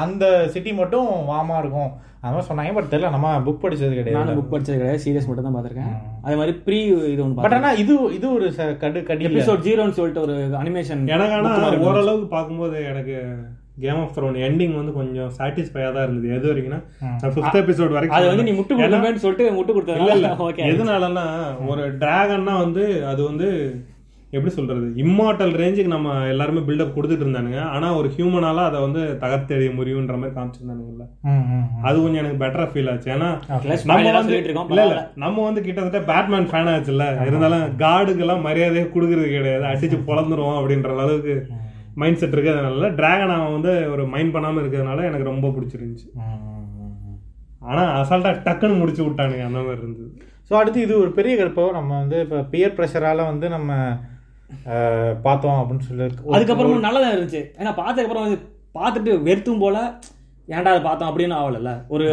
அந்த 0.04 0.26
சிட்டி 0.54 0.72
மட்டும் 0.82 1.10
வாமா 1.32 1.58
இருக்கும். 1.63 1.92
அது 2.28 2.36
மாதிரி 2.36 2.50
சொன்னாங்க 2.50 2.74
பட் 2.76 2.90
தெரியல 2.92 3.12
நம்ம 3.13 3.34
புக் 3.46 3.62
படிச்சது 3.63 3.92
கிடையாது. 3.92 4.18
நானும் 4.20 4.40
புக் 4.40 4.54
படிச்சது 4.54 4.78
கிடையாது 4.78 5.04
சீரியஸ் 5.04 5.28
மட்டும் 5.28 5.48
தான் 5.48 5.58
பார்த்திருக்கேன் 5.58 5.94
அதே 6.26 6.38
மாதிரி 6.40 6.56
ப்ரீ 6.66 6.80
இது 7.12 7.22
ஒன்று 7.24 7.38
பட் 7.40 7.58
ஆனா 7.58 7.72
இது 7.82 7.94
இது 8.18 8.28
ஒரு 8.34 8.48
கடு 8.82 9.02
கடி 9.06 9.28
எபிசோட் 9.30 9.63
ஜீரோன்னு 9.66 9.98
சொல்லிட்டு 9.98 10.26
ஒரு 10.26 10.36
அனிமேஷன் 10.62 11.04
எனக்கு 11.16 11.38
ஆனா 11.38 11.54
ஓரளவுக்கு 11.88 12.28
பார்க்கும்போது 12.34 12.78
எனக்கு 12.92 13.16
கேம் 13.82 14.00
ஆஃப் 14.00 14.13
த்ரோன் 14.13 14.38
எண்டிங் 14.46 14.76
வந்து 14.78 14.94
கொஞ்சம் 14.94 15.34
சாட்டிஸ்ஃபையா 15.36 15.90
தான் 15.96 16.06
இருந்தது. 16.06 16.30
எது 16.36 16.48
வரைக்கும்னா 16.50 16.80
நான் 17.16 17.34
ஃபிஃப்த் 17.34 17.60
எபிசோட் 17.60 17.94
வரைக்கும் 17.96 18.18
அது 18.20 18.30
வந்து 18.30 18.46
நீ 18.48 18.54
முட்டு 18.58 18.78
கொடுப்பேன்னு 18.78 19.24
சொல்லிட்டு 19.24 19.46
முட்டு 19.58 19.74
இல்ல 19.98 20.16
இல்ல. 20.16 20.30
கொடுத்தது 20.32 20.48
ஓகே 20.48 20.70
எதனாலன்னா 20.72 21.26
ஒரு 21.72 21.84
டிராகன்னா 22.02 22.56
வந்து 22.63 22.86
அது 23.12 23.22
வந்து 23.30 23.50
எப்படி 24.32 24.52
சொல்றது? 24.52 24.86
இம்மார்டல் 24.98 25.54
ரேஞ்சுக்கு 25.60 25.88
நம்ம 25.88 26.26
எல்லாருமே 26.28 26.60
பில்டப் 26.60 26.96
கொடுத்துட்டு 26.96 27.26
இருந்தானுங்க. 27.26 27.60
ஆனா 27.68 27.96
ஒரு 27.96 28.08
ஹியூமனால 28.16 28.63
அதை 28.63 28.80
வந்து 28.82 29.02
தகர்த்தெறிய 29.22 29.70
முடியுன்ற 29.76 30.16
மாதிரி 30.18 30.36
காமிச்சிருந்தானுங்கல்ல. 30.36 31.06
அது 31.82 32.02
கொஞ்சம் 32.02 32.22
எனக்கு 32.24 32.42
பெட்டரா 32.44 32.66
ஃபீல் 32.72 32.92
ஆச்சு. 32.92 33.10
ஏன்னா. 33.12 33.30
நம்ம 33.86 34.04
வந்து 34.10 34.24
சொல்லிட்டு 34.24 34.50
இருக்கோம், 34.50 34.70
இல்ல 34.70 34.84
இல்ல. 34.88 34.98
நம்ம 35.16 35.44
வந்து 35.44 35.62
கிட்டத்தட்ட 35.62 36.02
பேட்மேன் 36.12 36.50
ஃபேன் 36.52 36.72
ஆச்சுல்ல. 36.74 37.08
இருந்தாலும் 37.26 37.66
காடுக்கெல்லாம் 37.78 38.46
மரியாதையே 38.48 38.86
கொடுக்கறது 38.96 39.30
கிடையாது. 39.30 39.66
அடிச்சு 39.72 40.00
பொழந்துருவோம் 40.10 40.60
அப்படின்ற 40.60 40.92
அளவுக்கு 40.98 41.36
மைண்ட் 41.96 42.18
செட் 42.18 42.36
இருக்கிறதுனால 42.36 42.96
டிராகன் 42.96 43.36
அவன் 43.36 43.54
வந்து 43.54 43.72
ஒரு 43.92 44.06
மைண்ட் 44.08 44.36
பண்ணாம 44.36 44.60
இருக்கிறதுனால 44.60 45.04
எனக்கு 45.04 45.24
ரொம்ப 45.24 45.48
பிடிச்சிருந்துச்சு. 45.48 46.08
ம், 46.20 46.36
ம், 46.50 46.68
ம், 46.82 46.98
ம். 47.06 47.18
ஆனா 47.62 47.84
அசால்ட்டா 48.00 48.34
டக்குன்னு 48.46 48.78
முடிச்சு 48.78 49.04
விட்டானுங்க. 49.04 49.46
அந்த 49.46 49.60
மாதிரி 49.60 49.82
இருந்தது. 49.82 50.10
ஸோ 50.50 50.54
அடுத்து 50.54 50.82
இது 50.82 51.00
ஒரு 51.00 51.12
பெரிய 51.12 51.34
கருப்போ 51.38 51.72
நம்ம 51.72 51.98
வந்து 52.00 52.20
இப்போ 52.20 52.38
பியர் 52.52 52.76
ப்ரெஷரால 52.78 53.26
வந்து 53.26 53.50
நம்ம 53.50 53.72
பார்த்தோம் 55.25 55.60
அப்படின்னு 55.62 55.88
சொல்லி 55.88 56.05
அதுக்கப்புறம் 56.36 56.86
நல்லதா 56.88 57.10
இருந்துச்சு. 57.13 57.41
ஏன்னா 57.60 57.71
பார்த்ததுக்கப்புறம் 57.79 58.25
வந்து 58.25 58.39
பார்த்துட்டு 58.77 59.12
வெறுத்தும் 59.27 59.63
போல 59.63 59.77
ஏன்டா 60.47 60.71
அதை 60.73 60.81
பார்த்தோம் 60.88 61.10
அப்படின்னு 61.12 61.36
ஆகல 61.39 61.71
ஒரு 61.95 62.05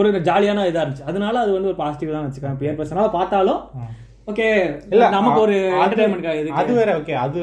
ஒரு 0.00 0.08
ஜாலியான 0.28 0.66
இதா 0.70 0.82
இருந்துச்சு. 0.84 1.08
அதனால 1.10 1.34
அது 1.44 1.50
வந்து 1.56 1.70
ஒரு 1.72 1.78
பாசிட்டிவ் 1.82 2.14
தான் 2.16 2.26
வச்சுக்கேன் 2.26 2.60
பியர் 2.60 2.78
பர்சனால 2.78 3.10
பார்த்தாலும் 3.18 3.60
ஓகே 4.30 4.46
இல்ல 4.94 5.04
நமக்கு 5.16 5.40
ஒரு 5.46 5.56
என்டர்டைன்மெண்ட் 5.84 6.56
அது 6.60 6.72
வேற 6.80 6.90
ஓகே 7.00 7.16
அது 7.26 7.40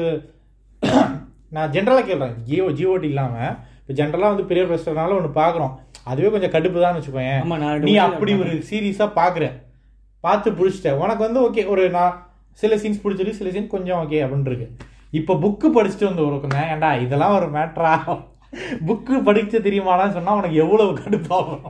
நான் 1.54 1.72
ஜென்ரலாக 1.74 2.04
கேட்குறேன். 2.08 2.34
ஜியோ 2.48 2.66
ஜியோடி 2.78 3.06
இல்லாம 3.12 3.34
இப்போ 3.80 3.94
ஜென்ரலாக 4.00 4.32
வந்து 4.32 4.46
பெரிய 4.50 4.64
ரெஸ்டாரனால 4.72 5.16
ஒன்று 5.18 5.30
பார்க்குறோம். 5.38 5.72
அதுவே 6.10 6.28
கொஞ்சம் 6.34 6.52
கடுப்பு 6.54 6.78
தான் 6.84 6.96
ரெண்டு 6.96 7.88
நீ 7.88 7.94
அப்படி 8.06 8.32
ஒரு 8.42 8.52
சீரியஸா 8.68 9.06
பார்க்குற 9.20 9.46
பார்த்து 10.24 10.48
பிடிச்சிட்ட. 10.58 10.90
உனக்கு 11.02 11.22
வந்து 11.26 11.40
ஓகே 11.46 11.62
ஒரு 11.72 11.84
நான் 11.96 12.14
சில 12.58 12.76
சீன்ஸ் 12.82 13.02
பிடிச்சிருக்கு 13.04 13.40
சில 13.40 13.50
சீன் 13.54 13.74
கொஞ்சம் 13.74 14.00
ஓகே 14.02 14.22
அப்படின்னு 14.24 14.50
இருக்கு. 14.52 14.68
இப்போ 15.20 15.32
புக்கு 15.44 15.68
படிச்சுட்டு 15.76 16.10
வந்து 16.10 16.26
ஒரு 16.26 16.64
ஏன்டா 16.64 16.90
இதெல்லாம் 17.04 17.36
ஒரு 17.38 17.48
மேட்ரா 17.56 17.92
புக்கு 18.88 19.16
படிக்க 19.28 19.58
தெரியுமாடான்னு 19.68 20.16
சொன்னா 20.18 20.38
உனக்கு 20.40 20.62
எவ்வளவு 20.64 20.98
கடுப்பாகும் 21.02 21.64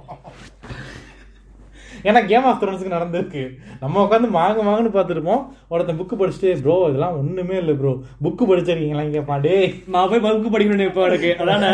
ஏன்னா 2.09 2.21
கேம் 2.29 2.47
ஆஃப் 2.49 2.61
த்ரோன்ஸுக்கு 2.61 2.93
நடந்திருக்கு. 2.95 3.41
நம்ம 3.81 4.03
உட்காந்து 4.05 4.29
மாங்க 4.37 4.61
மாங்கன்னு 4.67 4.93
பார்த்துருப்போம். 4.95 5.43
ஒருத்தன் 5.73 5.99
புக்கு 5.99 6.15
படிச்சுட்டு 6.21 6.51
ப்ரோ 6.65 6.77
இதெல்லாம் 6.91 7.17
ஒண்ணுமே 7.21 7.57
இல்லை 7.63 7.75
ப்ரோ 7.81 7.93
புக்கு 8.25 8.45
படிச்சிருக்கீங்களா? 8.51 9.05
இங்கே 9.09 9.23
பாண்டே 9.31 9.57
நான் 9.95 10.09
போய் 10.13 10.23
புக் 10.27 10.55
படிக்கணும் 10.55 10.89
இப்போ 10.91 11.03
எனக்கு 11.09 11.31
அதானே 11.45 11.73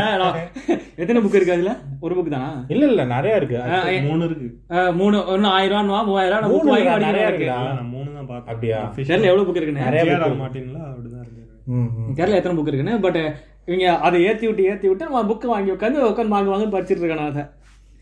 எத்தனை 1.03 1.21
புக் 1.23 1.39
இருக்கு 1.39 1.57
அதுல? 1.57 1.75
ஒரு 2.07 2.17
புக் 2.17 2.33
தானா? 2.35 2.51
இல்ல 2.75 2.91
இல்ல 2.93 3.05
நிறைய 3.15 3.41
இருக்கு. 3.41 3.61
மூணு 4.09 4.23
இருக்கு. 4.29 4.49
மூணு 5.01 5.17
ஒன்னு 5.35 5.49
ஆயிரம் 5.57 5.91
ரூபா 5.91 6.03
மூவாயிரம் 6.11 6.51
ரூபா 6.53 6.75
வாங்கி 6.75 7.07
நிறைய 7.09 7.29
படிக்கணும் 7.31 7.93
தான் 8.27 8.31
பார்த்தேன் 8.31 8.53
அப்படியா? 8.55 8.79
தெரியல 8.97 9.29
எவ்வளவு 9.31 9.47
புக் 9.49 9.59
இருக்குன்னு 9.61 9.87
நிறைய 9.89 10.17
ஆர் 10.27 10.41
மார்ட்டின்ல 10.43 10.81
அப்படிதான் 10.91 11.25
இருக்கு. 11.25 11.43
தெரியல 12.19 12.39
எத்தனை 12.41 12.57
புக் 12.59 12.71
இருக்குன்னு? 12.73 12.97
பட் 13.07 13.21
இவங்க 13.69 13.87
அதை 14.07 14.19
ஏத்தி 14.31 14.45
விட்டு 14.49 14.69
ஏத்தி 14.73 14.87
விட்டு 14.91 15.09
நம்ம 15.09 15.23
புக் 15.31 15.47
வாங்கி 15.53 15.71
உட்காந்து 15.77 16.05
உட்காந்து 16.11 16.35
வாங்க 16.37 16.51
வாங்க 16.55 16.67
படிச்சிட்டு 16.75 17.03
இருக்கேன் 17.03 17.31
அதை. 17.33 17.45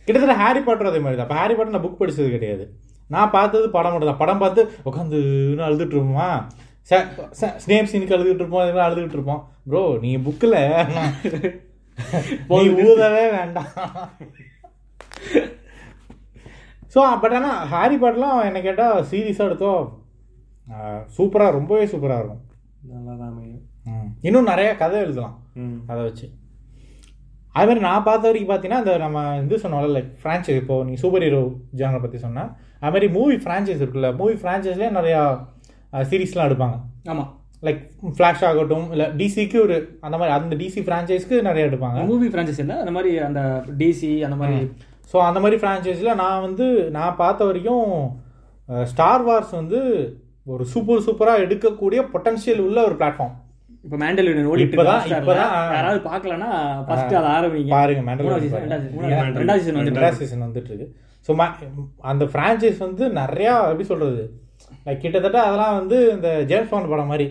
கிட்டத்தட்ட 0.07 0.37
ஹாரி 0.43 0.61
பாட்டர் 0.67 0.91
அதே 0.91 1.01
மாதிரி 1.05 1.19
தான் 1.21 1.39
ஹாரி 1.41 1.55
பாட்டர் 1.55 1.75
நான் 1.77 1.87
புக் 1.87 2.01
படிச்சது 2.01 2.29
கிடையாது. 2.37 2.65
நான் 3.15 3.33
பார்த்தது 3.37 3.67
படம் 3.77 3.93
மட்டும் 3.95 4.11
தான். 4.11 4.23
படம் 4.23 4.43
பார்த்து 4.43 4.63
உட்காந்து 4.89 5.19
அழுதுட்டு 5.69 5.97
இருப்போமா? 5.97 6.29
ஸ்னேப் 7.65 7.91
சீனுக்கு 7.91 8.17
அழுதுட்டு 8.17 8.43
இருப்போம் 8.43 8.65
இதெல்லாம் 8.65 8.87
அழுதுட்டு 8.89 9.19
இருப்போம். 9.19 9.43
ப்ரோ 9.71 9.83
நீ 10.05 10.11
புக்கில் 10.27 10.59
நீ 12.51 12.63
ஊதவே 12.87 13.25
வேண்டாம். 13.39 13.73
ஸோ 16.95 17.01
பட் 17.23 17.37
ஆனால் 17.39 17.61
ஹாரி 17.73 17.97
பாட்டர்லாம் 18.03 18.41
என்ன 18.49 18.59
கேட்டால் 18.67 19.05
சீரியஸாக 19.11 19.49
எடுத்தோம். 19.51 19.85
சூப்பராக 21.17 21.57
ரொம்பவே 21.59 21.85
சூப்பராக 21.93 22.21
இருக்கும். 22.21 22.43
நல்லா 22.93 23.13
தான் 23.21 23.31
அமையும். 23.33 23.63
ம். 23.91 24.09
இன்னும் 24.29 24.51
நிறைய 24.53 24.71
கதை 24.83 24.99
எழுதலாம். 25.07 25.37
அதை 25.91 26.01
வச்சு. 26.09 26.27
அது 27.57 27.67
மாதிரி 27.69 27.83
நான் 27.87 28.07
பார்த்த 28.07 28.29
வரைக்கும் 28.29 28.51
பார்த்தீங்கன்னா 28.51 28.83
இந்த 28.83 28.93
நம்ம 29.05 29.19
இது 29.43 29.61
சொன்னோம்ல 29.65 29.91
லைக் 29.97 30.11
ஃப்ரான்ச்சைஸ் 30.23 30.61
இப்போ 30.63 30.77
நீ 30.89 30.95
சூப்பர் 31.03 31.25
ஹீரோ 31.27 31.43
ஜானரை 31.81 32.01
பற்றி 32.05 32.19
சொன்னேன் 32.25 32.49
அது 32.81 32.93
மாதிரி 32.95 33.09
மூவி 33.17 33.37
ஃப்ரான்ச்சைஸ் 33.45 33.83
இருக்குல்ல 33.83 34.09
மூவி 34.21 34.35
ஃப்ரான்ச்சைஸ்லேயே 34.41 34.91
நிறையா 34.99 35.21
சீரீஸ்லாம் 36.11 36.49
எடுப்பாங்க. 36.49 36.77
ஆமா. 37.13 37.25
லைக் 37.63 37.83
ஃப்ளாஷ் 38.17 38.43
ஆகட்டும் 38.49 38.89
இல்லை 38.95 39.07
டிசிக்கு 39.21 39.59
ஒரு 39.67 39.77
அந்த 40.01 40.17
மாதிரி 40.17 40.35
அந்த 40.37 40.57
டிசி 40.63 40.81
ஃப்ரான்ச்சைஸ்க்கு 40.87 41.37
நிறைய 41.49 41.69
எடுப்பாங்க. 41.69 42.01
மூவி 42.11 42.27
பிரான்ச்சஸ் 42.35 42.61
இல்ல 42.65 42.75
அந்த 42.81 42.95
மாதிரி 42.97 43.13
அந்த 43.29 43.41
டிசி 43.81 44.11
அந்த 44.29 44.37
மாதிரி 44.41 44.59
ஸோ 45.13 45.17
அந்த 45.29 45.39
மாதிரி 45.41 45.57
ஃப்ரான்ச்சைஸில் 45.63 46.19
நான் 46.23 46.45
வந்து 46.47 46.67
நான் 46.91 47.19
பார்த்த 47.23 47.49
வரைக்கும் 47.51 47.89
ஸ்டார் 48.93 49.25
வார்ஸ் 49.29 49.55
வந்து 49.61 49.81
ஒரு 50.47 50.65
சூப்பர் 50.65 51.01
சூப்பராக 51.01 51.43
எடுக்கக்கூடிய 51.43 52.09
பொட்டன்ஷியல் 52.13 52.59
உள்ள 52.59 52.85
ஒரு 52.85 52.95
பிளாட்ஃபார்ம் 52.95 53.35
இப்ப 53.85 53.97
மேண்டல் 53.97 54.47
ஓடிட்டு 54.47 54.77
ஆ. 55.39 55.75
யாராவது 55.75 56.01
பார்க்கலனா 56.09 56.49
ஃபர்ஸ்ட் 56.87 57.15
அதை 57.15 57.31
ஆரம்பிங்க. 57.31 57.69
பாருங்க 57.69 58.13
மூணாவது 58.13 58.17
மேண்டல் 58.17 58.43
season, 58.43 58.55
ரெண்டாவது 58.57 58.69
பாருங்க. 58.69 59.17
மூணாவது- 59.17 59.37
ரெண்டாவது 59.91 60.11
சீசன் 60.13 60.43
வந்துட்டு 60.43 60.65
இருக்கு. 60.65 60.95
ஸோ 61.29 61.53
அந்த 62.01 62.25
ஃப்ரான்ச்சைஸ் 62.25 62.79
வந்து 62.79 63.09
நிறையா 63.09 63.63
எப்படி 63.63 63.85
சொல்றது? 63.85 64.33
லைக் 64.87 64.99
கிட்டத்தட்ட 64.99 65.43
அதெல்லாம் 65.43 65.77
வந்து 65.77 66.11
இந்த 66.13 66.45
ஜேம்ஸ் 66.45 66.69
பாண்ட் 66.69 66.89
படம் 66.89 67.07
மாதிரி 67.07 67.27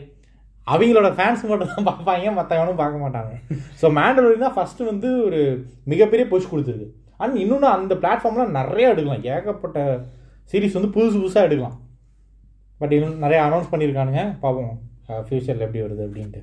அவங்களோட 0.72 1.12
ஃபேன்ஸ் 1.12 1.48
மட்டும் 1.48 1.68
தான் 1.76 1.88
பார்ப்பாங்க 1.88 2.26
மற்றவனும் 2.26 2.76
பார்க்க 2.76 3.10
மாட்டாங்க. 3.10 3.54
ஸோ 3.82 3.86
மேண்டலோரி 3.86 4.38
தான் 4.38 4.54
ஃபர்ஸ்ட் 4.54 4.80
வந்து 4.80 5.26
ஒரு 5.26 5.66
மிகப்பெரிய 5.84 6.28
புஷ் 6.28 6.54
கொடுத்துருக்கு. 6.54 6.88
அண்ட் 7.18 7.36
இன்னொன்று 7.36 7.68
அந்த 7.68 7.96
பிளாட்ஃபார்ம்லாம் 7.96 8.50
நிறைய 8.50 8.90
எடுக்கலாம். 8.90 9.24
ஏகப்பட்ட 9.24 10.00
சீரிஸ் 10.52 10.80
வந்து 10.80 10.88
புதுசு 10.88 11.22
புதுசாக 11.22 11.44
எடுக்கலாம். 11.44 11.80
பட் 12.84 12.96
இன்னும் 12.96 13.20
நிறைய 13.26 13.42
அனௌன்ஸ் 13.44 13.74
பண்ணியிருக்கானுங்க. 13.74 14.22
பார்ப்போம் 14.46 14.74
ஃப்யூச்சரில் 15.10 15.66
எப்படி 15.66 15.82
வருது 15.82 16.04
அப்படின்ட்டு. 16.08 16.42